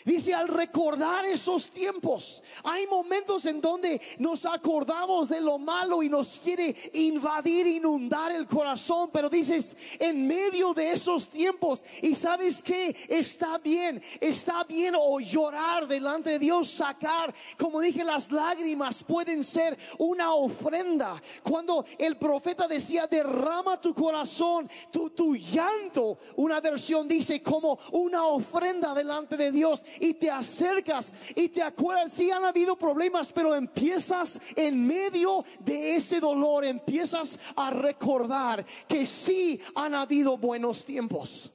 Dice, 0.04 0.34
al 0.34 0.48
recordar 0.48 1.24
esos 1.24 1.70
tiempos, 1.70 2.42
hay 2.64 2.86
momentos 2.86 3.46
en 3.46 3.60
donde 3.60 4.00
nos 4.18 4.44
acordamos 4.46 5.28
de 5.28 5.40
lo 5.40 5.58
malo 5.58 6.02
y 6.02 6.08
nos 6.08 6.40
quiere 6.42 6.74
invadir, 6.94 7.66
inundar 7.66 8.32
el 8.32 8.46
corazón, 8.46 9.10
pero 9.12 9.30
dices, 9.30 9.76
en 9.98 10.26
medio 10.26 10.74
de 10.74 10.92
esos 10.92 11.28
tiempos, 11.28 11.84
y 12.02 12.14
sabes 12.14 12.62
que 12.62 12.96
está 13.08 13.58
bien, 13.58 14.02
está 14.20 14.64
bien 14.64 14.94
o 14.98 15.20
llorar 15.20 15.86
delante 15.86 16.30
de 16.30 16.38
Dios, 16.38 16.68
sacar, 16.68 17.32
como 17.56 17.80
dije, 17.80 18.04
las 18.04 18.32
lágrimas 18.32 19.02
pueden 19.04 19.44
ser 19.44 19.78
una 19.98 20.34
ofrenda. 20.34 21.22
Cuando 21.42 21.84
el 21.98 22.16
profeta 22.16 22.66
decía, 22.66 23.06
derrama 23.06 23.80
tu 23.80 23.94
corazón, 23.94 24.68
tu, 24.90 25.10
tu 25.10 25.36
llanto, 25.36 26.18
una 26.36 26.60
versión 26.60 27.06
dice 27.06 27.42
como 27.42 27.78
una 27.92 28.24
ofrenda 28.24 28.94
delante 28.94 29.36
de 29.36 29.52
Dios 29.52 29.84
y 30.00 30.14
te 30.14 30.30
acercas 30.30 31.12
y 31.34 31.48
te 31.48 31.62
acuerdas, 31.62 32.12
si 32.12 32.30
han 32.30 32.44
habido 32.44 32.76
problemas, 32.76 33.32
pero 33.32 33.54
empiezas 33.54 34.40
en 34.56 34.86
medio 34.86 35.44
de 35.60 35.96
ese 35.96 36.20
dolor, 36.20 36.64
empiezas 36.64 37.38
a 37.56 37.70
recordar 37.70 38.64
que 38.88 39.06
sí 39.06 39.60
han 39.74 39.94
habido 39.94 40.36
buenos 40.36 40.84
tiempos. 40.84 41.52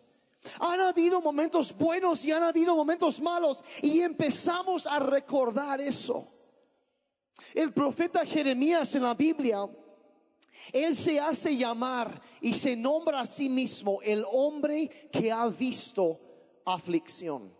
Han 0.59 0.79
habido 0.79 1.21
momentos 1.21 1.75
buenos 1.77 2.23
y 2.25 2.31
han 2.31 2.43
habido 2.43 2.75
momentos 2.75 3.19
malos 3.19 3.63
y 3.81 4.01
empezamos 4.01 4.87
a 4.87 4.99
recordar 4.99 5.81
eso. 5.81 6.27
El 7.53 7.73
profeta 7.73 8.25
Jeremías 8.25 8.93
en 8.95 9.03
la 9.03 9.13
Biblia, 9.13 9.67
él 10.71 10.95
se 10.95 11.19
hace 11.19 11.55
llamar 11.55 12.21
y 12.41 12.53
se 12.53 12.75
nombra 12.75 13.21
a 13.21 13.25
sí 13.25 13.49
mismo 13.49 14.01
el 14.01 14.25
hombre 14.31 15.09
que 15.11 15.31
ha 15.31 15.47
visto 15.47 16.19
aflicción. 16.65 17.56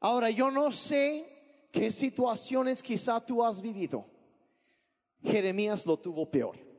Ahora, 0.00 0.30
yo 0.30 0.50
no 0.50 0.72
sé 0.72 1.26
qué 1.70 1.90
situaciones 1.90 2.82
quizá 2.82 3.24
tú 3.24 3.44
has 3.44 3.60
vivido. 3.60 4.06
Jeremías 5.22 5.84
lo 5.84 5.98
tuvo 5.98 6.30
peor. 6.30 6.69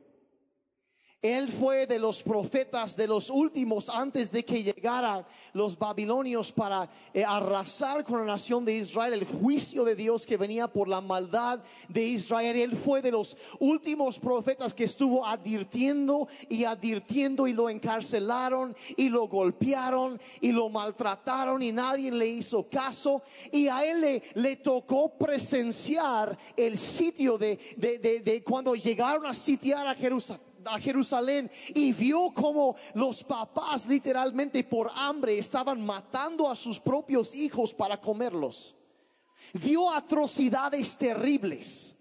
Él 1.22 1.50
fue 1.50 1.86
de 1.86 2.00
los 2.00 2.20
profetas 2.20 2.96
de 2.96 3.06
los 3.06 3.30
últimos 3.30 3.88
antes 3.88 4.32
de 4.32 4.44
que 4.44 4.64
llegaran 4.64 5.24
los 5.52 5.78
babilonios 5.78 6.50
para 6.50 6.90
eh, 7.14 7.24
arrasar 7.24 8.02
con 8.02 8.18
la 8.18 8.24
nación 8.24 8.64
de 8.64 8.74
Israel, 8.74 9.12
el 9.12 9.24
juicio 9.24 9.84
de 9.84 9.94
Dios 9.94 10.26
que 10.26 10.36
venía 10.36 10.66
por 10.66 10.88
la 10.88 11.00
maldad 11.00 11.62
de 11.88 12.02
Israel. 12.02 12.56
Él 12.56 12.76
fue 12.76 13.02
de 13.02 13.12
los 13.12 13.36
últimos 13.60 14.18
profetas 14.18 14.74
que 14.74 14.82
estuvo 14.82 15.24
advirtiendo 15.24 16.26
y 16.48 16.64
advirtiendo 16.64 17.46
y 17.46 17.52
lo 17.52 17.70
encarcelaron 17.70 18.74
y 18.96 19.08
lo 19.08 19.28
golpearon 19.28 20.20
y 20.40 20.50
lo 20.50 20.70
maltrataron 20.70 21.62
y 21.62 21.70
nadie 21.70 22.10
le 22.10 22.26
hizo 22.26 22.68
caso. 22.68 23.22
Y 23.52 23.68
a 23.68 23.84
él 23.84 24.22
le, 24.34 24.56
tocó 24.56 25.16
presenciar 25.16 26.36
el 26.56 26.76
sitio 26.76 27.38
de, 27.38 27.60
de, 27.76 27.98
de 27.98 28.42
cuando 28.42 28.74
llegaron 28.74 29.24
a 29.24 29.34
sitiar 29.34 29.86
a 29.86 29.94
Jerusalén 29.94 30.51
a 30.66 30.78
Jerusalén 30.78 31.50
y 31.74 31.92
vio 31.92 32.32
como 32.34 32.76
los 32.94 33.24
papás 33.24 33.86
literalmente 33.86 34.64
por 34.64 34.90
hambre 34.94 35.38
estaban 35.38 35.84
matando 35.84 36.48
a 36.48 36.54
sus 36.54 36.78
propios 36.78 37.34
hijos 37.34 37.72
para 37.74 38.00
comerlos. 38.00 38.74
Vio 39.54 39.90
atrocidades 39.90 40.96
terribles. 40.96 41.94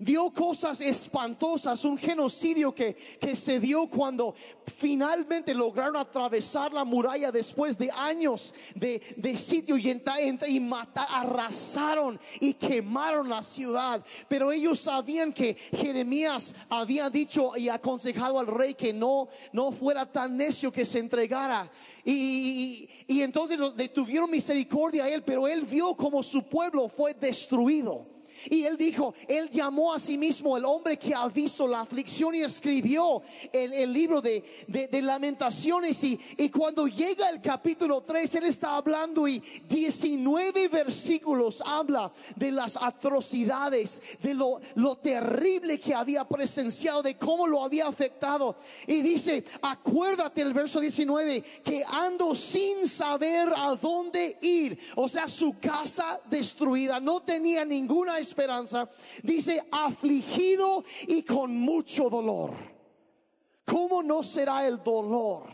Vio 0.00 0.30
cosas 0.32 0.80
espantosas, 0.80 1.84
un 1.84 1.96
genocidio 1.96 2.74
que, 2.74 2.94
que 2.94 3.36
se 3.36 3.60
dio 3.60 3.86
cuando 3.86 4.34
finalmente 4.66 5.54
lograron 5.54 5.96
atravesar 5.96 6.72
la 6.72 6.84
muralla 6.84 7.30
después 7.30 7.78
de 7.78 7.90
años 7.90 8.52
de, 8.74 9.00
de 9.16 9.36
sitio 9.36 9.76
y, 9.76 10.02
y 10.48 10.60
matar, 10.60 11.06
arrasaron 11.10 12.18
y 12.40 12.54
quemaron 12.54 13.28
la 13.28 13.42
ciudad. 13.42 14.04
Pero 14.28 14.50
ellos 14.52 14.80
sabían 14.80 15.32
que 15.32 15.54
Jeremías 15.54 16.54
había 16.68 17.10
dicho 17.10 17.56
y 17.56 17.68
aconsejado 17.68 18.38
al 18.38 18.46
rey 18.46 18.74
que 18.74 18.92
no, 18.92 19.28
no 19.52 19.70
fuera 19.70 20.10
tan 20.10 20.36
necio 20.36 20.72
que 20.72 20.84
se 20.84 20.98
entregara. 20.98 21.70
Y, 22.04 22.88
y, 23.06 23.20
entonces 23.20 23.58
le 23.76 23.88
tuvieron 23.88 24.30
misericordia 24.30 25.04
a 25.04 25.08
él, 25.10 25.22
pero 25.22 25.46
él 25.46 25.62
vio 25.62 25.94
como 25.94 26.22
su 26.22 26.42
pueblo 26.48 26.88
fue 26.88 27.12
destruido. 27.12 28.09
Y 28.48 28.64
él 28.64 28.76
dijo, 28.76 29.14
él 29.28 29.50
llamó 29.50 29.92
a 29.92 29.98
sí 29.98 30.16
mismo 30.16 30.56
el 30.56 30.64
hombre 30.64 30.98
que 30.98 31.14
ha 31.14 31.28
visto 31.28 31.66
la 31.66 31.80
aflicción 31.80 32.34
y 32.34 32.42
escribió 32.42 33.22
el, 33.52 33.92
libro 33.92 34.20
de, 34.20 34.42
lamentaciones. 35.02 36.02
Y, 36.04 36.18
y, 36.36 36.48
cuando 36.48 36.86
llega 36.86 37.28
el 37.28 37.40
capítulo 37.40 38.02
3, 38.02 38.36
él 38.36 38.44
está 38.46 38.76
hablando 38.76 39.26
y 39.26 39.42
19 39.68 40.68
versículos 40.68 41.62
habla 41.64 42.12
de 42.36 42.52
las 42.52 42.76
atrocidades, 42.76 44.00
de 44.22 44.34
lo, 44.34 44.60
lo 44.76 44.96
terrible 44.96 45.78
que 45.78 45.94
había 45.94 46.24
presenciado, 46.26 47.02
de 47.02 47.16
cómo 47.16 47.46
lo 47.46 47.62
había 47.62 47.86
afectado. 47.86 48.56
Y 48.86 49.02
dice, 49.02 49.44
acuérdate 49.62 50.42
el 50.42 50.52
verso 50.52 50.80
19, 50.80 51.42
que 51.64 51.84
ando 51.86 52.34
sin 52.34 52.88
saber 52.88 53.50
a 53.56 53.74
dónde 53.76 54.38
ir. 54.40 54.78
O 54.96 55.08
sea, 55.08 55.28
su 55.28 55.58
casa 55.58 56.20
destruida, 56.28 57.00
no 57.00 57.20
tenía 57.20 57.64
ninguna 57.64 58.18
esperanza, 58.18 58.29
dice 59.22 59.62
afligido 59.70 60.84
y 61.08 61.22
con 61.22 61.56
mucho 61.56 62.08
dolor. 62.08 62.52
¿Cómo 63.64 64.02
no 64.02 64.22
será 64.22 64.66
el 64.66 64.82
dolor 64.82 65.48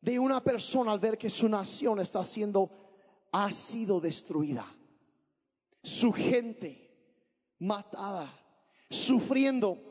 de 0.00 0.18
una 0.18 0.42
persona 0.42 0.92
al 0.92 1.00
ver 1.00 1.18
que 1.18 1.30
su 1.30 1.48
nación 1.48 2.00
está 2.00 2.22
siendo, 2.22 2.70
ha 3.32 3.50
sido 3.50 4.00
destruida? 4.00 4.66
Su 5.82 6.12
gente 6.12 6.86
matada, 7.58 8.32
sufriendo. 8.88 9.85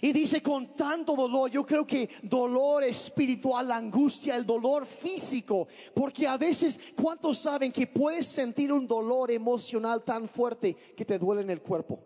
Y 0.00 0.12
dice 0.12 0.42
con 0.42 0.74
tanto 0.74 1.14
dolor, 1.14 1.50
yo 1.50 1.64
creo 1.64 1.86
que 1.86 2.08
dolor 2.22 2.84
espiritual, 2.84 3.68
la 3.68 3.76
angustia, 3.76 4.36
el 4.36 4.46
dolor 4.46 4.86
físico, 4.86 5.68
porque 5.94 6.26
a 6.26 6.36
veces, 6.36 6.78
¿cuántos 7.00 7.38
saben 7.38 7.72
que 7.72 7.86
puedes 7.86 8.26
sentir 8.26 8.72
un 8.72 8.86
dolor 8.86 9.30
emocional 9.30 10.04
tan 10.04 10.28
fuerte 10.28 10.74
que 10.74 11.04
te 11.04 11.18
duele 11.18 11.42
en 11.42 11.50
el 11.50 11.62
cuerpo? 11.62 12.00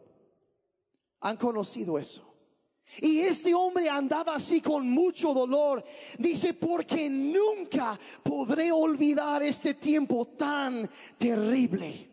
¿Han 1.21 1.37
conocido 1.37 1.99
eso? 1.99 2.33
Y 3.01 3.21
ese 3.21 3.55
hombre 3.55 3.89
andaba 3.89 4.35
así 4.35 4.61
con 4.61 4.89
mucho 4.89 5.33
dolor. 5.33 5.85
Dice, 6.19 6.53
porque 6.53 7.09
nunca 7.09 7.99
podré 8.23 8.71
olvidar 8.71 9.43
este 9.43 9.75
tiempo 9.75 10.27
tan 10.27 10.89
terrible. 11.17 12.11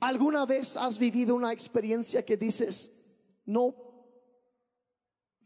¿Alguna 0.00 0.46
vez 0.46 0.76
has 0.76 0.98
vivido 0.98 1.34
una 1.34 1.52
experiencia 1.52 2.24
que 2.24 2.36
dices, 2.36 2.92
no 3.44 3.87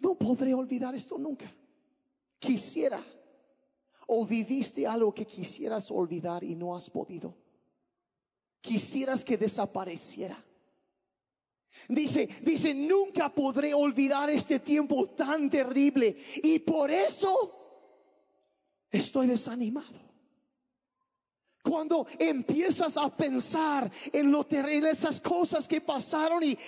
no 0.03 0.17
podré 0.17 0.53
olvidar 0.53 0.95
esto 0.95 1.17
nunca. 1.17 1.51
Quisiera. 2.39 3.03
O 4.09 4.27
viviste 4.27 4.87
algo 4.87 5.15
que 5.15 5.25
quisieras 5.25 5.91
olvidar 5.91 6.43
y 6.43 6.57
no 6.57 6.75
has 6.75 6.91
podido. 6.91 7.35
Quisieras 8.61 9.25
que 9.25 9.39
desapareciera. 9.39 10.45
Dice, 11.89 12.29
dice, 12.43 12.75
nunca 12.75 13.33
podré 13.33 13.73
olvidar 13.73 14.29
este 14.29 14.59
tiempo 14.59 15.09
tan 15.11 15.49
terrible 15.49 16.17
y 16.43 16.59
por 16.59 16.91
eso 16.91 17.31
estoy 18.91 19.29
desanimado. 19.29 20.02
Cuando 21.63 22.09
empiezas 22.19 22.97
a 22.97 23.09
pensar 23.09 23.89
en, 24.13 24.33
lo 24.33 24.45
en 24.51 24.85
esas 24.85 25.21
cosas 25.21 25.69
que 25.69 25.81
pasaron 25.81 26.43
y, 26.43 26.59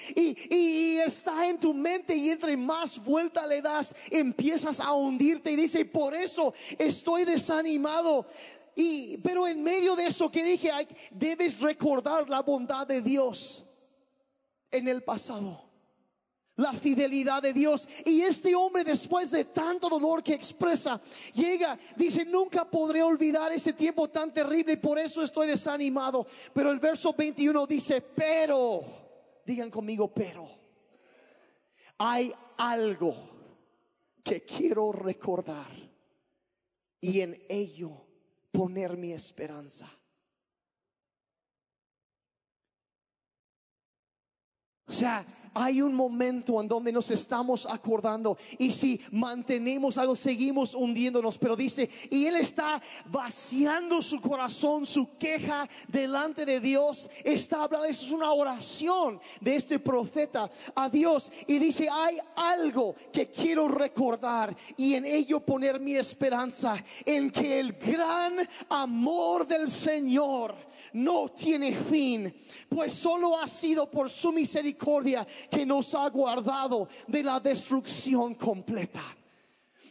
está 1.04 1.48
en 1.48 1.58
tu 1.58 1.74
mente 1.74 2.14
y 2.14 2.30
entre 2.30 2.56
más 2.56 3.02
vuelta 3.02 3.44
le 3.46 3.60
das, 3.60 3.94
empiezas 4.10 4.78
a 4.78 4.92
hundirte 4.92 5.50
y 5.50 5.56
dice, 5.56 5.84
por 5.84 6.14
eso 6.14 6.54
estoy 6.78 7.24
desanimado. 7.24 8.26
Y, 8.76 9.16
pero 9.18 9.48
en 9.48 9.62
medio 9.62 9.96
de 9.96 10.06
eso 10.06 10.30
que 10.30 10.44
dije, 10.44 10.70
debes 11.10 11.60
recordar 11.60 12.28
la 12.28 12.42
bondad 12.42 12.86
de 12.86 13.02
Dios 13.02 13.64
en 14.70 14.86
el 14.86 15.02
pasado 15.02 15.63
la 16.56 16.72
fidelidad 16.72 17.42
de 17.42 17.52
Dios. 17.52 17.88
Y 18.04 18.22
este 18.22 18.54
hombre 18.54 18.84
después 18.84 19.30
de 19.30 19.44
tanto 19.46 19.88
dolor 19.88 20.22
que 20.22 20.34
expresa, 20.34 21.00
llega, 21.32 21.78
dice, 21.96 22.24
nunca 22.24 22.68
podré 22.68 23.02
olvidar 23.02 23.52
ese 23.52 23.72
tiempo 23.72 24.08
tan 24.08 24.32
terrible 24.32 24.74
y 24.74 24.76
por 24.76 24.98
eso 24.98 25.22
estoy 25.22 25.48
desanimado. 25.48 26.26
Pero 26.52 26.70
el 26.70 26.78
verso 26.78 27.12
21 27.12 27.66
dice, 27.66 28.00
pero, 28.00 28.82
digan 29.44 29.70
conmigo, 29.70 30.12
pero, 30.12 30.48
hay 31.98 32.32
algo 32.58 33.14
que 34.22 34.42
quiero 34.42 34.92
recordar 34.92 35.70
y 37.00 37.20
en 37.20 37.44
ello 37.48 37.90
poner 38.50 38.96
mi 38.96 39.12
esperanza. 39.12 39.90
O 44.86 44.92
sea, 44.92 45.26
hay 45.54 45.80
un 45.80 45.94
momento 45.94 46.60
en 46.60 46.68
donde 46.68 46.92
nos 46.92 47.10
estamos 47.10 47.66
acordando 47.66 48.36
y 48.58 48.72
si 48.72 49.00
mantenemos 49.10 49.96
algo, 49.98 50.16
seguimos 50.16 50.74
hundiéndonos, 50.74 51.38
pero 51.38 51.56
dice, 51.56 51.88
y 52.10 52.26
Él 52.26 52.36
está 52.36 52.82
vaciando 53.06 54.02
su 54.02 54.20
corazón, 54.20 54.84
su 54.84 55.16
queja 55.16 55.68
delante 55.88 56.44
de 56.44 56.60
Dios, 56.60 57.08
está 57.22 57.64
hablando, 57.64 57.86
eso 57.86 58.06
es 58.06 58.12
una 58.12 58.32
oración 58.32 59.20
de 59.40 59.56
este 59.56 59.78
profeta 59.78 60.50
a 60.74 60.88
Dios. 60.88 61.30
Y 61.46 61.58
dice, 61.58 61.88
hay 61.90 62.18
algo 62.36 62.94
que 63.12 63.28
quiero 63.30 63.68
recordar 63.68 64.54
y 64.76 64.94
en 64.94 65.04
ello 65.04 65.40
poner 65.40 65.80
mi 65.80 65.96
esperanza, 65.96 66.82
en 67.04 67.30
que 67.30 67.60
el 67.60 67.74
gran 67.74 68.48
amor 68.68 69.46
del 69.46 69.70
Señor, 69.70 70.54
no 70.92 71.28
tiene 71.28 71.74
fin, 71.74 72.34
pues 72.68 72.92
solo 72.92 73.38
ha 73.38 73.46
sido 73.46 73.90
por 73.90 74.10
su 74.10 74.32
misericordia 74.32 75.26
que 75.50 75.64
nos 75.64 75.94
ha 75.94 76.08
guardado 76.08 76.88
de 77.06 77.22
la 77.22 77.40
destrucción 77.40 78.34
completa 78.34 79.02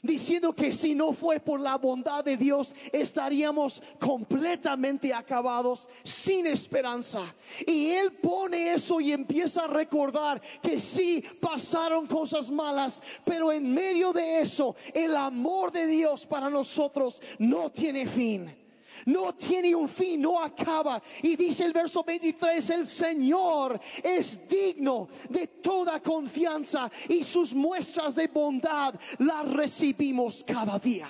diciendo 0.03 0.53
que 0.53 0.71
si 0.71 0.93
no 0.93 1.13
fue 1.13 1.39
por 1.39 1.59
la 1.59 1.77
bondad 1.77 2.23
de 2.23 2.37
Dios 2.37 2.75
estaríamos 2.91 3.81
completamente 3.99 5.13
acabados 5.13 5.87
sin 6.03 6.45
esperanza. 6.45 7.21
Y 7.65 7.91
Él 7.91 8.11
pone 8.11 8.73
eso 8.73 8.99
y 8.99 9.13
empieza 9.13 9.63
a 9.63 9.67
recordar 9.67 10.41
que 10.61 10.79
sí 10.79 11.23
pasaron 11.39 12.05
cosas 12.05 12.51
malas, 12.51 13.01
pero 13.23 13.51
en 13.51 13.73
medio 13.73 14.11
de 14.11 14.41
eso 14.41 14.75
el 14.93 15.15
amor 15.15 15.71
de 15.71 15.87
Dios 15.87 16.25
para 16.25 16.49
nosotros 16.49 17.21
no 17.39 17.71
tiene 17.71 18.05
fin 18.05 18.62
no 19.05 19.33
tiene 19.35 19.75
un 19.75 19.89
fin, 19.89 20.21
no 20.21 20.41
acaba. 20.41 21.01
Y 21.21 21.35
dice 21.35 21.65
el 21.65 21.73
verso 21.73 22.03
23, 22.03 22.69
el 22.71 22.87
Señor 22.87 23.79
es 24.03 24.47
digno 24.47 25.07
de 25.29 25.47
toda 25.47 26.01
confianza 26.01 26.89
y 27.09 27.23
sus 27.23 27.53
muestras 27.53 28.15
de 28.15 28.27
bondad 28.27 28.95
las 29.19 29.47
recibimos 29.49 30.43
cada 30.43 30.79
día. 30.79 31.09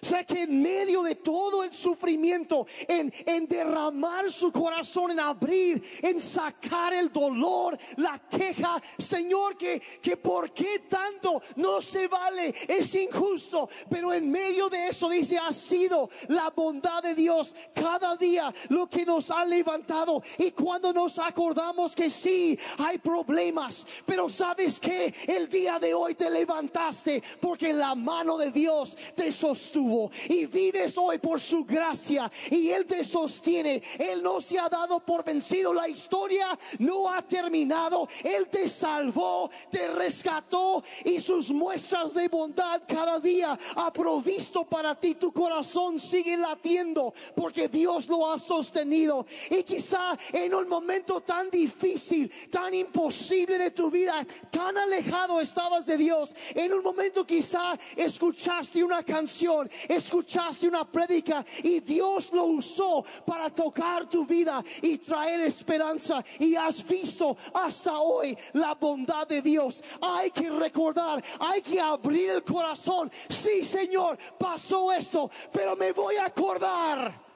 O 0.00 0.26
que 0.26 0.42
en 0.42 0.62
medio 0.62 1.02
de 1.02 1.16
todo 1.16 1.62
el 1.62 1.72
sufrimiento, 1.72 2.66
en, 2.88 3.12
en, 3.26 3.46
derramar 3.46 4.30
su 4.30 4.50
corazón, 4.50 5.10
en 5.10 5.20
abrir, 5.20 5.82
en 6.02 6.18
sacar 6.18 6.92
el 6.92 7.12
dolor, 7.12 7.78
la 7.96 8.18
queja, 8.28 8.82
Señor, 8.98 9.56
que, 9.56 9.80
que 10.00 10.16
por 10.16 10.52
qué 10.52 10.80
tanto 10.88 11.40
no 11.56 11.80
se 11.82 12.08
vale, 12.08 12.54
es 12.68 12.94
injusto. 12.94 13.68
Pero 13.88 14.12
en 14.12 14.30
medio 14.30 14.68
de 14.68 14.88
eso 14.88 15.08
dice, 15.08 15.38
ha 15.38 15.52
sido 15.52 16.08
la 16.28 16.50
bondad 16.50 17.02
de 17.02 17.14
Dios 17.14 17.54
cada 17.74 18.16
día 18.16 18.52
lo 18.68 18.88
que 18.88 19.04
nos 19.04 19.30
ha 19.30 19.44
levantado. 19.44 20.22
Y 20.38 20.52
cuando 20.52 20.92
nos 20.92 21.18
acordamos 21.18 21.94
que 21.94 22.10
sí, 22.10 22.58
hay 22.78 22.98
problemas, 22.98 23.86
pero 24.06 24.28
sabes 24.28 24.80
que 24.80 25.14
el 25.26 25.48
día 25.48 25.78
de 25.78 25.94
hoy 25.94 26.14
te 26.14 26.30
levantaste 26.30 27.22
porque 27.40 27.72
la 27.72 27.94
mano 27.94 28.36
de 28.36 28.50
Dios 28.50 28.96
te 29.14 29.30
sostuvo 29.32 29.81
sostuvo 29.82 30.10
y 30.28 30.46
vives 30.46 30.96
hoy 30.96 31.18
por 31.18 31.40
su 31.40 31.64
gracia 31.64 32.30
y 32.50 32.70
Él 32.70 32.86
te 32.86 33.04
sostiene. 33.04 33.82
Él 33.98 34.22
no 34.22 34.40
se 34.40 34.58
ha 34.58 34.68
dado 34.68 35.00
por 35.00 35.24
vencido. 35.24 35.74
La 35.74 35.88
historia 35.88 36.46
no 36.78 37.10
ha 37.10 37.22
terminado. 37.22 38.08
Él 38.22 38.48
te 38.48 38.68
salvó, 38.68 39.50
te 39.70 39.88
rescató 39.88 40.82
y 41.04 41.20
sus 41.20 41.50
muestras 41.50 42.14
de 42.14 42.28
bondad 42.28 42.82
cada 42.86 43.18
día 43.18 43.58
ha 43.76 43.92
provisto 43.92 44.64
para 44.64 44.94
ti. 44.94 45.14
Tu 45.14 45.32
corazón 45.32 45.98
sigue 45.98 46.36
latiendo 46.36 47.12
porque 47.34 47.68
Dios 47.68 48.08
lo 48.08 48.30
ha 48.30 48.38
sostenido. 48.38 49.26
Y 49.50 49.62
quizá 49.62 50.16
en 50.32 50.54
un 50.54 50.68
momento 50.68 51.20
tan 51.20 51.50
difícil, 51.50 52.30
tan 52.50 52.74
imposible 52.74 53.58
de 53.58 53.70
tu 53.70 53.90
vida, 53.90 54.26
tan 54.50 54.76
alejado 54.76 55.40
estabas 55.40 55.86
de 55.86 55.96
Dios, 55.96 56.34
en 56.54 56.72
un 56.72 56.82
momento 56.82 57.26
quizá 57.26 57.78
escuchaste 57.96 58.82
una 58.82 59.02
canción, 59.02 59.70
escuchaste 59.88 60.68
una 60.68 60.84
prédica 60.90 61.44
y 61.62 61.80
Dios 61.80 62.32
lo 62.32 62.44
usó 62.44 63.04
para 63.24 63.50
tocar 63.50 64.08
tu 64.08 64.26
vida 64.26 64.62
y 64.82 64.98
traer 64.98 65.40
esperanza 65.40 66.22
y 66.38 66.54
has 66.54 66.86
visto 66.86 67.36
hasta 67.54 67.98
hoy 67.98 68.36
la 68.54 68.74
bondad 68.74 69.26
de 69.26 69.42
Dios. 69.42 69.82
Hay 70.00 70.30
que 70.30 70.50
recordar, 70.50 71.22
hay 71.40 71.62
que 71.62 71.80
abrir 71.80 72.30
el 72.30 72.44
corazón. 72.44 73.10
Sí, 73.28 73.64
Señor, 73.64 74.18
pasó 74.38 74.92
esto, 74.92 75.30
pero 75.52 75.76
me 75.76 75.92
voy 75.92 76.16
a 76.16 76.26
acordar 76.26 77.32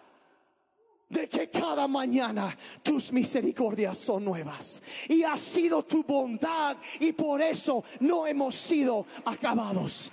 de 1.08 1.28
que 1.28 1.48
cada 1.48 1.86
mañana 1.86 2.56
tus 2.82 3.12
misericordias 3.12 3.96
son 3.96 4.24
nuevas 4.24 4.82
y 5.08 5.22
ha 5.22 5.38
sido 5.38 5.84
tu 5.84 6.02
bondad 6.02 6.76
y 7.00 7.12
por 7.12 7.40
eso 7.40 7.84
no 8.00 8.26
hemos 8.26 8.54
sido 8.56 9.06
acabados. 9.24 10.10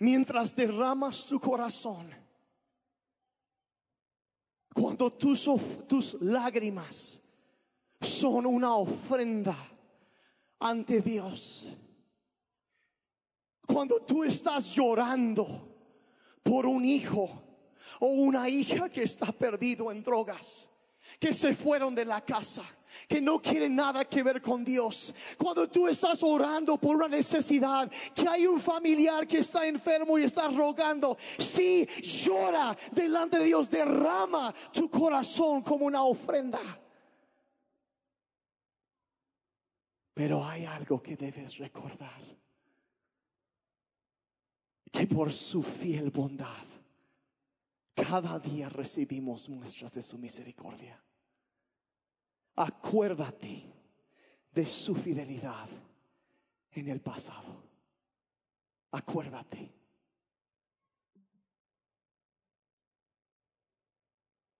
Mientras 0.00 0.56
derramas 0.56 1.26
tu 1.26 1.38
corazón, 1.38 2.10
cuando 4.74 5.12
tus, 5.12 5.48
tus 5.86 6.14
lágrimas 6.20 7.20
son 8.00 8.46
una 8.46 8.74
ofrenda 8.74 9.56
ante 10.58 11.00
Dios, 11.00 11.66
cuando 13.66 14.00
tú 14.00 14.24
estás 14.24 14.74
llorando, 14.74 15.70
por 16.42 16.66
un 16.66 16.84
hijo 16.84 17.28
o 18.00 18.06
una 18.08 18.48
hija 18.48 18.88
que 18.88 19.02
está 19.02 19.30
perdido 19.32 19.92
en 19.92 20.02
drogas, 20.02 20.70
que 21.18 21.34
se 21.34 21.54
fueron 21.54 21.94
de 21.94 22.04
la 22.04 22.24
casa, 22.24 22.64
que 23.08 23.20
no 23.20 23.40
quieren 23.40 23.74
nada 23.74 24.04
que 24.04 24.22
ver 24.22 24.40
con 24.40 24.64
Dios. 24.64 25.14
Cuando 25.36 25.68
tú 25.68 25.88
estás 25.88 26.22
orando 26.22 26.78
por 26.78 26.96
una 26.96 27.08
necesidad, 27.08 27.90
que 28.14 28.28
hay 28.28 28.46
un 28.46 28.60
familiar 28.60 29.26
que 29.26 29.38
está 29.38 29.66
enfermo 29.66 30.18
y 30.18 30.24
está 30.24 30.48
rogando, 30.48 31.16
si 31.38 31.86
llora 32.02 32.76
delante 32.92 33.38
de 33.38 33.44
Dios, 33.44 33.70
derrama 33.70 34.52
tu 34.72 34.90
corazón 34.90 35.62
como 35.62 35.86
una 35.86 36.04
ofrenda. 36.04 36.60
Pero 40.14 40.44
hay 40.44 40.66
algo 40.66 41.02
que 41.02 41.16
debes 41.16 41.56
recordar 41.58 42.20
que 44.90 45.06
por 45.06 45.32
su 45.32 45.62
fiel 45.62 46.10
bondad 46.10 46.66
cada 47.94 48.38
día 48.38 48.68
recibimos 48.68 49.48
muestras 49.48 49.92
de 49.92 50.02
su 50.02 50.18
misericordia. 50.18 51.00
Acuérdate 52.62 53.64
de 54.52 54.66
su 54.66 54.94
fidelidad 54.94 55.66
en 56.72 56.88
el 56.88 57.00
pasado. 57.00 57.64
Acuérdate. 58.90 59.72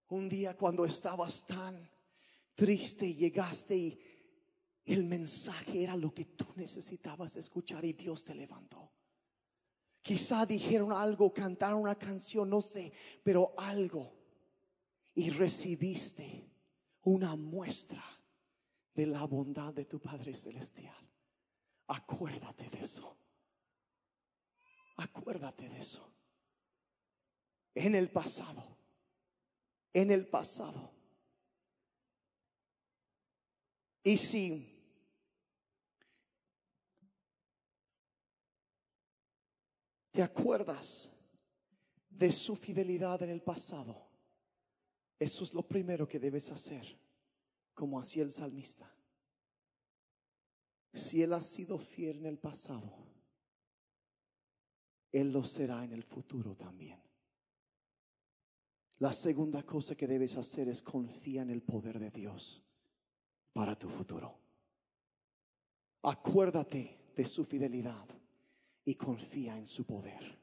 Un 0.09 0.31
día 0.31 0.57
cuando 0.57 0.87
estabas 0.87 1.45
tan 1.45 1.91
triste 2.55 3.13
llegaste 3.13 3.77
y 3.77 4.01
el 4.87 5.05
mensaje 5.05 5.83
era 5.83 5.95
lo 5.95 6.15
que 6.15 6.25
tú 6.25 6.47
necesitabas 6.57 7.37
escuchar 7.37 7.85
y 7.85 7.93
Dios 7.93 8.25
te 8.25 8.35
levantó. 8.35 8.91
Quizá 10.01 10.47
dijeron 10.47 10.91
algo, 10.95 11.35
cantaron 11.35 11.83
una 11.83 11.99
canción, 11.99 12.49
no 12.49 12.63
sé, 12.63 12.95
pero 13.23 13.53
algo. 13.59 14.11
Y 15.15 15.29
recibiste 15.29 16.50
una 17.03 17.37
muestra 17.37 18.05
de 18.95 19.07
la 19.07 19.25
bondad 19.25 19.73
de 19.73 19.85
tu 19.85 20.01
Padre 20.01 20.35
Celestial. 20.35 20.95
Acuérdate 21.87 22.69
de 22.69 22.81
eso. 22.81 23.17
Acuérdate 24.97 25.69
de 25.69 25.79
eso. 25.79 26.13
En 27.75 27.95
el 27.95 28.11
pasado. 28.11 28.77
En 29.93 30.11
el 30.11 30.27
pasado. 30.27 30.93
Y 34.03 34.17
si 34.17 34.81
te 40.11 40.23
acuerdas 40.23 41.11
de 42.09 42.31
su 42.33 42.57
fidelidad 42.57 43.23
en 43.23 43.31
el 43.31 43.43
pasado, 43.43 44.10
eso 45.21 45.45
es 45.45 45.53
lo 45.53 45.63
primero 45.63 46.09
que 46.09 46.19
debes 46.19 46.51
hacer, 46.51 46.99
como 47.75 48.01
hacía 48.01 48.23
el 48.23 48.31
salmista. 48.31 48.91
Si 50.95 51.23
Él 51.23 51.35
ha 51.35 51.43
sido 51.43 51.79
fiel 51.79 52.21
en 52.21 52.27
el 52.27 52.39
pasado, 52.39 52.91
Él 55.13 55.31
lo 55.31 55.45
será 55.45 55.85
en 55.85 55.93
el 55.93 56.03
futuro 56.03 56.57
también. 56.57 56.99
La 58.99 59.13
segunda 59.13 59.63
cosa 59.63 59.95
que 59.95 60.07
debes 60.07 60.39
hacer 60.39 60.69
es 60.69 60.81
confía 60.81 61.43
en 61.43 61.51
el 61.51 61.63
poder 61.63 61.99
de 61.99 62.11
Dios 62.11 62.63
para 63.53 63.79
tu 63.79 63.91
futuro. 63.91 64.39
Acuérdate 66.03 67.13
de 67.15 67.25
su 67.27 67.45
fidelidad 67.45 68.09
y 68.87 68.95
confía 68.95 69.59
en 69.59 69.67
su 69.67 69.85
poder 69.85 70.39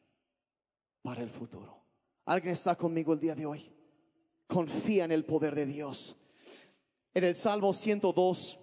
para 1.01 1.23
el 1.23 1.29
futuro. 1.31 1.83
¿Alguien 2.25 2.53
está 2.53 2.75
conmigo 2.75 3.13
el 3.13 3.19
día 3.19 3.33
de 3.33 3.45
hoy? 3.47 3.76
Confía 4.47 5.05
en 5.05 5.11
el 5.11 5.25
poder 5.25 5.55
de 5.55 5.65
Dios. 5.65 6.15
En 7.13 7.23
el 7.23 7.35
Salmo 7.35 7.73
102, 7.73 8.59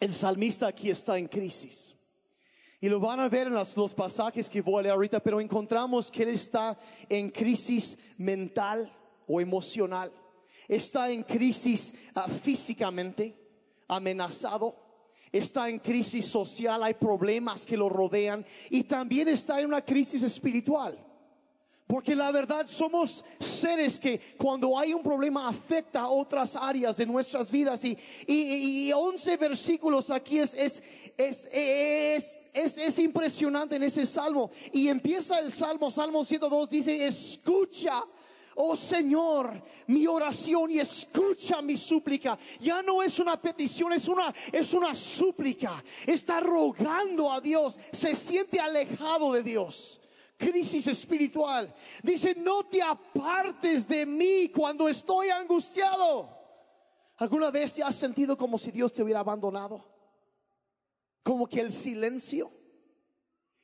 el 0.00 0.12
salmista 0.12 0.66
aquí 0.66 0.90
está 0.90 1.18
en 1.18 1.28
crisis. 1.28 1.96
Y 2.80 2.88
lo 2.88 3.00
van 3.00 3.20
a 3.20 3.28
ver 3.28 3.48
en 3.48 3.54
los, 3.54 3.94
pasajes 3.94 4.48
que 4.48 4.62
voy 4.62 4.80
a 4.80 4.82
leer 4.82 4.94
ahorita, 4.94 5.20
pero 5.20 5.40
encontramos 5.40 6.10
que 6.10 6.22
él 6.22 6.30
está 6.30 6.78
en 7.08 7.30
crisis 7.30 7.98
mental 8.16 8.90
o 9.26 9.40
emocional. 9.40 10.12
Está 10.66 11.10
en 11.10 11.22
crisis 11.22 11.92
ah, 12.14 12.28
físicamente, 12.28 13.36
amenazado 13.88 14.90
está 15.32 15.68
en 15.68 15.78
crisis 15.78 16.26
social, 16.26 16.82
hay 16.82 16.94
problemas 16.94 17.64
que 17.64 17.76
lo 17.76 17.88
rodean 17.88 18.44
y 18.68 18.84
también 18.84 19.28
está 19.28 19.60
en 19.60 19.66
una 19.66 19.84
crisis 19.84 20.22
espiritual. 20.22 20.98
Porque 21.90 22.14
la 22.14 22.30
verdad 22.30 22.68
somos 22.68 23.24
seres 23.40 23.98
que 23.98 24.20
cuando 24.38 24.78
hay 24.78 24.94
un 24.94 25.02
problema 25.02 25.48
afecta 25.48 26.02
a 26.02 26.08
otras 26.08 26.54
áreas 26.54 26.96
de 26.96 27.04
nuestras 27.04 27.50
vidas. 27.50 27.84
Y, 27.84 27.98
y, 28.28 28.92
11 28.92 29.36
versículos 29.36 30.08
aquí 30.08 30.38
es, 30.38 30.54
es, 30.54 30.80
es, 31.16 31.48
es, 31.50 32.38
es, 32.52 32.78
es 32.78 32.98
impresionante 33.00 33.74
en 33.74 33.82
ese 33.82 34.06
salmo. 34.06 34.52
Y 34.72 34.86
empieza 34.86 35.40
el 35.40 35.50
salmo, 35.50 35.90
Salmo 35.90 36.24
102, 36.24 36.70
dice, 36.70 37.04
escucha 37.04 38.04
oh 38.54 38.76
Señor, 38.76 39.60
mi 39.88 40.06
oración 40.06 40.70
y 40.70 40.78
escucha 40.78 41.60
mi 41.60 41.76
súplica. 41.76 42.38
Ya 42.60 42.82
no 42.82 43.02
es 43.02 43.18
una 43.18 43.40
petición, 43.40 43.92
es 43.94 44.06
una, 44.06 44.32
es 44.52 44.74
una 44.74 44.94
súplica. 44.94 45.82
Está 46.06 46.38
rogando 46.38 47.32
a 47.32 47.40
Dios, 47.40 47.80
se 47.90 48.14
siente 48.14 48.60
alejado 48.60 49.32
de 49.32 49.42
Dios. 49.42 49.99
Crisis 50.40 50.86
espiritual. 50.86 51.72
Dice, 52.02 52.34
no 52.34 52.64
te 52.64 52.80
apartes 52.82 53.86
de 53.86 54.06
mí 54.06 54.48
cuando 54.48 54.88
estoy 54.88 55.28
angustiado. 55.28 56.36
¿Alguna 57.18 57.50
vez 57.50 57.74
te 57.74 57.82
has 57.82 57.94
sentido 57.94 58.36
como 58.36 58.56
si 58.56 58.70
Dios 58.70 58.92
te 58.92 59.02
hubiera 59.02 59.20
abandonado? 59.20 59.84
Como 61.22 61.46
que 61.46 61.60
el 61.60 61.70
silencio 61.70 62.50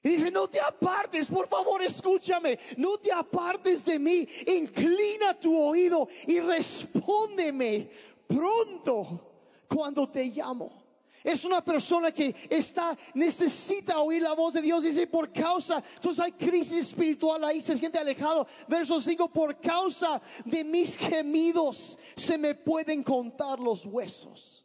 y 0.07 0.11
dice, 0.11 0.31
no 0.31 0.49
te 0.49 0.61
apartes, 0.61 1.27
por 1.27 1.49
favor, 1.49 1.83
escúchame, 1.83 2.57
no 2.77 2.97
te 2.97 3.11
apartes 3.11 3.85
de 3.85 3.99
mí, 3.99 4.25
inclina 4.47 5.35
tu 5.35 5.61
oído 5.61 6.07
y 6.29 6.39
respóndeme 6.39 7.91
pronto 8.25 9.33
cuando 9.69 10.09
te 10.09 10.27
llamo. 10.27 10.86
Es 11.27 11.45
una 11.45 11.61
persona 11.61 12.13
que 12.13 12.33
está, 12.49 12.97
necesita 13.15 13.99
oír 13.99 14.23
la 14.23 14.33
voz 14.33 14.55
de 14.55 14.63
Dios. 14.63 14.85
Dice, 14.85 15.09
por 15.09 15.33
causa, 15.33 15.83
entonces 15.97 16.25
hay 16.25 16.31
crisis 16.31 16.87
espiritual 16.87 17.43
ahí, 17.43 17.61
se 17.61 17.77
siente 17.77 17.99
alejado. 17.99 18.47
Verso 18.69 19.01
5, 19.01 19.33
por 19.33 19.61
causa 19.61 20.23
de 20.45 20.63
mis 20.63 20.97
gemidos 20.97 21.99
se 22.15 22.39
me 22.39 22.55
pueden 22.55 23.03
contar 23.03 23.59
los 23.59 23.85
huesos. 23.85 24.65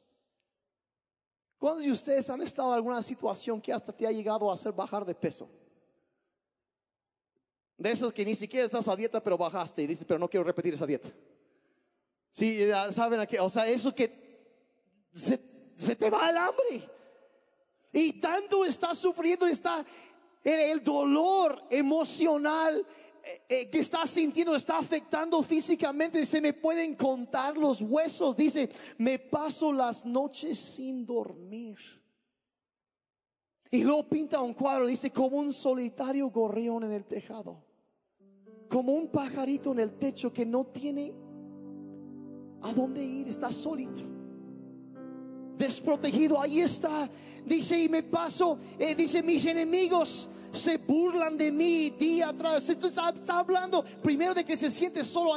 ¿Cuántos 1.58 1.84
de 1.84 1.92
ustedes 1.92 2.30
han 2.30 2.44
estado 2.44 2.70
en 2.74 2.76
alguna 2.76 3.02
situación 3.02 3.60
que 3.60 3.74
hasta 3.74 3.92
te 3.92 4.06
ha 4.06 4.12
llegado 4.12 4.52
a 4.52 4.54
hacer 4.54 4.72
bajar 4.72 5.04
de 5.04 5.16
peso? 5.16 5.50
De 7.76 7.90
esos 7.90 8.14
que 8.14 8.24
ni 8.24 8.36
siquiera 8.36 8.68
estás 8.68 8.88
a 8.88 8.96
dieta, 8.96 9.24
pero 9.24 9.36
bajaste 9.36 9.82
y 9.82 9.88
dices, 9.88 10.06
pero 10.08 10.20
no 10.20 10.30
quiero 10.30 10.44
repetir 10.44 10.76
esa 10.76 10.86
dieta. 10.86 11.10
Sí, 12.30 12.70
saben 12.92 13.20
a 13.20 13.26
qué, 13.26 13.40
o 13.40 13.50
sea, 13.50 13.66
eso 13.66 13.96
que 13.96 15.10
se, 15.12 15.51
se 15.82 15.96
te 15.96 16.10
va 16.10 16.30
el 16.30 16.38
hambre. 16.38 16.90
Y 17.92 18.14
tanto 18.14 18.64
estás 18.64 18.98
sufriendo, 18.98 19.48
está 19.48 19.84
el, 20.44 20.84
dolor 20.84 21.64
emocional 21.70 22.86
eh, 23.24 23.42
eh, 23.50 23.70
que 23.70 23.80
estás 23.80 24.10
sintiendo 24.10 24.56
está 24.56 24.78
afectando 24.78 25.42
físicamente. 25.44 26.26
Se 26.26 26.40
me 26.40 26.54
pueden 26.54 26.96
contar 26.96 27.58
los 27.58 27.82
huesos. 27.82 28.38
Dice, 28.38 28.70
me 28.98 29.20
paso 29.20 29.74
las 29.74 30.06
noches 30.06 30.58
sin 30.58 31.06
dormir. 31.06 31.78
Y 33.72 33.84
luego 33.84 34.08
pinta 34.08 34.42
un 34.42 34.54
cuadro, 34.54 34.86
dice, 34.86 35.12
como 35.12 35.38
un 35.38 35.54
solitario 35.54 36.30
gorrión 36.30 36.84
en 36.84 36.92
el 36.92 37.06
tejado. 37.06 37.64
Como 38.70 38.94
un 38.94 39.10
pajarito 39.10 39.72
en 39.72 39.80
el 39.80 39.98
techo 39.98 40.32
que 40.32 40.46
no 40.46 40.66
tiene 40.66 41.14
a 42.62 42.72
dónde 42.74 43.04
ir, 43.04 43.28
está 43.28 43.52
solito 43.52 44.21
desprotegido. 45.58 46.40
Ahí 46.40 46.62
está. 46.62 47.10
Dice, 47.46 47.82
y 47.82 47.90
me 47.90 48.04
paso, 48.04 48.60
eh, 48.78 48.94
dice, 48.96 49.24
mis 49.24 49.46
enemigos 49.46 50.30
se 50.54 50.78
burlan 50.78 51.38
de 51.38 51.52
mí 51.52 51.92
día 51.92 52.30
atrás. 52.30 52.68
Entonces 52.70 53.02
está 53.16 53.40
hablando 53.40 53.84
primero 54.02 54.34
de 54.34 54.44
que 54.44 54.56
se 54.56 54.70
siente 54.70 55.04
solo 55.04 55.32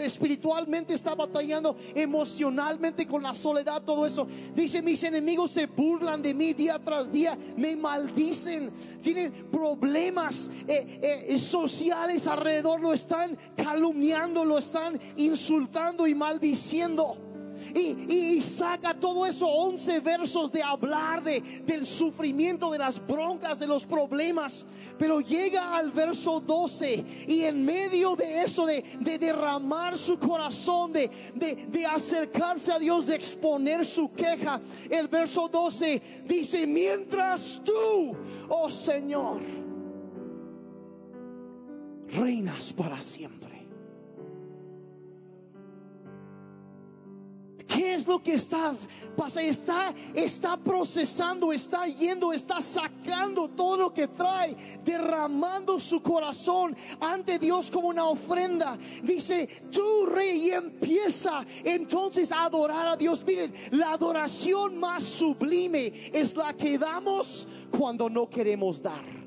espiritualmente 0.00 0.94
está 0.94 1.14
batallando 1.14 1.76
emocionalmente 1.94 3.06
con 3.06 3.22
la 3.22 3.34
soledad, 3.34 3.82
todo 3.82 4.06
eso. 4.06 4.26
Dice, 4.54 4.82
mis 4.82 5.02
enemigos 5.04 5.52
se 5.52 5.66
burlan 5.66 6.22
de 6.22 6.34
mí 6.34 6.52
día 6.52 6.78
tras 6.84 7.10
día, 7.10 7.38
me 7.56 7.76
maldicen, 7.76 8.70
tienen 9.00 9.32
problemas 9.50 10.50
eh, 10.66 11.24
eh, 11.28 11.38
sociales 11.38 12.26
alrededor, 12.26 12.80
lo 12.80 12.92
están 12.92 13.36
calumniando, 13.56 14.44
lo 14.44 14.58
están 14.58 14.98
insultando 15.16 16.06
y 16.06 16.14
maldiciendo. 16.14 17.25
Y, 17.74 18.40
saca 18.40 18.94
todo 18.94 19.26
eso, 19.26 19.46
11 19.46 20.00
versos 20.00 20.52
de 20.52 20.62
hablar 20.62 21.22
de, 21.22 21.40
del 21.64 21.86
sufrimiento, 21.86 22.70
de 22.70 22.78
las 22.78 23.04
broncas, 23.04 23.58
de 23.58 23.66
los 23.66 23.84
problemas. 23.84 24.64
Pero 24.98 25.20
llega 25.20 25.76
al 25.76 25.90
verso 25.90 26.40
12 26.40 27.04
y 27.28 27.42
en 27.42 27.64
medio 27.64 28.16
de 28.16 28.42
eso, 28.42 28.66
de, 28.66 28.82
derramar 29.18 29.96
su 29.96 30.18
corazón, 30.18 30.92
de, 30.92 31.10
de 31.34 31.86
acercarse 31.86 32.72
a 32.72 32.78
Dios, 32.78 33.06
de 33.06 33.16
exponer 33.16 33.84
su 33.84 34.12
queja, 34.12 34.60
el 34.90 35.08
verso 35.08 35.48
12 35.48 36.02
dice, 36.26 36.66
mientras 36.66 37.60
tú, 37.64 38.16
oh 38.48 38.70
Señor, 38.70 39.40
reinas 42.08 42.72
para 42.72 43.00
siempre. 43.00 43.55
¿Qué 47.66 47.94
es 47.94 48.06
lo 48.06 48.22
que 48.22 48.34
estás 48.34 48.88
pasa? 49.16 49.42
Está, 49.42 49.92
está 50.14 50.56
procesando, 50.56 51.52
está 51.52 51.86
yendo, 51.86 52.32
está 52.32 52.60
sacando 52.60 53.48
todo 53.48 53.76
lo 53.76 53.94
que 53.94 54.06
trae, 54.06 54.56
derramando 54.84 55.80
su 55.80 56.00
corazón 56.00 56.76
ante 57.00 57.38
Dios 57.38 57.70
como 57.70 57.88
una 57.88 58.06
ofrenda. 58.06 58.78
Dice, 59.02 59.48
tú 59.70 60.06
rey, 60.06 60.50
empieza 60.50 61.44
entonces 61.64 62.30
a 62.30 62.44
adorar 62.44 62.86
a 62.86 62.96
Dios. 62.96 63.24
Miren, 63.26 63.52
la 63.72 63.92
adoración 63.92 64.78
más 64.78 65.02
sublime 65.02 65.92
es 66.12 66.36
la 66.36 66.54
que 66.54 66.78
damos 66.78 67.48
cuando 67.70 68.08
no 68.08 68.28
queremos 68.30 68.80
dar. 68.80 69.25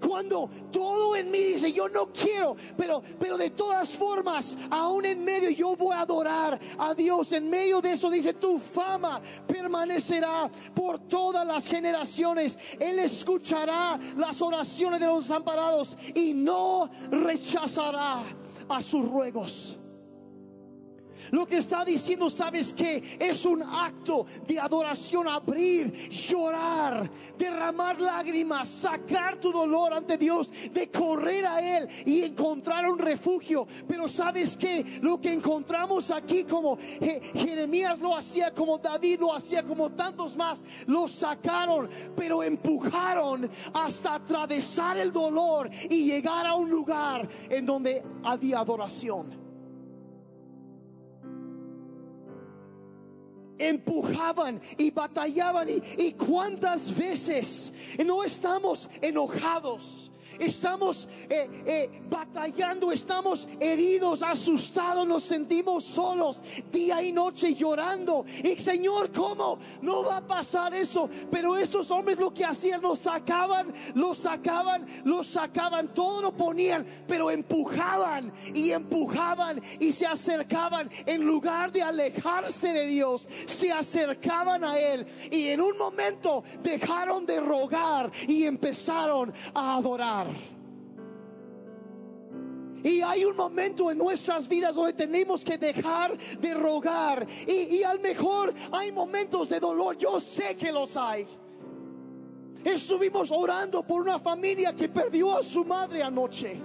Cuando 0.00 0.48
todo 0.72 1.16
en 1.16 1.30
mí 1.30 1.38
dice, 1.38 1.72
yo 1.72 1.88
no 1.88 2.12
quiero, 2.12 2.56
pero, 2.76 3.02
pero 3.18 3.36
de 3.36 3.50
todas 3.50 3.96
formas, 3.96 4.56
aún 4.70 5.04
en 5.04 5.24
medio 5.24 5.50
yo 5.50 5.76
voy 5.76 5.94
a 5.94 6.00
adorar 6.00 6.58
a 6.78 6.94
Dios. 6.94 7.32
En 7.32 7.48
medio 7.50 7.80
de 7.80 7.92
eso 7.92 8.10
dice, 8.10 8.34
tu 8.34 8.58
fama 8.58 9.20
permanecerá 9.46 10.50
por 10.74 10.98
todas 11.00 11.46
las 11.46 11.66
generaciones. 11.66 12.58
Él 12.78 12.98
escuchará 12.98 13.98
las 14.16 14.40
oraciones 14.42 15.00
de 15.00 15.06
los 15.06 15.24
desamparados 15.24 15.96
y 16.14 16.32
no 16.32 16.90
rechazará 17.10 18.22
a 18.68 18.82
sus 18.82 19.08
ruegos. 19.08 19.76
Lo 21.30 21.46
que 21.46 21.58
está 21.58 21.84
diciendo, 21.84 22.30
¿sabes 22.30 22.74
que 22.74 23.18
Es 23.18 23.44
un 23.44 23.62
acto 23.62 24.26
de 24.46 24.58
adoración, 24.58 25.28
abrir, 25.28 25.92
llorar, 26.10 27.10
derramar 27.38 28.00
lágrimas, 28.00 28.68
sacar 28.68 29.38
tu 29.38 29.52
dolor 29.52 29.92
ante 29.92 30.16
Dios, 30.16 30.50
de 30.72 30.90
correr 30.90 31.46
a 31.46 31.78
Él 31.78 31.88
y 32.06 32.22
encontrar 32.22 32.90
un 32.90 32.98
refugio. 32.98 33.66
Pero 33.86 34.08
¿sabes 34.08 34.56
que 34.56 35.00
Lo 35.02 35.20
que 35.20 35.32
encontramos 35.32 36.10
aquí 36.10 36.44
como 36.44 36.78
Jeremías 37.34 37.98
lo 37.98 38.16
hacía, 38.16 38.52
como 38.52 38.78
David 38.78 39.20
lo 39.20 39.34
hacía, 39.34 39.62
como 39.62 39.90
tantos 39.90 40.36
más, 40.36 40.64
lo 40.86 41.08
sacaron, 41.08 41.88
pero 42.16 42.42
empujaron 42.42 43.50
hasta 43.74 44.14
atravesar 44.14 44.98
el 44.98 45.12
dolor 45.12 45.70
y 45.88 46.04
llegar 46.04 46.46
a 46.46 46.54
un 46.54 46.70
lugar 46.70 47.28
en 47.48 47.66
donde 47.66 48.02
había 48.24 48.60
adoración. 48.60 49.39
Empujaban 53.60 54.60
y 54.78 54.90
batallaban. 54.90 55.68
Y, 55.68 55.82
y 55.98 56.12
cuántas 56.12 56.96
veces 56.96 57.72
no 58.04 58.24
estamos 58.24 58.88
enojados 59.00 60.10
estamos 60.38 61.08
eh, 61.28 61.48
eh, 61.66 62.02
batallando, 62.08 62.92
estamos 62.92 63.48
heridos, 63.58 64.22
asustados, 64.22 65.06
nos 65.06 65.24
sentimos 65.24 65.84
solos 65.84 66.42
día 66.70 67.02
y 67.02 67.12
noche 67.12 67.54
llorando. 67.54 68.24
Y 68.42 68.58
Señor, 68.58 69.10
¿cómo 69.12 69.58
no 69.82 70.04
va 70.04 70.18
a 70.18 70.26
pasar 70.26 70.74
eso? 70.74 71.08
Pero 71.30 71.56
estos 71.56 71.90
hombres 71.90 72.18
lo 72.18 72.32
que 72.32 72.44
hacían, 72.44 72.80
los 72.80 73.00
sacaban, 73.00 73.72
los 73.94 74.18
sacaban, 74.18 74.86
los 75.04 75.26
sacaban, 75.26 75.92
todo 75.94 76.22
lo 76.22 76.32
ponían, 76.32 76.86
pero 77.06 77.30
empujaban 77.30 78.32
y 78.54 78.70
empujaban 78.70 79.60
y 79.78 79.92
se 79.92 80.06
acercaban 80.06 80.90
en 81.06 81.24
lugar 81.24 81.72
de 81.72 81.82
alejarse 81.82 82.72
de 82.72 82.86
Dios, 82.86 83.28
se 83.46 83.72
acercaban 83.72 84.64
a 84.64 84.78
Él 84.78 85.06
y 85.30 85.48
en 85.48 85.60
un 85.60 85.76
momento 85.76 86.42
dejaron 86.62 87.26
de 87.26 87.40
rogar 87.40 88.10
y 88.28 88.44
empezaron 88.44 89.32
a 89.54 89.76
adorar. 89.76 90.19
Y 92.82 93.02
hay 93.02 93.24
un 93.24 93.36
momento 93.36 93.90
en 93.90 93.98
nuestras 93.98 94.48
vidas 94.48 94.74
donde 94.74 94.94
tenemos 94.94 95.44
que 95.44 95.58
dejar 95.58 96.16
de 96.16 96.54
rogar. 96.54 97.26
Y, 97.46 97.76
y 97.76 97.82
al 97.82 98.00
mejor 98.00 98.54
hay 98.72 98.90
momentos 98.90 99.50
de 99.50 99.60
dolor. 99.60 99.98
Yo 99.98 100.18
sé 100.18 100.56
que 100.56 100.72
los 100.72 100.96
hay. 100.96 101.26
Estuvimos 102.64 103.30
orando 103.30 103.82
por 103.82 104.02
una 104.02 104.18
familia 104.18 104.74
que 104.74 104.88
perdió 104.88 105.38
a 105.38 105.42
su 105.42 105.64
madre 105.64 106.02
anoche. 106.02 106.60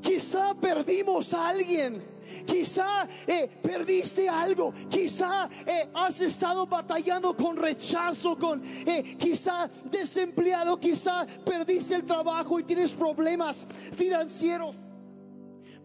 Quizá 0.00 0.54
perdimos 0.54 1.34
a 1.34 1.48
alguien 1.48 2.15
Quizá 2.46 3.08
eh, 3.26 3.48
perdiste 3.62 4.28
algo, 4.28 4.72
quizá 4.88 5.48
eh, 5.66 5.88
has 5.94 6.20
estado 6.20 6.66
batallando 6.66 7.34
con 7.36 7.56
rechazo, 7.56 8.36
con 8.36 8.62
eh, 8.86 9.16
quizá 9.18 9.70
desempleado, 9.90 10.78
quizá 10.78 11.26
perdiste 11.44 11.94
el 11.94 12.04
trabajo 12.04 12.58
y 12.58 12.64
tienes 12.64 12.92
problemas 12.92 13.66
financieros 13.92 14.76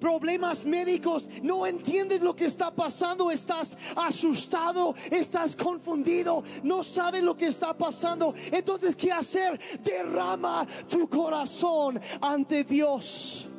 problemas 0.02 0.66
médicos, 0.66 1.30
no 1.44 1.66
entiendes 1.66 2.22
lo 2.22 2.36
que 2.36 2.46
está 2.46 2.72
pasando, 2.72 3.30
estás 3.30 3.78
asustado, 3.96 4.96
estás 5.12 5.56
confundido, 5.56 6.44
no 6.64 6.84
sabes 6.84 7.24
lo 7.24 7.38
que 7.38 7.46
está 7.46 7.78
pasando. 7.78 8.34
Entonces, 8.52 8.96
¿qué 8.96 9.12
hacer? 9.12 9.60
Derrama 9.84 10.66
tu 10.90 11.08
corazón 11.08 12.02
ante 12.20 12.64
Dios. 12.64 13.51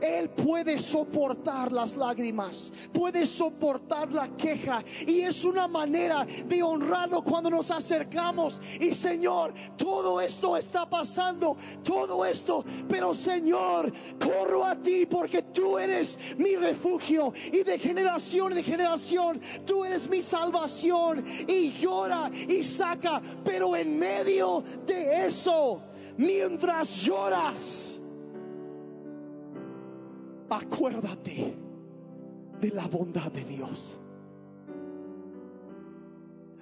Él 0.00 0.30
puede 0.30 0.78
soportar 0.78 1.72
las 1.72 1.96
lágrimas, 1.96 2.72
puede 2.92 3.26
soportar 3.26 4.10
la 4.12 4.28
queja 4.36 4.82
y 5.06 5.20
es 5.20 5.44
una 5.44 5.68
manera 5.68 6.26
de 6.46 6.62
honrarlo 6.62 7.22
cuando 7.22 7.50
nos 7.50 7.70
acercamos. 7.70 8.60
Y 8.80 8.94
Señor, 8.94 9.52
todo 9.76 10.20
esto 10.20 10.56
está 10.56 10.88
pasando, 10.88 11.56
todo 11.82 12.24
esto, 12.24 12.64
pero 12.88 13.14
Señor, 13.14 13.92
corro 14.18 14.64
a 14.64 14.76
ti 14.76 15.06
porque 15.06 15.42
tú 15.42 15.78
eres 15.78 16.18
mi 16.36 16.56
refugio 16.56 17.32
y 17.52 17.62
de 17.62 17.78
generación 17.78 18.56
en 18.56 18.64
generación 18.64 19.40
tú 19.64 19.84
eres 19.84 20.08
mi 20.08 20.22
salvación 20.22 21.24
y 21.46 21.72
llora 21.72 22.30
y 22.48 22.62
saca, 22.62 23.20
pero 23.44 23.76
en 23.76 23.98
medio 23.98 24.62
de 24.86 25.26
eso, 25.26 25.80
mientras 26.16 27.02
lloras, 27.02 27.95
acuérdate 30.50 31.56
de 32.60 32.70
la 32.70 32.86
bondad 32.86 33.30
de 33.30 33.44
Dios. 33.44 33.98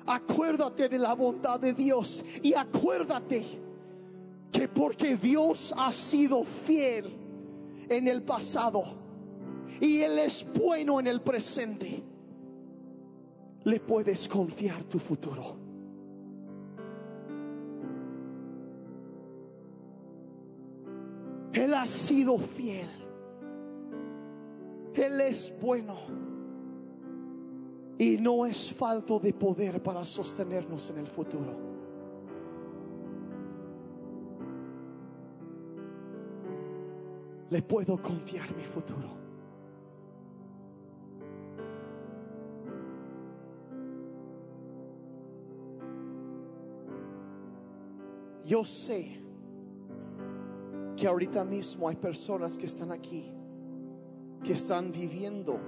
Acuérdate 0.07 0.89
de 0.89 0.99
la 0.99 1.15
bondad 1.15 1.59
de 1.61 1.73
Dios 1.73 2.25
y 2.43 2.55
acuérdate 2.55 3.45
que 4.53 4.69
porque 4.69 5.17
Dios 5.17 5.75
ha 5.77 5.93
sido 5.93 6.45
fiel 6.45 7.17
en 7.89 8.09
el 8.09 8.23
pasado 8.23 8.85
y 9.81 10.01
Él 10.03 10.19
es 10.19 10.47
bueno 10.55 11.01
en 11.01 11.07
el 11.07 11.21
presente, 11.21 12.03
le 13.65 13.81
puedes 13.81 14.29
confiar 14.29 14.85
tu 14.85 14.99
futuro. 14.99 15.57
Él 21.53 21.73
ha 21.73 21.87
sido 21.87 22.37
fiel. 22.37 23.04
Él 24.95 25.21
es 25.21 25.53
bueno. 25.61 25.97
Y 27.99 28.17
no 28.17 28.45
es 28.47 28.73
falto 28.73 29.19
de 29.19 29.33
poder 29.33 29.83
para 29.83 30.05
sostenernos 30.05 30.91
en 30.91 30.99
el 30.99 31.07
futuro. 31.07 31.75
Le 37.51 37.63
puedo 37.63 38.01
confiar 38.01 38.55
mi 38.57 38.65
futuro. 38.65 39.25
Yo 48.45 48.65
sé 48.65 49.21
que 50.97 51.07
ahorita 51.07 51.45
mismo 51.45 51.89
hay 51.89 51.97
personas 51.97 52.59
que 52.59 52.67
están 52.67 52.93
aquí, 52.93 53.33
que 54.45 54.53
están 54.53 54.93
viviendo 54.93 55.59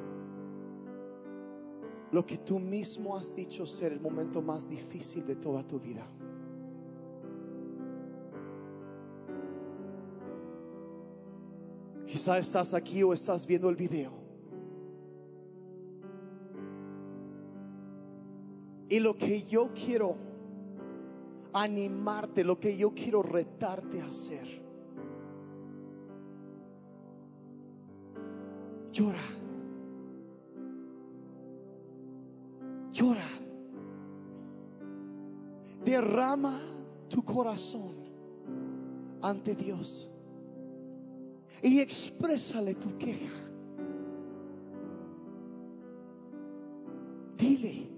lo 2.13 2.25
que 2.25 2.39
tú 2.39 2.61
mismo 2.61 3.17
has 3.17 3.35
dicho 3.35 3.67
ser 3.67 3.93
el 3.93 4.01
momento 4.01 4.41
más 4.41 4.69
difícil 4.69 5.27
de 5.27 5.35
toda 5.35 5.67
tu 5.67 5.81
vida. 5.81 6.07
Quizá 12.07 12.39
estás 12.39 12.73
aquí 12.75 13.03
o 13.03 13.13
estás 13.13 13.47
viendo 13.47 13.69
el 13.69 13.77
video. 13.77 14.13
Y 18.89 19.01
lo 19.01 19.17
que 19.17 19.43
yo 19.43 19.71
quiero 19.75 20.15
animarte, 21.53 22.45
lo 22.45 22.61
que 22.61 22.77
yo 22.77 22.95
quiero 22.95 23.23
retarte 23.23 24.01
a 24.01 24.07
hacer. 24.07 24.66
Llora. 28.97 29.21
Llora. 32.95 33.29
Derrama 35.85 36.59
tu 37.11 37.23
corazón 37.23 37.95
ante 39.21 39.55
Dios 39.55 40.11
y 41.63 41.79
exprésale 41.81 42.75
tu 42.75 42.97
queja. 42.97 43.35
Dile, 47.37 47.91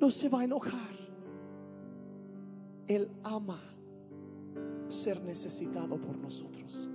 no 0.00 0.08
se 0.08 0.28
va 0.28 0.42
a 0.42 0.44
enojar. 0.44 0.94
Él 2.86 3.10
ama 3.24 3.60
ser 4.88 5.20
necesitado 5.20 6.00
por 6.00 6.16
nosotros. 6.16 6.88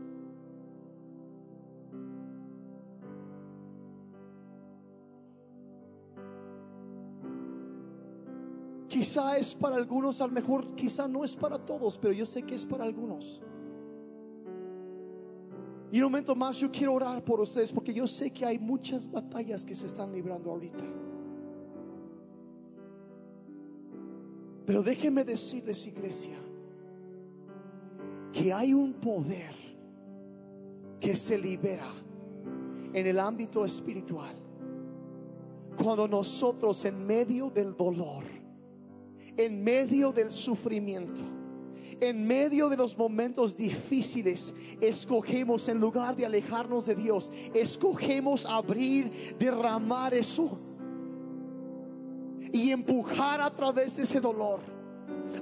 Quizá 9.09 9.37
es 9.37 9.55
para 9.55 9.75
algunos, 9.75 10.21
a 10.21 10.27
lo 10.27 10.33
mejor 10.33 10.75
quizá 10.75 11.07
no 11.07 11.25
es 11.25 11.35
para 11.35 11.57
todos, 11.57 11.97
pero 11.97 12.13
yo 12.13 12.27
sé 12.27 12.43
que 12.43 12.53
es 12.53 12.63
para 12.63 12.83
algunos. 12.83 13.41
Y 15.91 15.97
un 15.97 16.11
momento 16.11 16.35
más 16.35 16.59
yo 16.59 16.69
quiero 16.69 16.93
orar 16.93 17.23
por 17.23 17.39
ustedes 17.41 17.71
porque 17.71 17.91
yo 17.91 18.05
sé 18.05 18.29
que 18.29 18.45
hay 18.45 18.59
muchas 18.59 19.09
batallas 19.09 19.65
que 19.65 19.73
se 19.73 19.87
están 19.87 20.11
librando 20.11 20.51
ahorita. 20.51 20.83
Pero 24.67 24.83
déjenme 24.83 25.23
decirles, 25.23 25.87
iglesia, 25.87 26.37
que 28.31 28.53
hay 28.53 28.75
un 28.75 28.93
poder 28.93 29.55
que 30.99 31.15
se 31.15 31.35
libera 31.35 31.91
en 32.93 33.07
el 33.07 33.17
ámbito 33.17 33.65
espiritual 33.65 34.35
cuando 35.75 36.07
nosotros 36.07 36.85
en 36.85 37.07
medio 37.07 37.49
del 37.49 37.75
dolor, 37.75 38.38
en 39.39 39.63
medio 39.63 40.11
del 40.11 40.31
sufrimiento, 40.31 41.21
en 42.01 42.27
medio 42.27 42.67
de 42.67 42.75
los 42.75 42.97
momentos 42.97 43.55
difíciles, 43.55 44.53
escogemos 44.81 45.69
en 45.69 45.79
lugar 45.79 46.13
de 46.17 46.25
alejarnos 46.25 46.85
de 46.85 46.95
Dios, 46.95 47.31
escogemos 47.53 48.45
abrir, 48.45 49.37
derramar 49.39 50.13
eso 50.13 50.59
y 52.51 52.71
empujar 52.71 53.39
a 53.39 53.49
través 53.49 53.95
de 53.95 54.03
ese 54.03 54.19
dolor 54.19 54.59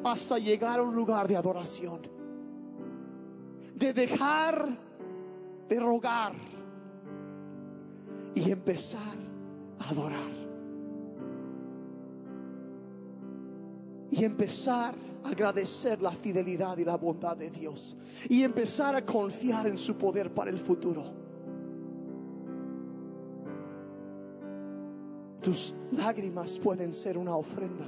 hasta 0.03 0.37
llegar 0.37 0.77
a 0.77 0.83
un 0.83 0.95
lugar 0.95 1.27
de 1.27 1.35
adoración. 1.35 2.01
De 3.73 3.93
dejar 3.93 4.77
de 5.67 5.79
rogar 5.79 6.33
y 8.35 8.51
empezar 8.51 9.17
a 9.79 9.89
adorar. 9.89 10.46
Y 14.11 14.23
empezar 14.23 14.95
a 15.23 15.29
agradecer 15.29 16.01
la 16.01 16.11
fidelidad 16.11 16.77
y 16.77 16.85
la 16.85 16.97
bondad 16.97 17.35
de 17.35 17.49
Dios. 17.49 17.97
Y 18.29 18.43
empezar 18.43 18.95
a 18.95 19.05
confiar 19.05 19.67
en 19.67 19.77
su 19.77 19.95
poder 19.95 20.33
para 20.33 20.49
el 20.49 20.59
futuro. 20.59 21.03
Tus 25.41 25.73
lágrimas 25.91 26.59
pueden 26.59 26.93
ser 26.93 27.17
una 27.17 27.35
ofrenda. 27.35 27.85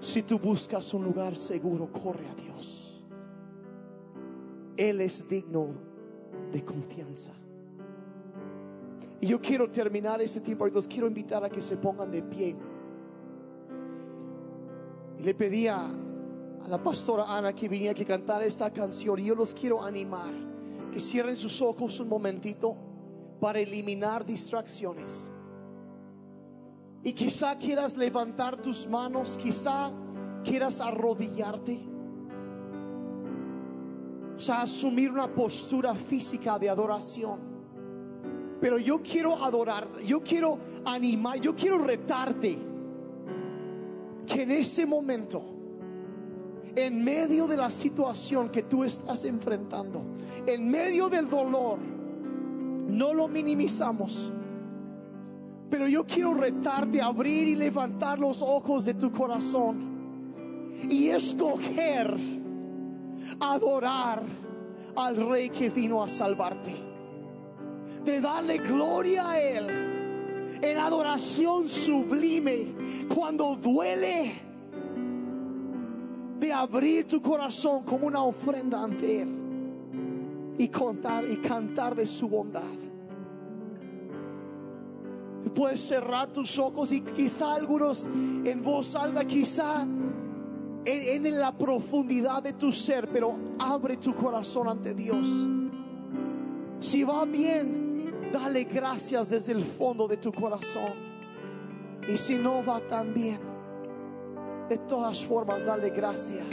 Si 0.00 0.22
tú 0.22 0.38
buscas 0.38 0.94
un 0.94 1.04
lugar 1.04 1.36
seguro, 1.36 1.90
corre 1.92 2.26
a 2.28 2.34
Dios. 2.34 3.04
Él 4.76 5.00
es 5.00 5.28
digno 5.28 5.68
de 6.50 6.64
confianza. 6.64 7.32
Y 9.20 9.26
yo 9.26 9.40
quiero 9.40 9.70
terminar 9.70 10.22
este 10.22 10.40
tiempo 10.40 10.66
los 10.68 10.88
quiero 10.88 11.06
invitar 11.06 11.44
a 11.44 11.50
que 11.50 11.60
se 11.60 11.76
pongan 11.76 12.10
de 12.10 12.22
pie. 12.22 12.56
Y 15.18 15.22
le 15.22 15.34
pedía 15.34 15.90
a 16.64 16.68
la 16.68 16.82
pastora 16.82 17.24
Ana 17.36 17.54
que 17.54 17.68
viniera 17.68 17.94
que 17.94 18.06
cantara 18.06 18.44
esta 18.44 18.70
canción 18.72 19.18
y 19.18 19.26
yo 19.26 19.34
los 19.34 19.52
quiero 19.52 19.82
animar 19.82 20.32
que 20.90 21.00
cierren 21.00 21.36
sus 21.36 21.60
ojos 21.62 22.00
un 22.00 22.08
momentito 22.08 22.76
para 23.40 23.60
eliminar 23.60 24.24
distracciones. 24.24 25.30
Y 27.02 27.12
quizá 27.12 27.56
quieras 27.56 27.96
levantar 27.96 28.56
tus 28.56 28.86
manos, 28.86 29.38
quizá 29.38 29.90
quieras 30.44 30.80
arrodillarte. 30.80 31.80
O 34.36 34.40
sea, 34.40 34.62
asumir 34.62 35.10
una 35.10 35.32
postura 35.32 35.94
física 35.94 36.58
de 36.58 36.68
adoración. 36.68 37.49
Pero 38.60 38.78
yo 38.78 39.00
quiero 39.02 39.42
adorar, 39.42 39.88
yo 40.04 40.22
quiero 40.22 40.58
animar, 40.84 41.40
yo 41.40 41.54
quiero 41.54 41.78
retarte 41.78 42.58
que 44.26 44.42
en 44.42 44.50
ese 44.50 44.84
momento, 44.84 45.42
en 46.76 47.02
medio 47.02 47.46
de 47.46 47.56
la 47.56 47.70
situación 47.70 48.50
que 48.50 48.62
tú 48.62 48.84
estás 48.84 49.24
enfrentando, 49.24 50.02
en 50.46 50.68
medio 50.68 51.08
del 51.08 51.28
dolor, 51.28 51.78
no 52.88 53.14
lo 53.14 53.28
minimizamos. 53.28 54.32
Pero 55.70 55.86
yo 55.86 56.04
quiero 56.04 56.34
retarte 56.34 57.00
a 57.00 57.06
abrir 57.06 57.48
y 57.48 57.56
levantar 57.56 58.18
los 58.18 58.42
ojos 58.42 58.84
de 58.84 58.94
tu 58.94 59.10
corazón 59.10 59.88
y 60.90 61.08
escoger 61.08 62.14
adorar 63.38 64.22
al 64.96 65.16
rey 65.16 65.48
que 65.50 65.70
vino 65.70 66.02
a 66.02 66.08
salvarte. 66.08 66.89
De 68.04 68.20
darle 68.20 68.58
gloria 68.58 69.30
a 69.30 69.40
él 69.40 69.90
en 70.62 70.78
adoración 70.78 71.68
sublime 71.68 72.74
cuando 73.12 73.56
duele 73.56 74.32
de 76.38 76.52
abrir 76.52 77.06
tu 77.06 77.20
corazón 77.20 77.82
como 77.84 78.06
una 78.06 78.22
ofrenda 78.22 78.82
ante 78.82 79.22
él 79.22 79.28
y 80.58 80.68
contar 80.68 81.30
y 81.30 81.36
cantar 81.36 81.94
de 81.94 82.06
su 82.06 82.28
bondad. 82.28 82.62
Puedes 85.54 85.80
cerrar 85.80 86.28
tus 86.28 86.58
ojos 86.58 86.92
y 86.92 87.00
quizá 87.00 87.54
algunos 87.54 88.06
en 88.06 88.62
voz 88.62 88.94
alta, 88.94 89.24
quizá 89.24 89.82
en, 89.82 91.26
en, 91.26 91.38
la 91.38 91.52
profundidad 91.56 92.42
de 92.42 92.52
tu 92.52 92.72
ser, 92.72 93.08
pero 93.08 93.36
abre 93.58 93.96
tu 93.96 94.14
corazón 94.14 94.68
ante 94.68 94.94
Dios. 94.94 95.48
Si 96.78 97.02
va 97.02 97.24
bien, 97.24 97.89
Dale 98.32 98.64
gracias 98.64 99.30
desde 99.30 99.52
el 99.52 99.60
fondo 99.60 100.06
de 100.06 100.16
tu 100.16 100.32
corazón. 100.32 100.92
Y 102.08 102.16
si 102.16 102.36
no 102.36 102.64
va 102.64 102.80
tan 102.80 103.12
bien, 103.12 103.40
de 104.68 104.78
todas 104.78 105.24
formas, 105.24 105.64
dale 105.66 105.90
gracias. 105.90 106.46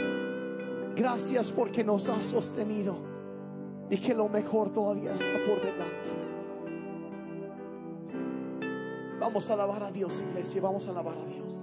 Gracias 0.94 1.52
porque 1.52 1.84
nos 1.84 2.08
has 2.08 2.24
sostenido 2.24 2.96
y 3.88 3.96
que 3.98 4.14
lo 4.14 4.28
mejor 4.28 4.72
todavía 4.72 5.14
está 5.14 5.44
por 5.46 5.62
delante. 5.62 6.10
Vamos 9.20 9.50
a 9.50 9.54
alabar 9.54 9.84
a 9.84 9.90
Dios, 9.90 10.20
iglesia. 10.20 10.60
Vamos 10.60 10.88
a 10.88 10.90
alabar 10.90 11.16
a 11.16 11.24
Dios. 11.26 11.58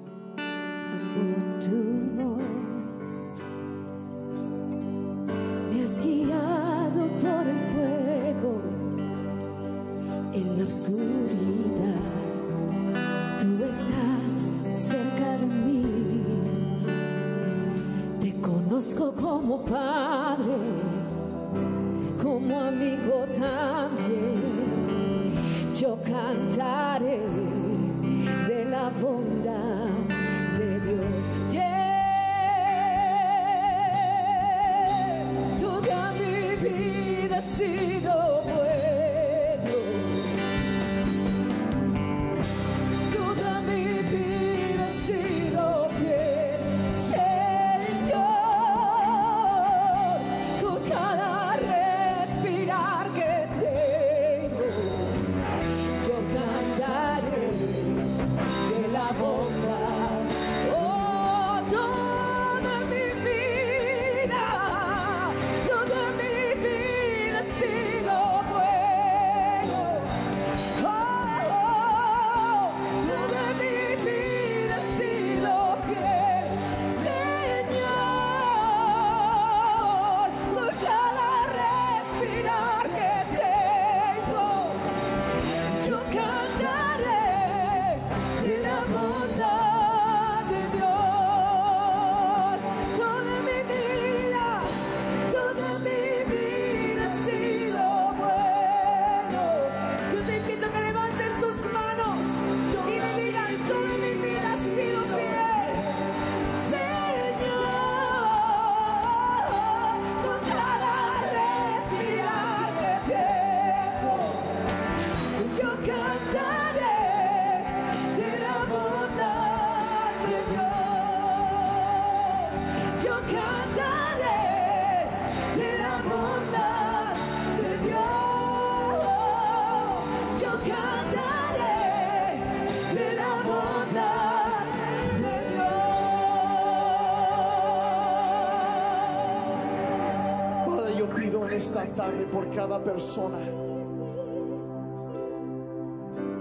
Por 142.36 142.50
cada 142.50 142.84
persona. 142.84 143.38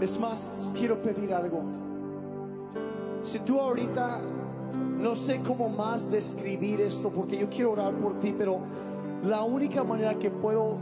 Es 0.01 0.19
más, 0.19 0.51
quiero 0.77 1.01
pedir 1.01 1.33
algo. 1.33 1.63
Si 3.23 3.39
tú 3.39 3.61
ahorita 3.61 4.21
no 4.99 5.15
sé 5.15 5.41
cómo 5.47 5.69
más 5.69 6.11
describir 6.11 6.81
esto, 6.81 7.11
porque 7.11 7.39
yo 7.39 7.49
quiero 7.49 7.71
orar 7.71 7.95
por 7.95 8.19
ti, 8.19 8.35
pero 8.37 8.59
la 9.23 9.45
única 9.45 9.85
manera 9.85 10.19
que 10.19 10.33
puedo, 10.33 10.79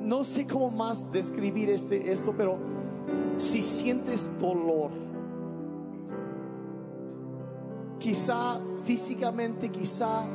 no 0.00 0.24
sé 0.24 0.46
cómo 0.46 0.70
más 0.70 1.12
describir 1.12 1.68
este, 1.68 2.10
esto, 2.10 2.32
pero 2.34 2.56
si 3.36 3.60
sientes 3.60 4.30
dolor, 4.40 4.90
quizá 7.98 8.58
físicamente, 8.86 9.68
quizá 9.68 10.26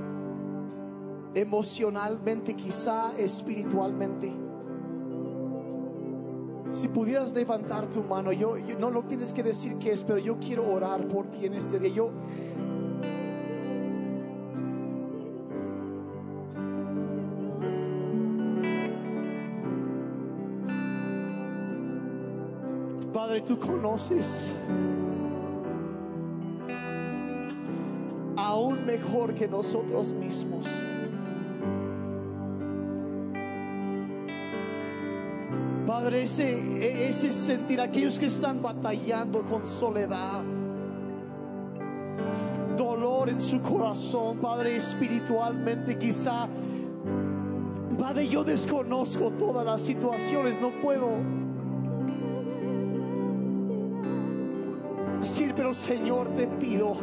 emocionalmente, 1.33 2.55
quizá 2.55 3.13
espiritualmente. 3.17 4.31
Si 6.73 6.87
pudieras 6.87 7.33
levantar 7.33 7.87
tu 7.87 8.01
mano, 8.03 8.31
yo, 8.31 8.55
no 8.79 8.89
lo 8.89 9.03
tienes 9.03 9.33
que 9.33 9.43
decir 9.43 9.77
qué 9.77 9.91
es, 9.91 10.03
pero 10.03 10.19
yo 10.19 10.37
quiero 10.39 10.71
orar 10.71 11.07
por 11.07 11.27
ti 11.27 11.45
en 11.45 11.53
este 11.53 11.79
día. 11.79 11.93
Yo 11.93 12.11
Padre, 23.13 23.41
tú 23.41 23.59
conoces 23.59 24.55
aún 28.37 28.85
mejor 28.85 29.33
que 29.33 29.47
nosotros 29.47 30.13
mismos. 30.13 30.65
Padre, 35.91 36.23
ese, 36.23 37.09
ese 37.09 37.33
sentir, 37.33 37.81
aquellos 37.81 38.17
que 38.17 38.27
están 38.27 38.61
batallando 38.61 39.41
con 39.41 39.67
soledad, 39.67 40.41
dolor 42.77 43.27
en 43.27 43.41
su 43.41 43.61
corazón, 43.61 44.37
Padre, 44.37 44.77
espiritualmente 44.77 45.97
quizá. 45.97 46.47
Padre, 47.99 48.29
yo 48.29 48.45
desconozco 48.45 49.31
todas 49.31 49.65
las 49.65 49.81
situaciones, 49.81 50.61
no 50.61 50.71
puedo 50.81 51.09
decir, 55.19 55.53
pero 55.57 55.73
Señor, 55.73 56.29
te 56.35 56.47
pido, 56.47 56.95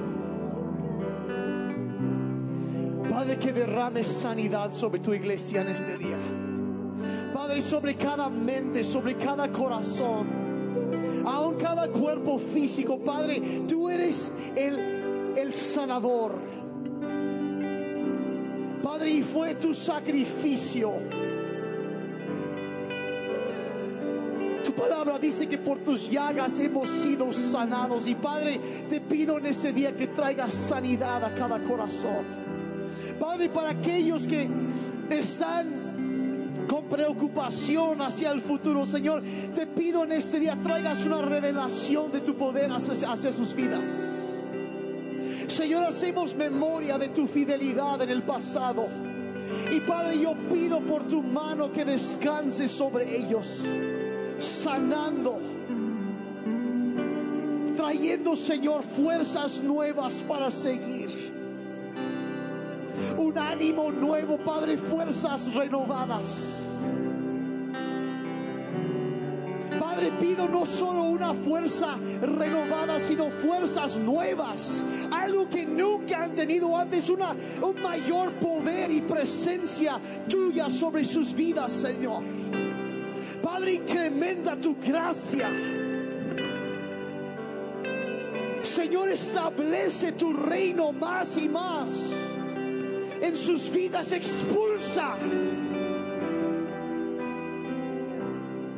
Padre, 3.10 3.38
que 3.38 3.52
derrames 3.52 4.08
sanidad 4.08 4.72
sobre 4.72 4.98
tu 5.00 5.12
iglesia 5.12 5.60
en 5.60 5.68
este 5.68 5.98
día. 5.98 6.16
Padre, 7.48 7.62
sobre 7.62 7.94
cada 7.94 8.28
mente, 8.28 8.84
sobre 8.84 9.16
cada 9.16 9.50
corazón, 9.50 10.28
aún 11.24 11.56
cada 11.56 11.88
cuerpo 11.88 12.38
físico, 12.38 13.00
Padre, 13.00 13.40
tú 13.66 13.88
eres 13.88 14.30
el, 14.54 15.32
el 15.34 15.54
sanador. 15.54 16.34
Padre, 18.82 19.12
y 19.12 19.22
fue 19.22 19.54
tu 19.54 19.72
sacrificio. 19.72 20.92
Tu 24.62 24.72
palabra 24.74 25.18
dice 25.18 25.48
que 25.48 25.56
por 25.56 25.78
tus 25.78 26.10
llagas 26.10 26.58
hemos 26.58 26.90
sido 26.90 27.32
sanados. 27.32 28.06
Y 28.06 28.14
Padre, 28.14 28.60
te 28.90 29.00
pido 29.00 29.38
en 29.38 29.46
este 29.46 29.72
día 29.72 29.96
que 29.96 30.08
traigas 30.08 30.52
sanidad 30.52 31.24
a 31.24 31.34
cada 31.34 31.62
corazón. 31.62 32.26
Padre, 33.18 33.48
para 33.48 33.70
aquellos 33.70 34.26
que 34.26 34.50
están 35.08 35.87
con 36.68 36.84
preocupación 36.84 38.00
hacia 38.02 38.30
el 38.30 38.40
futuro, 38.40 38.86
Señor, 38.86 39.22
te 39.54 39.66
pido 39.66 40.04
en 40.04 40.12
este 40.12 40.38
día 40.38 40.56
traigas 40.62 41.04
una 41.06 41.22
revelación 41.22 42.12
de 42.12 42.20
tu 42.20 42.36
poder 42.36 42.70
hacia, 42.70 43.10
hacia 43.10 43.32
sus 43.32 43.54
vidas. 43.54 44.22
Señor, 45.48 45.84
hacemos 45.84 46.36
memoria 46.36 46.98
de 46.98 47.08
tu 47.08 47.26
fidelidad 47.26 48.00
en 48.02 48.10
el 48.10 48.22
pasado. 48.22 48.86
Y 49.72 49.80
Padre, 49.80 50.20
yo 50.20 50.34
pido 50.50 50.80
por 50.80 51.08
tu 51.08 51.22
mano 51.22 51.72
que 51.72 51.84
descanse 51.84 52.68
sobre 52.68 53.16
ellos, 53.16 53.64
sanando, 54.38 55.40
trayendo, 57.74 58.36
Señor, 58.36 58.82
fuerzas 58.82 59.62
nuevas 59.62 60.22
para 60.28 60.50
seguir. 60.50 61.37
Un 63.18 63.36
ánimo 63.36 63.90
nuevo, 63.90 64.38
Padre, 64.38 64.78
fuerzas 64.78 65.52
renovadas. 65.52 66.64
Padre, 69.76 70.12
pido 70.20 70.48
no 70.48 70.64
solo 70.64 71.02
una 71.02 71.34
fuerza 71.34 71.96
renovada, 72.22 73.00
sino 73.00 73.28
fuerzas 73.32 73.98
nuevas. 73.98 74.84
Algo 75.10 75.48
que 75.48 75.66
nunca 75.66 76.22
han 76.22 76.36
tenido 76.36 76.78
antes, 76.78 77.10
un 77.10 77.82
mayor 77.82 78.34
poder 78.34 78.92
y 78.92 79.00
presencia 79.00 79.98
tuya 80.28 80.70
sobre 80.70 81.04
sus 81.04 81.34
vidas, 81.34 81.72
Señor. 81.72 82.22
Padre, 83.42 83.74
incrementa 83.74 84.54
tu 84.54 84.76
gracia. 84.76 85.50
Señor, 88.62 89.08
establece 89.08 90.12
tu 90.12 90.32
reino 90.32 90.92
más 90.92 91.36
y 91.36 91.48
más 91.48 92.28
en 93.22 93.36
sus 93.36 93.70
vidas. 93.70 94.12
Expulsa 94.12 95.16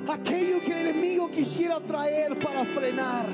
aquello 0.08 0.60
que 0.60 0.72
el 0.72 0.88
enemigo 0.88 1.30
quisiera 1.30 1.80
traer 1.80 2.38
para 2.38 2.64
frenar. 2.64 3.26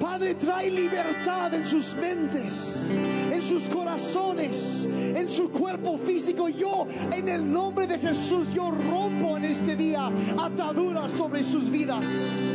Padre, 0.00 0.34
trae 0.36 0.70
libertad 0.70 1.52
en 1.54 1.66
sus 1.66 1.94
mentes, 1.94 2.96
en 3.32 3.42
sus 3.42 3.68
corazones, 3.68 4.88
en 4.88 5.28
su 5.28 5.50
cuerpo 5.50 5.98
físico. 5.98 6.48
Yo, 6.48 6.86
en 7.12 7.28
el 7.28 7.50
nombre 7.50 7.86
de 7.86 7.98
Jesús, 7.98 8.52
yo 8.54 8.70
rompo 8.70 9.36
en 9.36 9.46
este 9.46 9.74
día 9.74 10.10
ataduras 10.38 11.12
sobre 11.12 11.42
sus 11.42 11.68
vidas. 11.68 12.48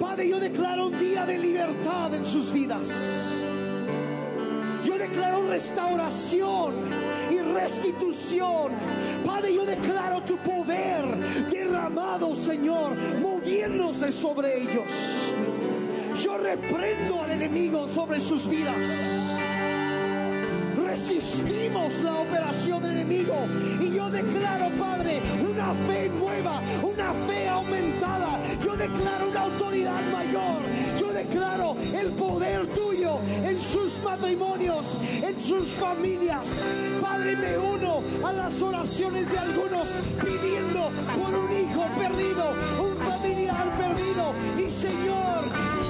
Padre, 0.00 0.30
yo 0.30 0.40
declaro 0.40 0.86
un 0.86 0.98
día 0.98 1.26
de 1.26 1.38
libertad 1.38 2.14
en 2.14 2.24
sus 2.24 2.52
vidas. 2.52 3.37
Declaro 5.08 5.48
restauración 5.48 6.74
y 7.30 7.38
restitución. 7.38 8.72
Padre, 9.24 9.54
yo 9.54 9.64
declaro 9.64 10.20
tu 10.22 10.36
poder 10.36 11.04
derramado, 11.48 12.36
Señor, 12.36 12.94
moviéndose 13.18 14.12
sobre 14.12 14.62
ellos. 14.62 14.92
Yo 16.22 16.36
reprendo 16.36 17.22
al 17.22 17.30
enemigo 17.30 17.88
sobre 17.88 18.20
sus 18.20 18.46
vidas. 18.46 18.86
Resistimos 20.76 22.00
la 22.02 22.20
operación 22.20 22.82
del 22.82 22.92
enemigo 22.92 23.34
y 23.80 23.94
yo 23.94 24.10
declaro, 24.10 24.68
Padre, 24.78 25.22
una 25.40 25.72
fe 25.86 26.10
nueva, 26.10 26.62
una 26.82 27.14
fe 27.26 27.48
aumentada. 27.48 28.40
Yo 28.62 28.76
declaro 28.76 29.30
una 29.30 29.40
autoridad 29.40 30.02
mayor. 30.12 30.60
Declaro 31.28 31.76
el 31.94 32.08
poder 32.12 32.66
tuyo 32.68 33.18
en 33.44 33.60
sus 33.60 34.02
matrimonios, 34.02 34.86
en 35.22 35.38
sus 35.38 35.68
familias. 35.72 36.62
Padre, 37.02 37.36
me 37.36 37.58
uno 37.58 38.00
a 38.26 38.32
las 38.32 38.62
oraciones 38.62 39.30
de 39.30 39.38
algunos 39.38 39.86
pidiendo 40.24 40.90
por 41.18 41.34
un 41.34 41.52
hijo 41.52 41.84
perdido, 41.98 42.54
un 42.80 42.96
familiar 42.96 43.66
perdido. 43.76 44.32
Y 44.56 44.70
Señor, 44.70 45.44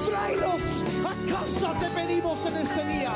tráelos 0.09 0.83
a 1.05 1.31
casa, 1.31 1.79
te 1.79 1.87
pedimos 2.01 2.45
en 2.45 2.57
este 2.57 2.85
día. 2.87 3.13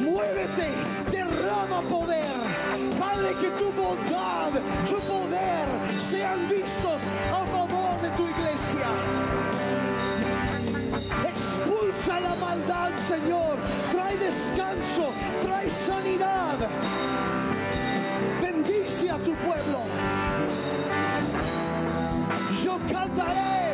Muévete, 0.00 0.70
derrama 1.10 1.80
poder. 1.90 2.30
Padre, 3.00 3.34
que 3.40 3.48
tu 3.58 3.72
bondad, 3.72 4.52
tu 4.88 4.94
poder 4.94 5.66
sean 5.98 6.48
vistos 6.48 7.02
a 7.32 7.44
favor 7.46 8.00
de 8.00 8.10
tu 8.10 8.22
iglesia. 8.28 9.45
Expulsa 11.10 12.20
la 12.20 12.34
maldad, 12.36 12.90
Señor. 13.06 13.56
Trae 13.92 14.16
descanso, 14.16 15.12
trae 15.42 15.70
sanidad. 15.70 16.56
Bendice 18.42 19.10
a 19.10 19.18
tu 19.18 19.34
pueblo. 19.34 19.82
Yo 22.62 22.78
cantaré 22.90 23.65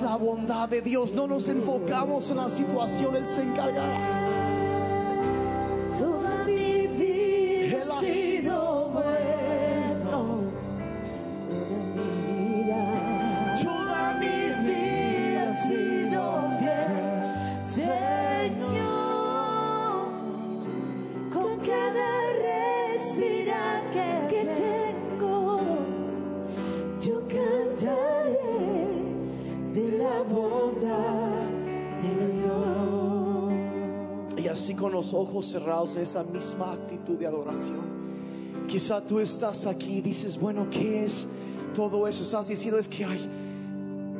la 0.00 0.16
bondad 0.16 0.66
de 0.66 0.80
Dios, 0.80 1.12
no 1.12 1.26
nos 1.26 1.46
enfocamos 1.48 2.30
en 2.30 2.38
la 2.38 2.48
situación, 2.48 3.14
Él 3.16 3.28
se 3.28 3.42
encargará. 3.42 4.17
Con 34.78 34.92
los 34.92 35.12
ojos 35.12 35.46
cerrados 35.46 35.96
en 35.96 36.02
esa 36.02 36.22
misma 36.22 36.72
actitud 36.72 37.18
de 37.18 37.26
adoración. 37.26 37.98
Quizá 38.66 39.00
tú 39.00 39.18
estás 39.18 39.66
aquí 39.66 39.98
y 39.98 40.00
dices, 40.00 40.38
bueno, 40.38 40.68
¿qué 40.70 41.04
es 41.04 41.26
todo 41.74 42.06
eso? 42.06 42.22
Estás 42.22 42.48
diciendo 42.48 42.78
es 42.78 42.88
que 42.88 43.04
hay, 43.04 43.28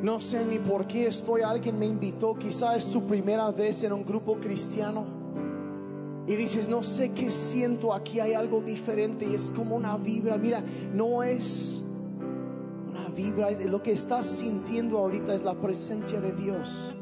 No 0.01 0.21
sé 0.21 0.45
ni 0.45 0.59
por 0.59 0.87
qué 0.87 1.07
estoy, 1.07 1.41
alguien 1.41 1.77
me 1.77 1.85
invitó, 1.85 2.35
quizá 2.35 2.75
es 2.75 2.89
tu 2.89 3.05
primera 3.05 3.51
vez 3.51 3.83
en 3.83 3.93
un 3.93 4.05
grupo 4.05 4.37
cristiano. 4.37 5.05
Y 6.25 6.35
dices, 6.35 6.69
no 6.69 6.83
sé 6.83 7.11
qué 7.11 7.31
siento, 7.31 7.93
aquí 7.93 8.19
hay 8.19 8.33
algo 8.33 8.61
diferente 8.61 9.25
y 9.25 9.35
es 9.35 9.51
como 9.51 9.75
una 9.75 9.97
vibra. 9.97 10.37
Mira, 10.37 10.63
no 10.93 11.23
es 11.23 11.81
una 12.87 13.09
vibra, 13.09 13.49
lo 13.51 13.81
que 13.81 13.93
estás 13.93 14.27
sintiendo 14.27 14.99
ahorita 14.99 15.33
es 15.33 15.43
la 15.43 15.55
presencia 15.55 16.21
de 16.21 16.33
Dios. 16.33 16.93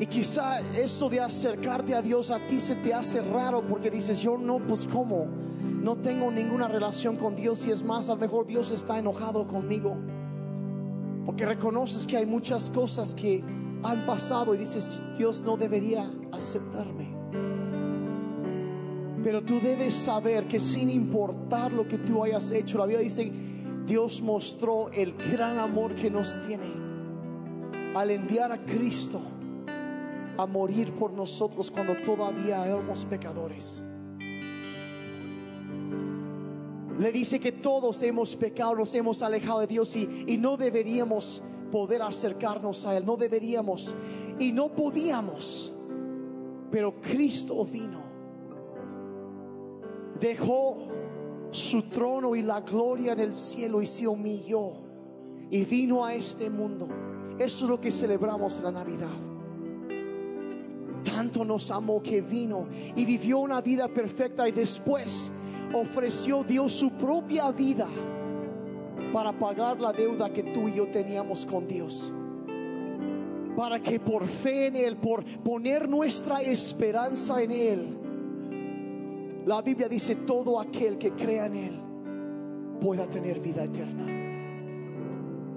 Y 0.00 0.06
quizá 0.06 0.60
eso 0.76 1.08
de 1.08 1.20
acercarte 1.20 1.94
a 1.94 2.02
Dios 2.02 2.30
a 2.30 2.46
ti 2.46 2.60
se 2.60 2.76
te 2.76 2.94
hace 2.94 3.20
raro 3.20 3.62
porque 3.66 3.90
dices, 3.90 4.22
yo 4.22 4.38
no, 4.38 4.58
pues 4.58 4.86
cómo, 4.86 5.26
no 5.26 5.96
tengo 5.96 6.30
ninguna 6.30 6.68
relación 6.68 7.16
con 7.16 7.34
Dios 7.34 7.66
y 7.66 7.72
es 7.72 7.82
más, 7.82 8.08
a 8.08 8.14
lo 8.14 8.20
mejor 8.20 8.46
Dios 8.46 8.70
está 8.70 8.98
enojado 8.98 9.46
conmigo. 9.46 9.96
Porque 11.26 11.44
reconoces 11.44 12.06
que 12.06 12.16
hay 12.16 12.26
muchas 12.26 12.70
cosas 12.70 13.12
que 13.14 13.42
han 13.82 14.06
pasado 14.06 14.54
y 14.54 14.58
dices, 14.58 14.88
Dios 15.16 15.42
no 15.42 15.56
debería 15.56 16.08
aceptarme. 16.30 17.08
Pero 19.24 19.42
tú 19.42 19.58
debes 19.60 19.94
saber 19.94 20.46
que 20.46 20.60
sin 20.60 20.90
importar 20.90 21.72
lo 21.72 21.88
que 21.88 21.98
tú 21.98 22.22
hayas 22.22 22.52
hecho, 22.52 22.78
la 22.78 22.86
Biblia 22.86 23.02
dice, 23.02 23.32
Dios 23.84 24.22
mostró 24.22 24.90
el 24.90 25.14
gran 25.14 25.58
amor 25.58 25.96
que 25.96 26.08
nos 26.08 26.40
tiene 26.40 26.72
al 27.94 28.10
enviar 28.12 28.52
a 28.52 28.58
Cristo 28.64 29.20
a 30.38 30.46
morir 30.46 30.92
por 30.94 31.12
nosotros 31.12 31.68
cuando 31.68 31.96
todavía 31.96 32.64
éramos 32.64 33.04
pecadores. 33.04 33.82
Le 36.96 37.12
dice 37.12 37.40
que 37.40 37.52
todos 37.52 38.00
hemos 38.02 38.36
pecado, 38.36 38.76
nos 38.76 38.94
hemos 38.94 39.20
alejado 39.20 39.60
de 39.60 39.66
Dios 39.66 39.94
y, 39.96 40.24
y 40.26 40.36
no 40.36 40.56
deberíamos 40.56 41.42
poder 41.72 42.02
acercarnos 42.02 42.86
a 42.86 42.96
Él, 42.96 43.04
no 43.04 43.16
deberíamos 43.16 43.94
y 44.38 44.52
no 44.52 44.68
podíamos. 44.68 45.72
Pero 46.70 47.00
Cristo 47.00 47.64
vino, 47.64 48.00
dejó 50.20 50.86
su 51.50 51.82
trono 51.82 52.36
y 52.36 52.42
la 52.42 52.60
gloria 52.60 53.12
en 53.12 53.20
el 53.20 53.34
cielo 53.34 53.82
y 53.82 53.86
se 53.86 54.06
humilló 54.06 54.72
y 55.50 55.64
vino 55.64 56.04
a 56.04 56.14
este 56.14 56.48
mundo. 56.48 56.88
Eso 57.40 57.64
es 57.64 57.70
lo 57.70 57.80
que 57.80 57.90
celebramos 57.90 58.58
en 58.58 58.64
la 58.64 58.72
Navidad 58.72 59.27
tanto 61.18 61.44
nos 61.44 61.68
amó 61.72 62.00
que 62.00 62.22
vino 62.22 62.68
y 62.94 63.04
vivió 63.04 63.40
una 63.40 63.60
vida 63.60 63.88
perfecta 63.88 64.48
y 64.48 64.52
después 64.52 65.32
ofreció 65.74 66.44
Dios 66.44 66.72
su 66.72 66.92
propia 66.92 67.50
vida 67.50 67.88
para 69.12 69.36
pagar 69.36 69.80
la 69.80 69.92
deuda 69.92 70.32
que 70.32 70.44
tú 70.44 70.68
y 70.68 70.74
yo 70.74 70.86
teníamos 70.86 71.44
con 71.44 71.66
Dios. 71.66 72.12
Para 73.56 73.80
que 73.80 73.98
por 73.98 74.28
fe 74.28 74.66
en 74.66 74.76
Él, 74.76 74.96
por 74.96 75.24
poner 75.42 75.88
nuestra 75.88 76.40
esperanza 76.40 77.42
en 77.42 77.50
Él, 77.50 77.98
la 79.44 79.60
Biblia 79.60 79.88
dice 79.88 80.14
todo 80.14 80.60
aquel 80.60 80.98
que 80.98 81.10
crea 81.14 81.46
en 81.46 81.56
Él 81.56 81.80
pueda 82.80 83.08
tener 83.08 83.40
vida 83.40 83.64
eterna. 83.64 84.06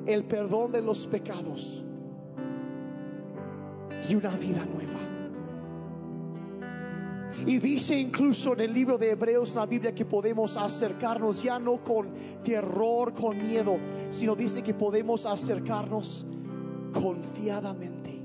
El 0.07 0.23
perdón 0.23 0.71
de 0.71 0.81
los 0.81 1.05
pecados 1.05 1.83
y 4.09 4.15
una 4.15 4.31
vida 4.31 4.65
nueva. 4.65 5.20
Y 7.45 7.57
dice 7.57 7.99
incluso 7.99 8.53
en 8.53 8.61
el 8.61 8.73
libro 8.73 8.97
de 8.97 9.11
Hebreos, 9.11 9.55
la 9.55 9.65
Biblia, 9.65 9.93
que 9.93 10.05
podemos 10.05 10.57
acercarnos 10.57 11.41
ya 11.41 11.59
no 11.59 11.83
con 11.83 12.09
terror, 12.43 13.13
con 13.13 13.37
miedo, 13.41 13.77
sino 14.09 14.35
dice 14.35 14.61
que 14.61 14.73
podemos 14.73 15.25
acercarnos 15.25 16.25
confiadamente 16.93 18.21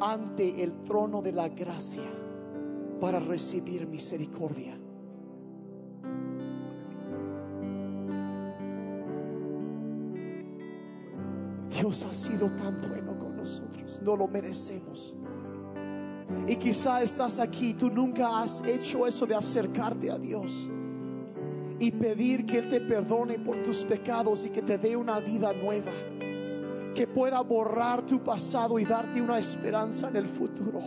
ante 0.00 0.62
el 0.62 0.80
trono 0.82 1.22
de 1.22 1.32
la 1.32 1.48
gracia 1.48 2.04
para 3.00 3.18
recibir 3.18 3.86
misericordia. 3.86 4.78
Dios 11.70 12.04
ha 12.04 12.12
sido 12.12 12.50
tan 12.52 12.80
bueno 12.80 13.18
con 13.18 13.36
nosotros, 13.36 14.00
no 14.02 14.16
lo 14.16 14.28
merecemos. 14.28 15.16
Y 16.46 16.56
quizá 16.56 17.02
estás 17.02 17.38
aquí, 17.38 17.74
tú 17.74 17.90
nunca 17.90 18.42
has 18.42 18.62
hecho 18.64 19.06
eso 19.06 19.26
de 19.26 19.34
acercarte 19.34 20.10
a 20.10 20.18
Dios 20.18 20.70
y 21.78 21.90
pedir 21.90 22.46
que 22.46 22.58
Él 22.58 22.68
te 22.68 22.80
perdone 22.80 23.38
por 23.38 23.62
tus 23.62 23.84
pecados 23.84 24.44
y 24.46 24.50
que 24.50 24.62
te 24.62 24.78
dé 24.78 24.96
una 24.96 25.20
vida 25.20 25.52
nueva, 25.52 25.92
que 26.94 27.06
pueda 27.06 27.40
borrar 27.42 28.02
tu 28.02 28.22
pasado 28.22 28.78
y 28.78 28.84
darte 28.84 29.20
una 29.20 29.38
esperanza 29.38 30.08
en 30.08 30.16
el 30.16 30.26
futuro. 30.26 30.80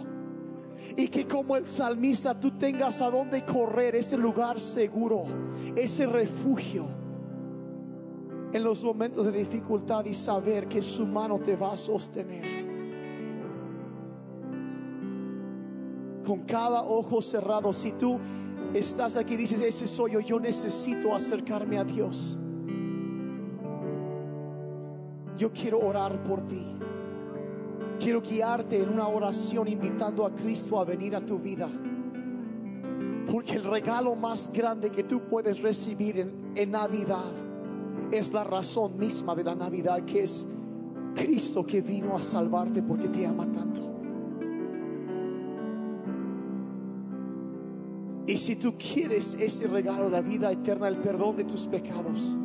Y 0.96 1.10
que 1.10 1.28
como 1.28 1.58
el 1.58 1.68
salmista 1.68 2.40
tú 2.40 2.52
tengas 2.52 3.02
a 3.02 3.10
dónde 3.10 3.44
correr, 3.46 3.96
ese 3.96 4.18
lugar 4.18 4.60
seguro, 4.60 5.26
ese 5.76 6.06
refugio 6.06 6.88
en 8.52 8.64
los 8.64 8.84
momentos 8.84 9.26
de 9.26 9.32
dificultad 9.32 10.06
y 10.06 10.14
saber 10.14 10.68
que 10.68 10.82
su 10.82 11.06
mano 11.06 11.38
te 11.40 11.56
va 11.56 11.74
a 11.74 11.78
sostener. 11.78 12.59
Con 16.30 16.42
cada 16.42 16.84
ojo 16.84 17.24
cerrado. 17.24 17.74
Si 17.74 17.94
tú 17.94 18.20
estás 18.72 19.16
aquí 19.16 19.36
dices, 19.36 19.62
ese 19.62 19.88
soy 19.88 20.12
yo, 20.12 20.20
yo 20.20 20.40
necesito 20.40 21.16
acercarme 21.16 21.80
a 21.80 21.84
Dios. 21.84 22.38
Yo 25.36 25.52
quiero 25.52 25.80
orar 25.80 26.22
por 26.24 26.46
ti. 26.46 26.64
Quiero 28.00 28.22
guiarte 28.22 28.78
en 28.78 28.90
una 28.90 29.08
oración 29.08 29.68
invitando 29.70 30.24
a 30.24 30.30
Cristo 30.36 30.80
a 30.80 30.86
venir 30.86 31.16
a 31.16 31.26
tu 31.26 31.40
vida. 31.40 31.68
Porque 33.32 33.56
el 33.56 33.64
regalo 33.64 34.16
más 34.16 34.52
grande 34.54 34.92
que 34.92 35.04
tú 35.04 35.22
puedes 35.22 35.60
recibir 35.60 36.20
en, 36.20 36.52
en 36.54 36.70
Navidad 36.70 37.26
es 38.12 38.32
la 38.34 38.44
razón 38.44 39.00
misma 39.00 39.34
de 39.34 39.46
la 39.46 39.56
Navidad, 39.56 40.06
que 40.06 40.26
es 40.26 40.46
Cristo 41.16 41.66
que 41.66 41.82
vino 41.82 42.16
a 42.16 42.22
salvarte 42.22 42.84
porque 42.84 43.10
te 43.10 43.26
ama 43.26 43.52
tanto. 43.52 43.89
Y 48.30 48.38
si 48.38 48.56
tú 48.56 48.76
quieres 48.78 49.36
ese 49.40 49.66
regalo 49.66 50.06
de 50.06 50.12
la 50.12 50.22
vida 50.22 50.52
eterna, 50.52 50.88
el 50.88 50.98
perdón 50.98 51.36
de 51.36 51.46
tus 51.46 51.66
pecados, 51.66 52.38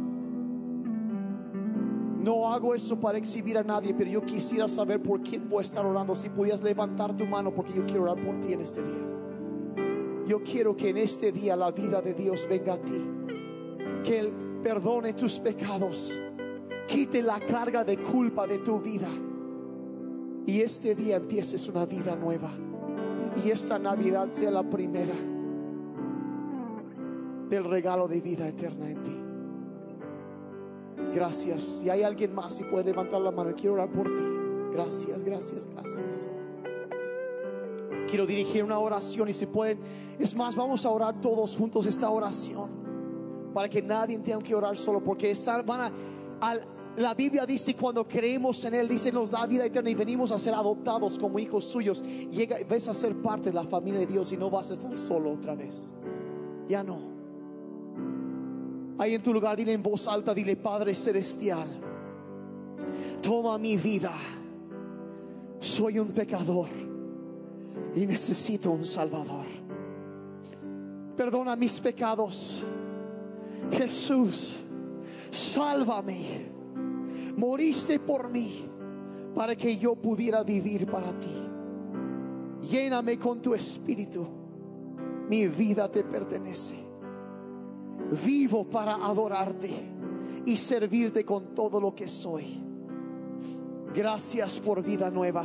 no 2.22 2.50
hago 2.50 2.74
eso 2.74 2.98
para 2.98 3.18
exhibir 3.18 3.58
a 3.58 3.62
nadie, 3.62 3.92
pero 3.92 4.10
yo 4.10 4.24
quisiera 4.24 4.66
saber 4.66 5.02
por 5.02 5.20
quién 5.20 5.46
voy 5.46 5.58
a 5.58 5.62
estar 5.62 5.84
orando. 5.84 6.16
Si 6.16 6.30
pudieras 6.30 6.62
levantar 6.62 7.14
tu 7.14 7.26
mano, 7.26 7.54
porque 7.54 7.74
yo 7.74 7.84
quiero 7.84 8.04
orar 8.04 8.16
por 8.16 8.40
ti 8.40 8.54
en 8.54 8.62
este 8.62 8.82
día. 8.82 10.24
Yo 10.26 10.42
quiero 10.42 10.74
que 10.74 10.88
en 10.88 10.96
este 10.96 11.32
día 11.32 11.54
la 11.54 11.70
vida 11.70 12.00
de 12.00 12.14
Dios 12.14 12.46
venga 12.48 12.72
a 12.72 12.78
ti, 12.80 13.04
que 14.02 14.20
Él 14.20 14.32
perdone 14.62 15.12
tus 15.12 15.38
pecados, 15.38 16.18
quite 16.88 17.22
la 17.22 17.38
carga 17.40 17.84
de 17.84 17.98
culpa 17.98 18.46
de 18.46 18.56
tu 18.60 18.80
vida. 18.80 19.10
Y 20.46 20.62
este 20.62 20.94
día 20.94 21.16
empieces 21.16 21.68
una 21.68 21.84
vida 21.84 22.16
nueva. 22.16 22.52
Y 23.44 23.50
esta 23.50 23.78
Navidad 23.78 24.30
sea 24.30 24.50
la 24.50 24.62
primera 24.62 25.33
del 27.48 27.64
regalo 27.64 28.08
de 28.08 28.20
vida 28.20 28.48
eterna 28.48 28.90
en 28.90 29.02
ti. 29.02 29.24
Gracias. 31.14 31.62
Si 31.62 31.90
hay 31.90 32.02
alguien 32.02 32.34
más, 32.34 32.54
si 32.54 32.64
puede 32.64 32.84
levantar 32.84 33.20
la 33.20 33.30
mano, 33.30 33.52
quiero 33.56 33.74
orar 33.74 33.90
por 33.90 34.12
ti. 34.14 34.24
Gracias, 34.72 35.22
gracias, 35.24 35.66
gracias. 35.66 36.28
Quiero 38.08 38.26
dirigir 38.26 38.64
una 38.64 38.78
oración 38.78 39.28
y 39.28 39.32
si 39.32 39.46
pueden, 39.46 39.78
es 40.18 40.34
más, 40.34 40.56
vamos 40.56 40.84
a 40.84 40.90
orar 40.90 41.20
todos 41.20 41.56
juntos 41.56 41.86
esta 41.86 42.10
oración 42.10 42.70
para 43.52 43.68
que 43.68 43.80
nadie 43.80 44.18
tenga 44.18 44.40
que 44.40 44.54
orar 44.54 44.76
solo, 44.76 45.02
porque 45.02 45.30
esta, 45.30 45.62
van 45.62 45.92
a, 46.40 46.54
la 46.96 47.14
Biblia 47.14 47.46
dice 47.46 47.74
cuando 47.74 48.06
creemos 48.06 48.64
en 48.64 48.74
Él, 48.74 48.88
dice 48.88 49.10
nos 49.10 49.30
da 49.30 49.46
vida 49.46 49.64
eterna 49.64 49.90
y 49.90 49.94
venimos 49.94 50.30
a 50.32 50.38
ser 50.38 50.54
adoptados 50.54 51.18
como 51.18 51.38
hijos 51.38 51.64
suyos. 51.64 52.02
Llega, 52.30 52.58
ves 52.68 52.88
a 52.88 52.94
ser 52.94 53.16
parte 53.20 53.50
de 53.50 53.54
la 53.54 53.64
familia 53.64 54.00
de 54.00 54.06
Dios 54.06 54.32
y 54.32 54.36
no 54.36 54.50
vas 54.50 54.70
a 54.70 54.74
estar 54.74 54.96
solo 54.96 55.32
otra 55.32 55.54
vez. 55.54 55.92
Ya 56.68 56.82
no. 56.82 57.13
Ahí 58.98 59.14
en 59.14 59.22
tu 59.22 59.32
lugar, 59.32 59.56
dile 59.56 59.72
en 59.72 59.82
voz 59.82 60.06
alta, 60.06 60.32
dile 60.34 60.56
Padre 60.56 60.94
Celestial, 60.94 61.68
toma 63.20 63.58
mi 63.58 63.76
vida. 63.76 64.12
Soy 65.58 65.98
un 65.98 66.08
pecador 66.08 66.68
y 67.96 68.06
necesito 68.06 68.70
un 68.70 68.86
Salvador. 68.86 69.46
Perdona 71.16 71.56
mis 71.56 71.80
pecados. 71.80 72.62
Jesús, 73.72 74.56
sálvame. 75.30 76.52
Moriste 77.36 77.98
por 77.98 78.28
mí 78.28 78.66
para 79.34 79.56
que 79.56 79.76
yo 79.76 79.94
pudiera 79.94 80.42
vivir 80.42 80.86
para 80.86 81.18
ti. 81.18 81.34
Lléname 82.70 83.18
con 83.18 83.40
tu 83.40 83.54
espíritu. 83.54 84.26
Mi 85.28 85.48
vida 85.48 85.90
te 85.90 86.04
pertenece. 86.04 86.83
Vivo 88.24 88.64
para 88.64 88.94
adorarte. 88.94 89.94
y 90.46 90.56
servirte 90.56 91.24
con 91.24 91.54
todo 91.54 91.80
lo 91.80 91.94
que 91.94 92.08
soy. 92.08 92.62
Gracias 93.94 94.60
por 94.60 94.82
vida 94.82 95.10
nueva. 95.10 95.44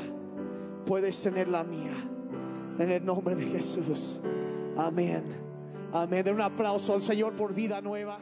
Puedes 0.86 1.22
tener 1.22 1.47
la 1.47 1.64
mía. 1.64 1.93
En 2.78 2.89
el 2.89 3.06
nombre 3.06 3.36
de 3.36 3.45
Jesús. 3.45 4.20
Amén. 4.78 5.24
Amén. 5.91 6.24
Den 6.24 6.36
un 6.36 6.41
aplauso 6.41 6.93
al 6.93 7.02
Señor 7.02 7.36
por 7.36 7.54
vida 7.54 7.82
nueva. 7.82 8.20